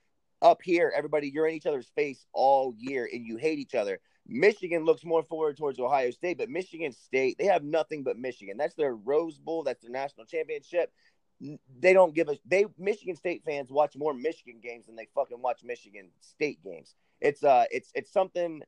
Up 0.42 0.62
here, 0.64 0.94
everybody 0.96 1.30
you're 1.30 1.48
in 1.48 1.56
each 1.56 1.66
other's 1.66 1.92
face 1.96 2.26
all 2.32 2.74
year, 2.78 3.10
and 3.12 3.26
you 3.26 3.38
hate 3.38 3.60
each 3.60 3.76
other. 3.76 4.00
Michigan 4.26 4.86
looks 4.86 5.04
more 5.04 5.24
forward 5.24 5.58
towards 5.58 5.80
Ohio 5.80 6.12
State, 6.12 6.38
but 6.38 6.50
Michigan 6.50 6.92
State 6.92 7.38
they 7.38 7.46
have 7.46 7.64
nothing 7.64 8.04
but 8.04 8.18
Michigan. 8.18 8.58
That's 8.58 8.76
their 8.76 8.96
Rose 8.96 9.38
Bowl. 9.38 9.64
That's 9.64 9.82
their 9.82 9.92
national 9.92 10.26
championship. 10.26 10.92
They 11.80 11.94
don't 11.94 12.14
give 12.14 12.30
a 12.30 12.38
they 12.46 12.66
Michigan 12.78 13.16
State 13.16 13.44
fans 13.46 13.72
watch 13.72 13.96
more 13.96 14.14
Michigan 14.14 14.60
games 14.62 14.88
than 14.88 14.96
they 14.96 15.08
fucking 15.16 15.42
watch 15.42 15.62
Michigan 15.64 16.10
State 16.20 16.64
games 16.64 16.96
it's 17.22 17.44
uh 17.44 17.66
it's 17.72 17.92
it's 17.96 18.12
something 18.12 18.62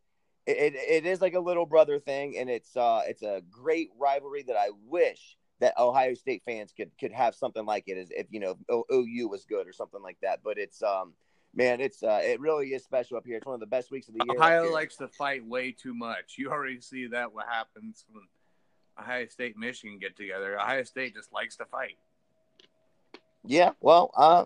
it, 0.47 0.73
it 0.75 1.05
is 1.05 1.21
like 1.21 1.35
a 1.35 1.39
little 1.39 1.65
brother 1.65 1.99
thing 1.99 2.37
and 2.37 2.49
it's 2.49 2.75
uh 2.75 3.01
it's 3.07 3.21
a 3.21 3.41
great 3.49 3.89
rivalry 3.97 4.43
that 4.43 4.55
i 4.55 4.69
wish 4.87 5.37
that 5.59 5.73
ohio 5.77 6.13
state 6.13 6.41
fans 6.45 6.73
could 6.75 6.91
could 6.99 7.11
have 7.11 7.35
something 7.35 7.65
like 7.65 7.83
it 7.87 7.97
as 7.97 8.09
if 8.11 8.27
you 8.29 8.39
know 8.39 8.55
ou 8.69 9.29
was 9.29 9.45
good 9.45 9.67
or 9.67 9.73
something 9.73 10.01
like 10.01 10.17
that 10.21 10.39
but 10.43 10.57
it's 10.57 10.81
um 10.81 11.13
man 11.53 11.79
it's 11.79 12.01
uh 12.03 12.19
it 12.23 12.39
really 12.39 12.67
is 12.67 12.83
special 12.83 13.17
up 13.17 13.25
here 13.25 13.37
it's 13.37 13.45
one 13.45 13.53
of 13.53 13.59
the 13.59 13.65
best 13.65 13.91
weeks 13.91 14.07
of 14.07 14.15
the 14.15 14.25
year 14.25 14.37
Ohio 14.37 14.71
likes 14.71 14.95
to 14.97 15.07
fight 15.07 15.45
way 15.45 15.71
too 15.71 15.93
much. 15.93 16.35
You 16.37 16.49
already 16.49 16.79
see 16.79 17.07
that 17.07 17.33
what 17.33 17.45
happens 17.47 18.05
when 18.09 18.23
Ohio 18.99 19.27
State 19.27 19.55
and 19.55 19.61
Michigan 19.61 19.99
get 19.99 20.15
together. 20.15 20.59
Ohio 20.59 20.83
State 20.83 21.15
just 21.15 21.31
likes 21.33 21.57
to 21.57 21.65
fight. 21.65 21.97
Yeah, 23.43 23.71
well, 23.81 24.11
uh, 24.15 24.45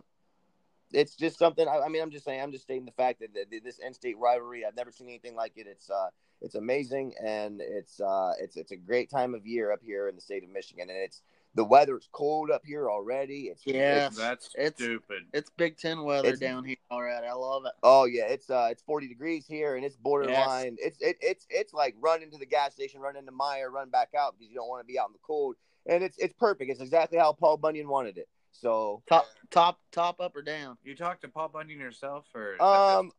it's 0.95 1.15
just 1.15 1.37
something. 1.37 1.67
I, 1.67 1.79
I 1.81 1.89
mean, 1.89 2.01
I'm 2.01 2.11
just 2.11 2.25
saying. 2.25 2.41
I'm 2.41 2.51
just 2.51 2.63
stating 2.63 2.85
the 2.85 2.91
fact 2.91 3.19
that, 3.19 3.33
that 3.33 3.63
this 3.63 3.79
in-state 3.79 4.17
rivalry. 4.17 4.65
I've 4.65 4.75
never 4.75 4.91
seen 4.91 5.07
anything 5.07 5.35
like 5.35 5.53
it. 5.55 5.67
It's 5.67 5.89
uh, 5.89 6.09
it's 6.41 6.55
amazing, 6.55 7.13
and 7.23 7.61
it's 7.61 7.99
uh, 7.99 8.33
it's 8.39 8.57
it's 8.57 8.71
a 8.71 8.75
great 8.77 9.09
time 9.09 9.33
of 9.35 9.45
year 9.45 9.71
up 9.71 9.81
here 9.83 10.07
in 10.07 10.15
the 10.15 10.21
state 10.21 10.43
of 10.43 10.49
Michigan, 10.49 10.89
and 10.89 10.97
it's 10.97 11.21
the 11.55 11.63
weather's 11.63 12.09
cold 12.11 12.51
up 12.51 12.63
here 12.65 12.89
already. 12.89 13.43
It's 13.43 13.65
Yeah. 13.65 14.07
it's- 14.07 14.17
That's 14.17 14.49
It's- 14.55 14.73
stupid. 14.75 15.23
It's 15.33 15.49
Big 15.51 15.77
Ten 15.77 16.03
weather 16.03 16.27
It's- 16.27 16.39
down 16.39 16.65
here 16.65 16.75
already. 16.91 17.27
I 17.27 17.33
love 17.33 17.65
it. 17.65 17.71
Oh 17.81 18.03
yeah, 18.05 18.25
it's 18.25 18.49
uh 18.49 18.67
it's 18.71 18.81
40 18.83 19.07
degrees 19.07 19.45
here 19.47 19.77
and 19.77 19.85
it's 19.85 19.95
borderline. 19.95 20.75
It's 20.81 20.99
it, 21.01 21.15
it's 21.21 21.47
it's 21.49 21.73
like 21.73 21.95
run 22.01 22.21
into 22.23 22.37
the 22.37 22.45
gas 22.45 22.73
station, 22.73 22.99
run 22.99 23.15
into 23.15 23.31
Meijer, 23.31 23.71
run 23.71 23.89
back 23.89 24.09
out 24.17 24.35
because 24.37 24.49
you 24.49 24.55
don't 24.55 24.67
want 24.67 24.81
to 24.81 24.85
be 24.91 24.99
out 24.99 25.07
in 25.07 25.13
the 25.13 25.19
cold. 25.25 25.55
And 25.85 26.03
it's 26.03 26.17
it's 26.17 26.33
perfect. 26.33 26.69
It's 26.69 26.81
exactly 26.81 27.17
how 27.17 27.31
Paul 27.31 27.55
Bunyan 27.55 27.87
wanted 27.87 28.17
it. 28.17 28.27
So 28.61 29.03
Top 29.07 29.25
top 29.51 29.79
top 29.91 30.19
up 30.19 30.35
or 30.35 30.41
down? 30.41 30.77
You 30.83 30.95
talked 30.95 31.21
to 31.23 31.27
Paul 31.27 31.49
Bunyan 31.49 31.79
yourself, 31.79 32.25
or 32.33 32.53
is 32.53 32.59
that 32.59 32.63
just- 32.65 32.97
um 32.97 33.11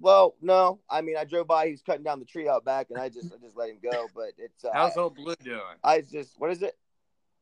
well, 0.00 0.36
no. 0.40 0.78
I 0.88 1.00
mean 1.00 1.16
I 1.16 1.24
drove 1.24 1.46
by, 1.48 1.66
he 1.66 1.72
was 1.72 1.82
cutting 1.82 2.04
down 2.04 2.18
the 2.20 2.24
tree 2.24 2.48
out 2.48 2.64
back 2.64 2.88
and 2.90 2.98
I 2.98 3.08
just 3.08 3.32
I 3.32 3.36
just 3.42 3.56
let 3.56 3.70
him 3.70 3.78
go. 3.82 4.06
But 4.14 4.32
it's 4.38 4.64
uh, 4.64 4.70
how's 4.72 4.96
old 4.96 5.16
Blue 5.16 5.34
doing? 5.42 5.60
I, 5.82 5.94
I 5.94 6.00
just 6.02 6.38
what 6.38 6.50
is 6.50 6.62
it? 6.62 6.76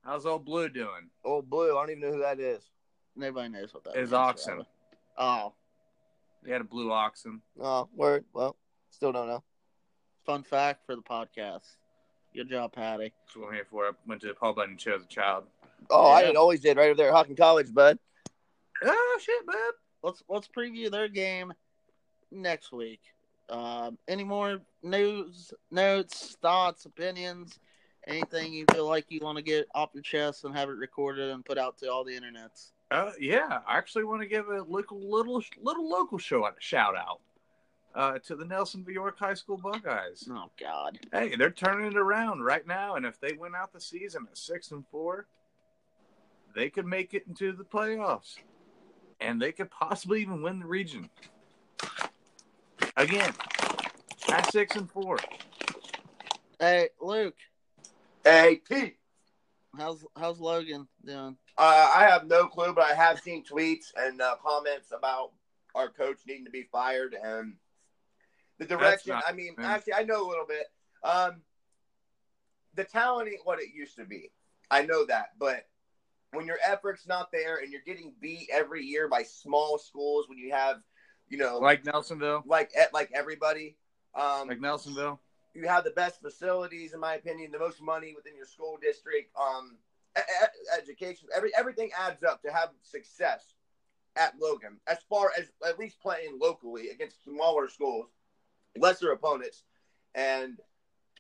How's 0.05 0.25
old 0.27 0.45
Blue 0.45 0.69
doing? 0.69 1.11
Old 1.25 1.51
blue. 1.51 1.77
I 1.77 1.83
don't 1.83 1.91
even 1.91 2.03
know 2.03 2.13
who 2.13 2.21
that 2.21 2.39
is. 2.41 2.63
Nobody 3.17 3.49
knows 3.49 3.75
what 3.75 3.85
that 3.85 3.91
is. 3.97 4.01
His 4.09 4.13
oxen. 4.13 4.55
really. 4.55 4.67
Oh, 5.19 5.55
He 6.45 6.51
had 6.53 6.61
a 6.61 6.65
blue 6.65 6.93
oxen. 6.93 7.41
Oh, 7.61 7.89
word. 7.95 8.25
Well, 8.35 8.57
still 8.91 9.11
don't 9.13 9.27
know. 9.27 9.43
fun 10.25 10.43
fact 10.43 10.85
for 10.87 10.95
the 10.95 11.03
podcast. 11.03 11.65
Good 12.35 12.51
job, 12.51 12.73
Paddy. 12.73 13.13
That's 13.25 13.37
what 13.37 13.49
I'm 13.49 13.55
here 13.55 13.67
for. 13.71 13.87
I 13.87 13.91
went 14.07 14.21
to 14.23 14.35
Paul 14.35 14.53
Bunyan 14.53 14.77
show 14.77 14.95
as 14.95 15.03
a 15.05 15.07
child. 15.09 15.45
Oh, 15.91 16.07
I 16.11 16.21
Yeah. 16.23 16.27
did 16.29 16.37
always 16.37 16.61
did 16.61 16.77
right 16.77 16.87
over 16.87 16.97
there 16.97 17.09
at 17.09 17.15
Hocking 17.15 17.37
College, 17.37 17.73
bud. 17.73 17.99
Oh 18.85 19.19
shit, 19.21 19.47
bud. 19.47 19.55
Let's 20.03 20.23
let's 20.29 20.49
preview 20.49 20.91
their 20.91 21.09
game 21.09 21.53
next 22.31 22.73
week. 22.73 23.01
Um, 23.49 23.97
any 24.09 24.25
more 24.25 24.59
news, 24.83 25.53
notes, 25.71 26.37
thoughts, 26.43 26.85
opinions, 26.85 27.59
anything 28.07 28.53
you 28.53 28.65
feel 28.73 28.89
like 28.89 29.07
you 29.09 29.21
want 29.23 29.37
to 29.39 29.43
get 29.45 29.67
off 29.75 29.91
your 29.95 30.03
chest 30.03 30.45
and 30.45 30.55
have 30.57 30.69
it 30.69 30.77
recorded 30.77 31.31
and 31.31 31.45
put 31.45 31.57
out 31.57 31.79
to 31.79 31.91
all 31.91 32.05
the 32.05 32.13
internets? 32.13 32.73
Uh, 32.91 33.13
yeah, 33.21 33.61
I 33.67 33.79
actually 33.79 34.05
want 34.05 34.23
to 34.23 34.29
give 34.29 34.49
a 34.49 34.63
little, 34.63 35.01
little, 35.01 35.43
little 35.61 35.89
local 35.89 36.19
show 36.19 36.49
shout 36.59 36.97
out 36.97 37.21
uh, 37.95 38.19
to 38.27 38.37
the 38.37 38.45
Nelsonville 38.45 38.95
York 38.95 39.19
High 39.19 39.35
School 39.35 39.57
Buckeyes. 39.59 40.29
Oh 40.31 40.51
God, 40.61 40.99
Hey, 41.13 41.35
they're 41.37 41.51
turning 41.51 41.87
it 41.93 41.97
around 41.97 42.43
right 42.43 42.67
now, 42.67 42.97
and 42.97 43.07
if 43.07 43.19
they 43.21 43.33
win 43.33 43.55
out 43.57 43.73
the 43.73 43.81
season 43.81 44.27
at 44.31 44.37
six 44.39 44.71
and 44.73 44.85
four, 44.89 45.27
they 46.57 46.71
could 46.71 46.87
make 46.87 47.13
it 47.15 47.25
into 47.29 47.53
the 47.53 47.63
playoffs, 47.65 48.39
and 49.21 49.41
they 49.41 49.53
could 49.53 49.71
possibly 49.71 50.23
even 50.23 50.43
win 50.43 50.59
the 50.59 50.67
region 50.67 51.09
again 52.97 53.33
at 54.31 54.51
six 54.51 54.75
and 54.75 54.91
four. 54.91 55.19
hey 56.59 56.89
Luke, 57.01 57.37
Hey, 58.25 58.57
Pete. 58.69 58.97
how's 59.77 60.05
how's 60.17 60.41
Logan 60.41 60.89
doing? 61.05 61.37
Uh, 61.59 61.91
I 61.95 62.07
have 62.09 62.27
no 62.27 62.47
clue, 62.49 62.73
but 62.73 62.91
I 62.91 62.95
have 62.95 63.21
seen 63.21 63.45
tweets 63.45 63.93
and 63.97 64.21
uh, 64.21 64.37
comments 64.45 64.93
about 64.97 65.33
our 65.75 65.89
coach 65.91 66.19
needing 66.27 66.47
to 66.47 66.51
be 66.51 66.65
fired 66.73 67.15
and 67.23 67.55
the 68.59 68.65
direction. 68.65 69.13
not- 69.13 69.25
I 69.29 69.33
mean, 69.33 69.55
man. 69.59 69.67
actually, 69.71 69.95
I 69.95 70.03
know 70.05 70.27
a 70.27 70.29
little 70.29 70.47
bit. 70.47 70.67
Um, 71.05 71.43
the 72.75 72.85
talent 72.85 73.29
ain't 73.29 73.45
what 73.45 73.61
it 73.61 73.69
used 73.75 73.97
to 73.97 74.05
be. 74.07 74.31
I 74.71 74.83
know 74.83 75.05
that, 75.07 75.31
but 75.39 75.67
when 76.33 76.47
your 76.47 76.59
effort's 76.67 77.07
not 77.07 77.31
there 77.33 77.59
and 77.59 77.73
you're 77.73 77.83
getting 77.87 78.15
beat 78.21 78.49
every 78.53 78.83
year 78.83 79.09
by 79.09 79.23
small 79.23 79.79
schools 79.79 80.29
when 80.29 80.39
you 80.39 80.53
have, 80.53 80.79
you 81.29 81.39
know, 81.39 81.59
Like 81.59 81.85
Nelsonville. 81.85 82.43
like 82.47 82.73
like 82.93 83.11
everybody. 83.15 83.77
Um, 84.15 84.49
Like 84.49 84.59
Nelsonville. 84.61 85.19
you 85.55 85.67
have 85.69 85.85
the 85.85 85.91
best 85.91 86.21
facilities, 86.21 86.93
in 86.95 87.01
my 87.01 87.15
opinion, 87.15 87.51
the 87.53 87.59
most 87.59 87.81
money 87.81 88.15
within 88.15 88.37
your 88.37 88.47
school 88.47 88.79
district. 88.81 89.31
Um, 89.39 89.79
e- 90.17 90.21
education, 90.79 91.29
every 91.35 91.51
everything 91.57 91.91
adds 91.99 92.23
up 92.25 92.43
to 92.43 92.53
have 92.53 92.71
success 92.83 93.55
at 94.17 94.35
Logan. 94.41 94.79
As 94.87 94.99
far 95.09 95.31
as 95.39 95.51
at 95.67 95.79
least 95.79 96.01
playing 96.01 96.39
locally 96.41 96.89
against 96.91 97.23
smaller 97.25 97.69
schools, 97.69 98.09
lesser 98.79 99.13
opponents, 99.13 99.65
and 100.15 100.59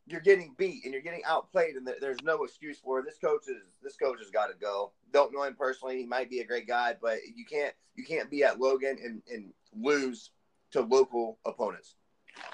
you're 0.06 0.20
getting 0.20 0.54
beat 0.56 0.84
and 0.84 0.92
you're 0.92 1.02
getting 1.02 1.24
outplayed, 1.24 1.74
and 1.74 1.88
there's 2.00 2.22
no 2.22 2.44
excuse 2.44 2.78
for 2.78 3.00
it. 3.00 3.04
This 3.04 3.18
coach 3.18 3.48
is 3.48 3.62
this 3.82 3.96
coach 3.96 4.18
has 4.20 4.30
got 4.30 4.46
to 4.46 4.54
go. 4.54 4.92
Don't 5.12 5.32
know 5.32 5.42
him 5.42 5.54
personally; 5.54 5.98
he 5.98 6.06
might 6.06 6.30
be 6.30 6.40
a 6.40 6.46
great 6.46 6.68
guy, 6.68 6.94
but 7.00 7.18
you 7.34 7.44
can't 7.44 7.74
you 7.96 8.04
can't 8.04 8.30
be 8.30 8.44
at 8.44 8.60
Logan 8.60 8.98
and, 9.02 9.22
and 9.32 9.52
lose 9.76 10.30
to 10.72 10.82
local 10.82 11.38
opponents. 11.44 11.96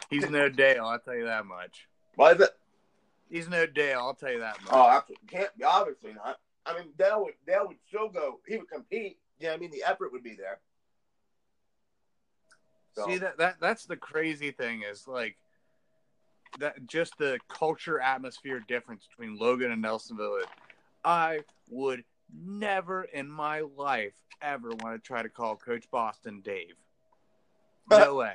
He's 0.08 0.28
no 0.30 0.48
Dale, 0.48 0.86
I'll 0.86 0.98
tell 0.98 1.14
you 1.14 1.24
that 1.24 1.44
much. 1.44 1.88
Why 2.14 2.32
is 2.32 2.40
it? 2.40 2.50
He's 3.28 3.48
no 3.48 3.66
Dale, 3.66 3.98
I'll 3.98 4.14
tell 4.14 4.32
you 4.32 4.40
that 4.40 4.60
much. 4.62 4.72
Oh, 4.72 4.88
absolutely. 4.88 5.28
Can't 5.28 5.58
be 5.58 5.64
obviously 5.64 6.14
not. 6.14 6.38
I 6.64 6.78
mean, 6.78 6.92
Dale 6.98 7.24
would 7.24 7.34
Dale 7.46 7.66
would 7.66 7.78
still 7.86 8.08
go. 8.08 8.40
He 8.46 8.56
would 8.56 8.70
compete. 8.70 9.18
You 9.40 9.48
know, 9.48 9.54
I 9.54 9.56
mean, 9.56 9.70
the 9.70 9.82
effort 9.84 10.12
would 10.12 10.22
be 10.22 10.34
there. 10.34 10.60
So, 12.94 13.06
See 13.06 13.18
that 13.18 13.38
that 13.38 13.56
that's 13.60 13.86
the 13.86 13.96
crazy 13.96 14.50
thing 14.50 14.82
is 14.82 15.08
like 15.08 15.36
that 16.60 16.86
just 16.86 17.16
the 17.18 17.38
culture 17.48 18.00
atmosphere 18.00 18.62
difference 18.66 19.06
between 19.06 19.38
Logan 19.38 19.72
and 19.72 19.82
Nelsonville. 19.82 20.40
is, 20.40 20.46
I 21.04 21.40
would 21.70 22.04
never 22.34 23.04
in 23.04 23.28
my 23.28 23.60
life 23.76 24.14
ever 24.40 24.70
want 24.70 25.02
to 25.02 25.06
try 25.06 25.22
to 25.22 25.28
call 25.28 25.56
Coach 25.56 25.90
Boston 25.90 26.40
Dave. 26.44 26.74
Uh. 27.90 27.98
No 27.98 28.14
way. 28.16 28.34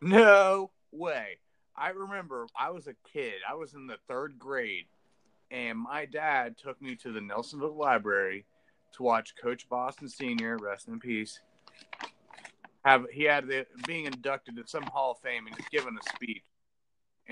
No 0.00 0.70
way. 0.90 1.38
I 1.76 1.90
remember 1.90 2.46
I 2.58 2.70
was 2.70 2.86
a 2.86 2.94
kid. 3.12 3.34
I 3.48 3.54
was 3.54 3.74
in 3.74 3.86
the 3.86 3.96
third 4.08 4.38
grade, 4.38 4.86
and 5.50 5.78
my 5.78 6.04
dad 6.04 6.56
took 6.58 6.80
me 6.82 6.96
to 6.96 7.12
the 7.12 7.20
Nelsonville 7.20 7.76
Library 7.76 8.44
to 8.94 9.02
watch 9.02 9.34
Coach 9.40 9.68
Boston 9.68 10.08
Senior, 10.08 10.58
rest 10.58 10.88
in 10.88 11.00
peace. 11.00 11.40
Have 12.84 13.06
he 13.10 13.24
had 13.24 13.46
the, 13.46 13.66
being 13.86 14.06
inducted 14.06 14.56
to 14.56 14.64
some 14.66 14.82
Hall 14.82 15.12
of 15.12 15.18
Fame 15.18 15.46
and 15.46 15.56
given 15.70 15.96
a 15.96 16.16
speech. 16.16 16.42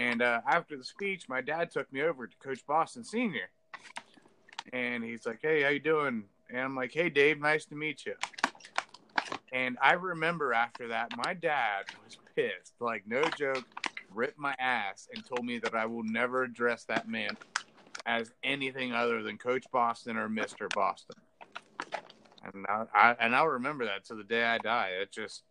And 0.00 0.22
uh, 0.22 0.40
after 0.48 0.78
the 0.78 0.84
speech, 0.84 1.28
my 1.28 1.42
dad 1.42 1.70
took 1.70 1.92
me 1.92 2.00
over 2.00 2.26
to 2.26 2.36
Coach 2.38 2.66
Boston 2.66 3.04
Senior, 3.04 3.50
and 4.72 5.04
he's 5.04 5.26
like, 5.26 5.40
"Hey, 5.42 5.60
how 5.60 5.68
you 5.68 5.78
doing?" 5.78 6.24
And 6.48 6.58
I'm 6.58 6.74
like, 6.74 6.90
"Hey, 6.90 7.10
Dave, 7.10 7.38
nice 7.38 7.66
to 7.66 7.74
meet 7.74 8.06
you." 8.06 8.14
And 9.52 9.76
I 9.82 9.92
remember 9.92 10.54
after 10.54 10.88
that, 10.88 11.14
my 11.18 11.34
dad 11.34 11.84
was 12.02 12.16
pissed, 12.34 12.72
like 12.80 13.02
no 13.06 13.20
joke, 13.36 13.66
ripped 14.14 14.38
my 14.38 14.54
ass 14.58 15.06
and 15.12 15.22
told 15.26 15.44
me 15.44 15.58
that 15.58 15.74
I 15.74 15.84
will 15.84 16.04
never 16.04 16.44
address 16.44 16.84
that 16.84 17.06
man 17.06 17.36
as 18.06 18.32
anything 18.42 18.94
other 18.94 19.22
than 19.22 19.36
Coach 19.36 19.66
Boston 19.70 20.16
or 20.16 20.30
Mister 20.30 20.66
Boston. 20.74 21.16
And 22.42 22.64
I, 22.66 22.84
I 22.94 23.16
and 23.20 23.36
I'll 23.36 23.48
remember 23.48 23.84
that 23.84 24.06
to 24.06 24.14
the 24.14 24.24
day 24.24 24.44
I 24.44 24.56
die. 24.56 24.92
It 25.02 25.12
just 25.12 25.42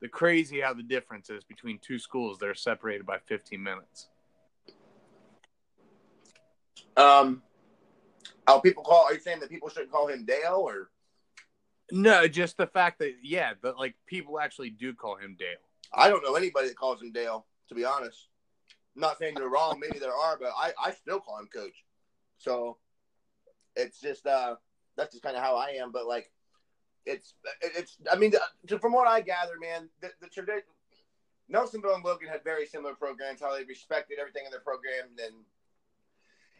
the 0.00 0.08
crazy 0.08 0.60
how 0.60 0.74
the 0.74 0.82
difference 0.82 1.30
is 1.30 1.44
between 1.44 1.78
two 1.78 1.98
schools 1.98 2.38
that 2.38 2.48
are 2.48 2.54
separated 2.54 3.06
by 3.06 3.18
15 3.26 3.62
minutes. 3.62 4.08
um, 6.96 7.42
oh, 8.46 8.60
people 8.60 8.82
call. 8.82 9.04
Are 9.04 9.14
you 9.14 9.20
saying 9.20 9.40
that 9.40 9.50
people 9.50 9.68
shouldn't 9.68 9.92
call 9.92 10.08
him 10.08 10.24
Dale 10.24 10.62
or? 10.66 10.90
No, 11.92 12.26
just 12.26 12.56
the 12.56 12.66
fact 12.66 12.98
that 12.98 13.14
yeah, 13.22 13.52
but 13.60 13.78
like 13.78 13.94
people 14.06 14.40
actually 14.40 14.70
do 14.70 14.92
call 14.94 15.16
him 15.16 15.36
Dale. 15.38 15.48
I 15.94 16.08
don't 16.08 16.24
know 16.24 16.34
anybody 16.34 16.68
that 16.68 16.76
calls 16.76 17.00
him 17.00 17.12
Dale. 17.12 17.46
To 17.68 17.74
be 17.74 17.84
honest, 17.84 18.28
I'm 18.94 19.00
not 19.00 19.18
saying 19.18 19.34
you're 19.38 19.50
wrong. 19.50 19.78
Maybe 19.80 19.98
there 19.98 20.14
are, 20.14 20.36
but 20.38 20.52
I 20.56 20.72
I 20.82 20.92
still 20.92 21.20
call 21.20 21.38
him 21.38 21.48
Coach. 21.52 21.84
So 22.38 22.78
it's 23.76 24.00
just 24.00 24.26
uh 24.26 24.56
that's 24.96 25.12
just 25.12 25.22
kind 25.22 25.36
of 25.36 25.42
how 25.42 25.56
I 25.56 25.76
am. 25.80 25.92
But 25.92 26.06
like, 26.06 26.30
it's 27.06 27.34
it's. 27.62 27.96
I 28.10 28.16
mean, 28.16 28.32
from 28.80 28.92
what 28.92 29.08
I 29.08 29.20
gather, 29.20 29.58
man, 29.60 29.88
the, 30.00 30.10
the 30.20 30.28
tradition. 30.28 30.62
Nelsonville 31.52 31.94
and 31.94 32.04
Logan 32.04 32.28
had 32.28 32.42
very 32.42 32.66
similar 32.66 32.94
programs. 32.94 33.40
How 33.40 33.56
they 33.56 33.64
respected 33.64 34.18
everything 34.18 34.42
in 34.44 34.50
their 34.50 34.60
program, 34.60 35.06
and 35.24 35.44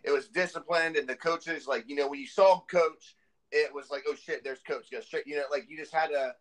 it 0.05 0.13
was 0.13 0.29
disciplined. 0.29 0.97
And 0.97 1.09
the 1.09 1.17
coaches, 1.17 1.67
like 1.67 1.89
you 1.89 1.97
know, 1.97 2.09
when 2.09 2.21
you 2.21 2.27
saw 2.27 2.61
coach, 2.71 3.17
it 3.51 3.75
was 3.75 3.91
like, 3.91 4.05
oh 4.09 4.15
shit, 4.15 4.45
there's 4.45 4.61
coach. 4.61 4.91
Go 4.91 5.01
straight. 5.01 5.27
You 5.27 5.37
know, 5.37 5.45
like 5.51 5.67
you 5.69 5.77
just 5.77 5.93
had 5.93 6.13
a 6.13 6.37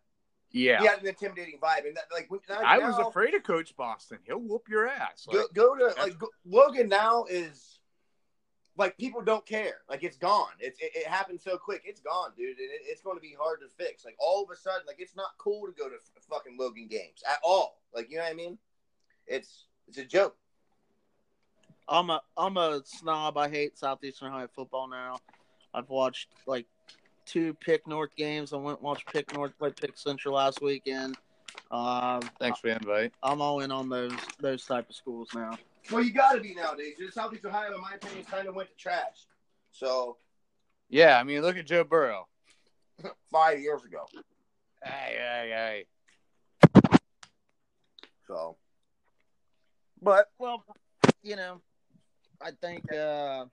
Yeah, 0.52 0.78
he 0.80 0.86
had 0.86 1.00
an 1.00 1.08
intimidating 1.08 1.58
vibe, 1.60 1.86
and 1.86 1.96
that, 1.96 2.04
like 2.12 2.28
now- 2.48 2.60
I 2.62 2.78
was 2.78 2.98
afraid 2.98 3.34
of 3.34 3.42
Coach 3.42 3.76
Boston. 3.76 4.18
He'll 4.24 4.38
whoop 4.38 4.68
your 4.68 4.86
ass. 4.86 5.26
Like, 5.26 5.46
go, 5.52 5.74
go 5.74 5.90
to 5.90 6.00
like 6.00 6.16
go, 6.16 6.28
Logan 6.44 6.88
now 6.88 7.24
is 7.24 7.75
like 8.76 8.96
people 8.98 9.22
don't 9.22 9.44
care. 9.46 9.78
Like 9.88 10.02
it's 10.02 10.16
gone. 10.16 10.52
It's 10.58 10.80
it, 10.80 10.92
it 10.94 11.06
happened 11.06 11.40
so 11.40 11.56
quick. 11.56 11.82
It's 11.84 12.00
gone, 12.00 12.30
dude. 12.36 12.58
It, 12.58 12.70
it's 12.84 13.00
going 13.02 13.16
to 13.16 13.20
be 13.20 13.34
hard 13.38 13.60
to 13.60 13.68
fix. 13.68 14.04
Like 14.04 14.16
all 14.18 14.44
of 14.44 14.50
a 14.50 14.56
sudden, 14.56 14.82
like 14.86 14.96
it's 14.98 15.16
not 15.16 15.30
cool 15.38 15.66
to 15.66 15.72
go 15.72 15.88
to 15.88 15.96
f- 15.96 16.22
fucking 16.28 16.56
Logan 16.58 16.88
games 16.88 17.22
at 17.28 17.38
all. 17.42 17.80
Like 17.94 18.10
you 18.10 18.16
know 18.16 18.24
what 18.24 18.32
I 18.32 18.34
mean? 18.34 18.58
It's 19.26 19.66
it's 19.88 19.98
a 19.98 20.04
joke. 20.04 20.36
I'm 21.88 22.10
a 22.10 22.20
I'm 22.36 22.56
a 22.56 22.82
snob. 22.84 23.36
I 23.36 23.48
hate 23.48 23.78
Southeastern 23.78 24.32
High 24.32 24.48
football 24.54 24.88
now. 24.88 25.18
I've 25.72 25.88
watched 25.88 26.28
like 26.46 26.66
two 27.24 27.54
Pick 27.54 27.86
North 27.86 28.14
games. 28.16 28.52
I 28.52 28.56
went 28.56 28.78
and 28.78 28.86
watched 28.86 29.06
Pick 29.12 29.32
North 29.34 29.56
play 29.58 29.70
Pick 29.70 29.96
Central 29.96 30.34
last 30.34 30.60
weekend. 30.60 31.16
Um, 31.70 32.20
Thanks 32.38 32.60
for 32.60 32.68
the 32.68 32.76
invite. 32.76 33.12
I'm 33.22 33.40
all 33.40 33.60
in 33.60 33.70
on 33.70 33.88
those 33.88 34.12
those 34.40 34.64
type 34.64 34.88
of 34.88 34.96
schools 34.96 35.28
now. 35.34 35.56
Well, 35.90 36.02
you 36.02 36.12
got 36.12 36.32
to 36.32 36.40
be 36.40 36.54
nowadays. 36.54 36.94
Dude. 36.98 37.12
Southeast 37.12 37.44
Ohio, 37.44 37.74
in 37.74 37.80
my 37.80 37.94
opinion, 37.94 38.24
kind 38.24 38.48
of 38.48 38.54
went 38.54 38.68
to 38.68 38.74
trash. 38.76 39.26
So 39.70 40.16
Yeah, 40.88 41.18
I 41.18 41.22
mean, 41.22 41.42
look 41.42 41.56
at 41.56 41.66
Joe 41.66 41.84
Burrow. 41.84 42.26
five 43.30 43.60
years 43.60 43.84
ago. 43.84 44.06
Hey, 44.82 45.16
hey, 45.16 45.84
hey. 46.82 46.90
So 48.26 48.56
But 50.02 50.26
well, 50.38 50.64
you 51.22 51.36
know, 51.36 51.60
I 52.40 52.50
think 52.50 52.92
uh, 52.92 53.44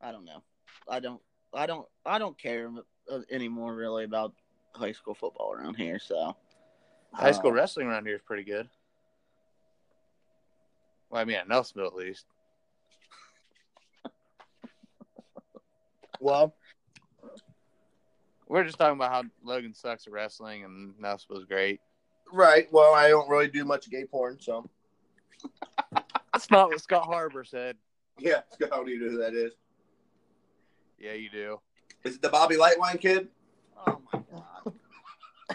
I 0.00 0.12
don't 0.12 0.24
know. 0.24 0.42
I 0.88 1.00
don't. 1.00 1.20
I 1.52 1.66
don't. 1.66 1.86
I 2.04 2.18
don't 2.18 2.36
care 2.36 2.70
uh, 3.10 3.20
anymore 3.30 3.74
really 3.74 4.04
about 4.04 4.34
high 4.74 4.92
school 4.92 5.14
football 5.14 5.52
around 5.52 5.74
here. 5.74 5.98
So 5.98 6.36
High 7.12 7.30
school 7.30 7.50
uh, 7.50 7.54
wrestling 7.54 7.86
around 7.86 8.06
here 8.06 8.16
is 8.16 8.22
pretty 8.22 8.42
good. 8.42 8.68
Well, 11.14 11.20
I 11.22 11.26
mean, 11.26 11.36
at 11.36 11.48
Nelsonville 11.48 11.86
at 11.86 11.94
least. 11.94 12.24
well, 16.20 16.56
We're 18.48 18.64
just 18.64 18.78
talking 18.78 18.96
about 18.96 19.12
how 19.12 19.22
Logan 19.44 19.74
sucks 19.74 20.08
at 20.08 20.12
wrestling 20.12 20.64
and 20.64 20.92
Nelsonville's 21.00 21.44
great. 21.44 21.78
right. 22.32 22.66
Well, 22.72 22.94
I 22.94 23.10
don't 23.10 23.28
really 23.28 23.46
do 23.46 23.64
much 23.64 23.88
gay 23.90 24.04
porn, 24.06 24.38
so 24.40 24.68
That's 26.32 26.50
not 26.50 26.70
what 26.70 26.80
Scott 26.80 27.04
Harbor 27.04 27.44
said. 27.44 27.76
yeah. 28.18 28.40
Scott, 28.52 28.70
I 28.72 28.76
don't 28.76 28.88
even 28.88 29.06
know 29.06 29.12
who 29.12 29.18
that 29.18 29.34
is. 29.34 29.52
Yeah, 30.98 31.12
you 31.12 31.30
do. 31.30 31.60
Is 32.02 32.16
it 32.16 32.22
the 32.22 32.28
Bobby 32.28 32.56
Lightwine 32.56 33.00
kid? 33.00 33.28
Oh 33.86 34.00
my 34.12 34.18
god. 34.18 34.23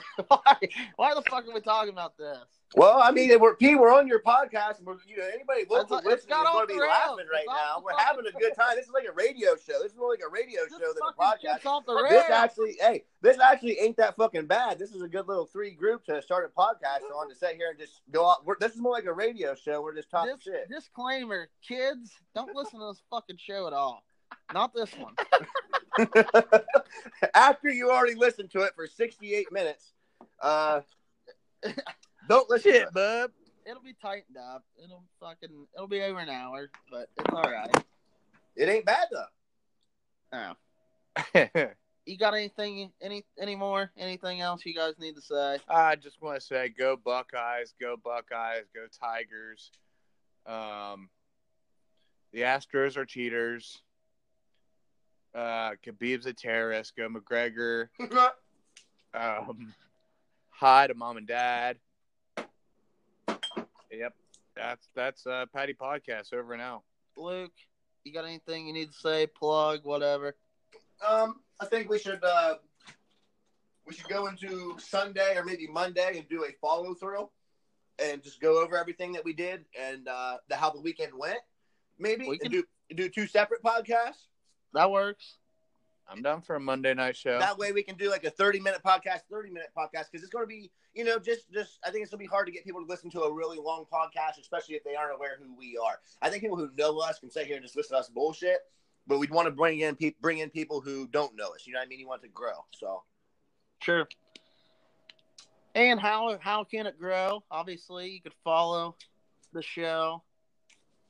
why? 0.27 0.55
Why 0.95 1.13
the 1.13 1.21
fuck 1.29 1.47
are 1.47 1.53
we 1.53 1.61
talking 1.61 1.91
about 1.93 2.17
this? 2.17 2.37
Well, 2.75 2.99
I 3.01 3.09
mean, 3.09 3.31
we're 3.39 3.55
P, 3.55 3.73
we're 3.75 3.91
on 3.93 4.07
your 4.07 4.21
podcast, 4.21 4.77
and 4.77 4.85
we're 4.85 4.97
you 5.07 5.17
know 5.17 5.25
anybody 5.33 5.61
local 5.69 5.97
It's- 5.97 6.05
listening 6.27 6.37
is 6.37 6.43
going 6.53 6.67
to 6.67 6.73
be 6.73 6.79
laughing 6.79 7.25
right 7.31 7.41
It's 7.43 7.47
now. 7.47 7.81
We're 7.83 7.97
having 7.97 8.25
a 8.27 8.31
good 8.39 8.53
time. 8.55 8.75
This 8.75 8.85
is 8.85 8.91
like 8.93 9.07
a 9.09 9.11
radio 9.11 9.55
show. 9.55 9.81
This 9.81 9.93
is 9.93 9.97
more 9.97 10.11
like 10.11 10.21
a 10.25 10.29
radio 10.29 10.61
This 10.69 10.73
show 10.73 10.93
than 10.93 11.01
a 11.09 11.13
podcast. 11.19 11.65
off 11.65 11.85
the 11.87 11.95
This 12.03 12.11
rails. 12.11 12.25
actually, 12.29 12.77
hey, 12.79 13.05
this 13.21 13.39
actually 13.39 13.79
ain't 13.79 13.97
that 13.97 14.15
fucking 14.17 14.45
bad. 14.45 14.77
This 14.77 14.91
is 14.91 15.01
a 15.01 15.07
good 15.07 15.27
little 15.27 15.45
three 15.47 15.71
group 15.71 16.05
to 16.05 16.21
start 16.21 16.45
a 16.45 16.59
podcast 16.59 17.09
on 17.15 17.27
to 17.29 17.35
sit 17.35 17.55
here 17.55 17.69
and 17.71 17.79
just 17.79 18.01
go 18.11 18.25
off. 18.25 18.39
We're, 18.45 18.55
this 18.59 18.73
is 18.75 18.81
more 18.81 18.91
like 18.93 19.05
a 19.05 19.13
radio 19.13 19.55
show. 19.55 19.81
We're 19.81 19.95
just 19.95 20.11
talking 20.11 20.35
Dis- 20.35 20.43
shit. 20.43 20.69
disclaimer, 20.69 21.49
kids, 21.67 22.11
don't 22.35 22.55
listen 22.55 22.79
to 22.79 22.85
this 22.87 23.01
fucking 23.09 23.37
show 23.39 23.65
at 23.65 23.73
all. 23.73 24.03
Not 24.53 24.73
this 24.73 24.91
one. 24.97 25.15
After 27.35 27.69
you 27.69 27.91
already 27.91 28.15
listened 28.15 28.51
to 28.51 28.61
it 28.61 28.73
for 28.75 28.87
68 28.87 29.51
minutes, 29.51 29.93
uh, 30.41 30.81
don't 32.27 32.49
listen. 32.49 32.71
to 32.71 32.77
Shit, 32.79 32.87
it. 32.87 32.93
bub. 32.93 33.31
It'll 33.65 33.83
be 33.83 33.95
tightened 34.01 34.37
up. 34.37 34.63
It'll 34.83 35.03
fucking 35.19 35.49
it'll 35.75 35.87
be 35.87 36.01
over 36.01 36.19
an 36.19 36.29
hour, 36.29 36.69
but 36.89 37.09
it's 37.17 37.33
all 37.33 37.43
right. 37.43 37.69
It 38.55 38.67
ain't 38.69 38.85
bad 38.85 39.07
though. 39.11 40.55
Oh. 41.35 41.65
You 42.05 42.17
got 42.17 42.33
anything 42.33 42.91
any 43.03 43.23
any 43.39 43.55
more? 43.55 43.91
Anything 43.95 44.41
else 44.41 44.65
you 44.65 44.73
guys 44.73 44.95
need 44.97 45.13
to 45.13 45.21
say? 45.21 45.59
I 45.69 45.95
just 45.95 46.19
want 46.23 46.39
to 46.39 46.41
say, 46.41 46.69
go 46.69 46.95
Buckeyes, 46.95 47.75
go 47.79 47.97
Buckeyes, 48.03 48.63
go 48.73 48.87
Tigers. 48.99 49.69
Um, 50.47 51.09
the 52.33 52.39
Astros 52.41 52.97
are 52.97 53.05
cheaters. 53.05 53.77
Uh, 55.36 55.71
Khabib's 55.86 56.25
a 56.25 56.34
terrorist. 56.34 56.95
Go 56.97 57.07
McGregor. 57.09 57.88
Um, 59.11 59.73
hi 60.51 60.86
to 60.86 60.93
mom 60.93 61.17
and 61.17 61.25
dad. 61.27 61.77
Yep, 63.91 64.13
that's 64.55 64.88
that's 64.95 65.25
uh, 65.25 65.47
Paddy 65.51 65.73
Podcast 65.73 66.32
over 66.32 66.53
and 66.53 66.61
out. 66.61 66.84
Luke, 67.17 67.51
you 68.03 68.13
got 68.13 68.25
anything 68.25 68.67
you 68.67 68.73
need 68.73 68.91
to 68.91 68.97
say? 68.99 69.25
Plug, 69.25 69.80
whatever. 69.84 70.36
Um, 71.07 71.39
I 71.59 71.65
think 71.65 71.89
we 71.89 71.97
should 71.97 72.23
uh, 72.23 72.55
we 73.88 73.95
should 73.95 74.07
go 74.07 74.27
into 74.27 74.75
Sunday 74.77 75.36
or 75.36 75.43
maybe 75.43 75.65
Monday 75.65 76.19
and 76.19 76.30
do 76.30 76.43
a 76.45 76.51
follow 76.61 76.93
through 76.93 77.32
and 77.97 78.21
just 78.21 78.39
go 78.39 78.61
over 78.63 78.77
everything 78.77 79.11
that 79.13 79.25
we 79.25 79.34
did 79.34 79.65
and 79.75 80.07
uh, 80.07 80.38
the, 80.49 80.55
how 80.55 80.69
the 80.69 80.80
weekend 80.82 81.13
went. 81.17 81.39
Maybe 81.97 82.25
We 82.27 82.34
and 82.34 82.41
can- 82.41 82.51
do 82.51 82.63
do 82.95 83.09
two 83.09 83.25
separate 83.25 83.63
podcasts. 83.63 84.27
That 84.74 84.91
works. 84.91 85.36
I'm 86.11 86.24
down 86.24 86.41
for 86.41 86.55
a 86.55 86.59
Monday 86.59 86.93
night 86.93 87.15
show. 87.15 87.38
That 87.38 87.57
way 87.57 87.72
we 87.72 87.84
can 87.84 87.95
do 87.95 88.09
like 88.09 88.24
a 88.24 88.32
30 88.32 88.59
minute 88.59 88.82
podcast, 88.84 89.22
30 89.30 89.51
minute 89.51 89.70
podcast 89.78 90.05
because 90.11 90.24
it's 90.24 90.30
going 90.30 90.43
to 90.43 90.47
be, 90.47 90.72
you 90.95 91.03
know, 91.03 91.20
just 91.20 91.51
just 91.51 91.78
I 91.86 91.91
think 91.91 92.01
it's 92.01 92.11
going 92.11 92.20
to 92.20 92.24
be 92.24 92.28
hard 92.28 92.47
to 92.47 92.51
get 92.51 92.65
people 92.65 92.82
to 92.82 92.88
listen 92.88 93.11
to 93.11 93.22
a 93.22 93.34
really 93.34 93.59
long 93.59 93.86
podcast, 93.91 94.39
especially 94.41 94.76
if 94.76 94.84
they 94.84 94.95
aren't 94.95 95.15
aware 95.15 95.38
who 95.39 95.55
we 95.55 95.78
are. 95.78 95.99
I 96.22 96.30
think 96.30 96.41
people 96.41 96.57
who 96.57 96.70
know 96.78 96.97
us 96.99 97.20
can 97.20 97.30
sit 97.30 97.45
here 97.45 97.57
and 97.57 97.63
just 97.63 97.76
listen 97.76 97.95
to 97.95 97.99
us 97.99 98.09
bullshit, 98.09 98.59
but 99.05 99.20
we'd 99.20 99.30
want 99.30 99.47
to 99.47 99.51
bring 99.51 99.82
in 99.82 99.95
people 99.95 100.17
bring 100.20 100.39
in 100.39 100.49
people 100.49 100.82
who 100.82 101.07
don't 101.07 101.36
know 101.36 101.53
us. 101.53 101.67
You 101.67 101.74
know 101.74 101.80
what 101.80 101.86
I 101.86 101.89
mean? 101.89 101.99
You 101.99 102.07
want 102.07 102.24
to 102.24 102.30
grow. 102.30 102.65
So 102.72 103.03
Sure. 103.82 104.07
And 105.76 105.99
how 105.99 106.38
how 106.41 106.63
can 106.63 106.88
it 106.88 106.99
grow? 106.99 107.43
Obviously, 107.51 108.09
you 108.09 108.22
could 108.22 108.34
follow 108.43 108.95
the 109.53 109.61
show 109.61 110.24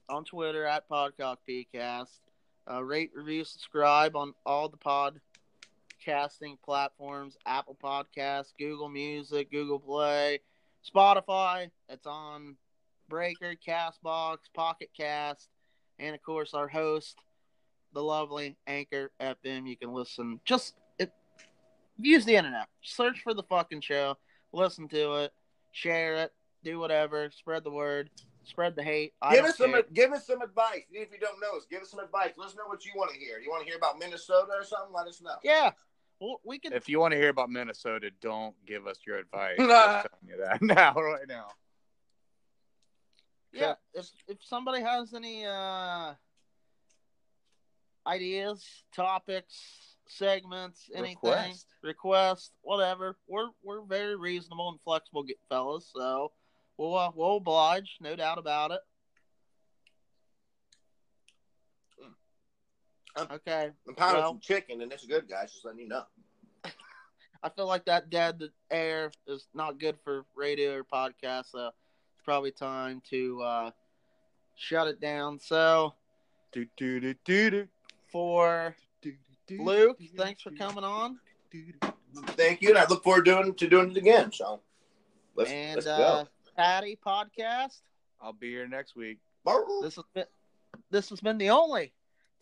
on 0.09 0.25
Twitter 0.25 0.65
at 0.65 0.89
Podcock 0.89 1.37
Peacast. 1.47 2.19
Uh, 2.71 2.83
rate, 2.83 3.09
review, 3.15 3.43
subscribe 3.43 4.15
on 4.15 4.33
all 4.45 4.69
the 4.69 4.77
podcasting 6.05 6.55
platforms: 6.63 7.35
Apple 7.47 7.75
Podcasts, 7.83 8.53
Google 8.59 8.89
Music, 8.89 9.49
Google 9.49 9.79
Play, 9.79 10.39
Spotify. 10.87 11.71
It's 11.87 12.05
on 12.05 12.55
Breaker, 13.09 13.55
Castbox, 13.67 14.37
Pocket 14.53 14.89
Cast, 14.95 15.49
and 15.97 16.13
of 16.13 16.21
course 16.21 16.53
our 16.53 16.67
host, 16.67 17.17
the 17.93 18.03
lovely 18.03 18.55
Anchor 18.67 19.09
FM. 19.19 19.67
You 19.67 19.75
can 19.75 19.91
listen. 19.91 20.39
Just 20.45 20.75
it, 20.99 21.11
use 21.97 22.23
the 22.23 22.35
internet. 22.35 22.67
Search 22.83 23.21
for 23.23 23.33
the 23.33 23.43
fucking 23.43 23.81
show, 23.81 24.15
listen 24.53 24.87
to 24.89 25.23
it, 25.23 25.33
share 25.71 26.17
it, 26.17 26.33
do 26.63 26.77
whatever, 26.77 27.31
spread 27.31 27.63
the 27.63 27.71
word, 27.71 28.11
spread 28.49 28.75
the 28.75 28.83
hate. 28.83 29.13
I 29.21 29.31
give 29.35 29.41
don't 29.43 29.49
us 29.49 29.57
some 29.57 29.81
give 29.93 30.11
us 30.11 30.25
some 30.27 30.41
advice. 30.41 30.83
Even 30.91 31.03
if 31.03 31.11
you 31.13 31.19
don't 31.19 31.39
know 31.39 31.55
us, 31.57 31.65
give 31.69 31.81
us 31.81 31.89
some 31.91 31.99
advice. 31.99 32.31
Let 32.37 32.47
us 32.49 32.55
know 32.55 32.67
what 32.67 32.85
you 32.85 32.91
want 32.95 33.11
to 33.13 33.17
hear. 33.19 33.39
You 33.39 33.49
want 33.49 33.61
to 33.63 33.67
hear 33.67 33.77
about 33.77 33.97
Minnesota 33.99 34.51
or 34.55 34.63
something? 34.63 34.93
Let 34.93 35.07
us 35.07 35.21
know. 35.21 35.35
Yeah, 35.43 35.71
well, 36.19 36.41
we 36.43 36.59
can. 36.59 36.73
If 36.73 36.89
you 36.89 36.99
want 36.99 37.13
to 37.13 37.17
hear 37.17 37.29
about 37.29 37.49
Minnesota, 37.49 38.09
don't 38.21 38.55
give 38.65 38.87
us 38.87 38.97
your 39.07 39.17
advice. 39.17 39.55
Nah. 39.59 39.65
Just 40.03 40.07
telling 40.21 40.37
you 40.37 40.43
that 40.43 40.61
now, 40.61 40.93
right 40.93 41.27
now. 41.27 41.47
yeah, 43.53 43.75
if 43.93 44.07
if 44.27 44.37
somebody 44.43 44.81
has 44.81 45.13
any 45.13 45.45
uh 45.45 46.13
ideas, 48.07 48.65
topics, 48.95 49.95
segments, 50.07 50.89
anything, 50.95 51.15
Request. 51.23 51.65
request, 51.83 52.51
whatever, 52.61 53.17
we're 53.27 53.49
we're 53.63 53.83
very 53.85 54.15
reasonable 54.15 54.69
and 54.69 54.79
flexible 54.83 55.23
get- 55.23 55.37
fellas. 55.49 55.89
So 55.95 56.31
we'll 56.79 56.95
uh, 56.95 57.11
we'll 57.13 57.37
oblige, 57.37 57.97
no 57.99 58.15
doubt 58.15 58.39
about 58.39 58.71
it. 58.71 58.79
Okay, 63.17 63.71
I'm 63.87 63.95
pounding 63.95 64.21
Well- 64.21 64.31
some 64.31 64.39
chicken, 64.39 64.81
and 64.81 64.91
it's 64.93 65.05
good, 65.05 65.27
guys. 65.27 65.51
Just 65.51 65.65
letting 65.65 65.81
you 65.81 65.89
know. 65.89 66.03
I 67.43 67.49
feel 67.49 67.67
like 67.67 67.85
that 67.85 68.09
dead 68.09 68.41
air 68.71 69.11
is 69.27 69.47
not 69.53 69.77
good 69.79 69.97
for 70.03 70.25
radio 70.35 70.75
or 70.75 70.83
podcast, 70.85 71.51
so 71.51 71.67
it's 71.67 72.23
probably 72.23 72.51
time 72.51 73.01
to 73.09 73.41
uh, 73.41 73.71
shut 74.55 74.87
it 74.87 75.01
down. 75.01 75.39
So 75.39 75.93
Do, 76.53 76.65
do, 76.77 77.01
do, 77.01 77.13
do, 77.25 77.51
do, 77.51 77.67
for 78.09 78.73
do, 79.01 79.13
do, 79.47 79.63
Luke, 79.63 79.99
do, 79.99 80.07
thanks 80.17 80.41
for 80.41 80.51
coming 80.51 80.85
on, 80.85 81.19
do, 81.51 81.65
do. 81.81 81.91
Thank 82.37 82.61
you, 82.61 82.69
and 82.69 82.77
I 82.77 82.85
look 82.87 83.03
forward 83.03 83.25
to 83.25 83.31
doing 83.31 83.53
to 83.55 83.67
doing 83.67 83.91
it 83.91 83.97
again. 83.97 84.31
So 84.31 84.61
let's, 85.35 85.51
and 85.51 85.75
let's 85.75 85.87
uh, 85.87 86.25
Paddy 86.59 86.97
podcast. 86.97 87.79
I'll 88.19 88.33
be 88.33 88.49
here 88.49 88.67
next 88.67 88.93
week. 88.93 89.19
This 89.81 89.95
has 89.95 90.03
been 90.13 90.25
this 90.91 91.09
has 91.09 91.21
been 91.21 91.37
the 91.37 91.51
only 91.51 91.93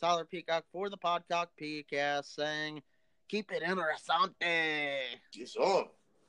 Tyler 0.02 0.26
Peacock 0.26 0.64
for 0.72 0.90
the 0.90 0.98
Podcock 0.98 1.50
Podcast 1.62 2.34
saying, 2.34 2.82
"Keep 3.30 3.52
it 3.52 3.62
interessante." 3.62 5.20
Yes, 5.36 5.56
on. 5.56 5.90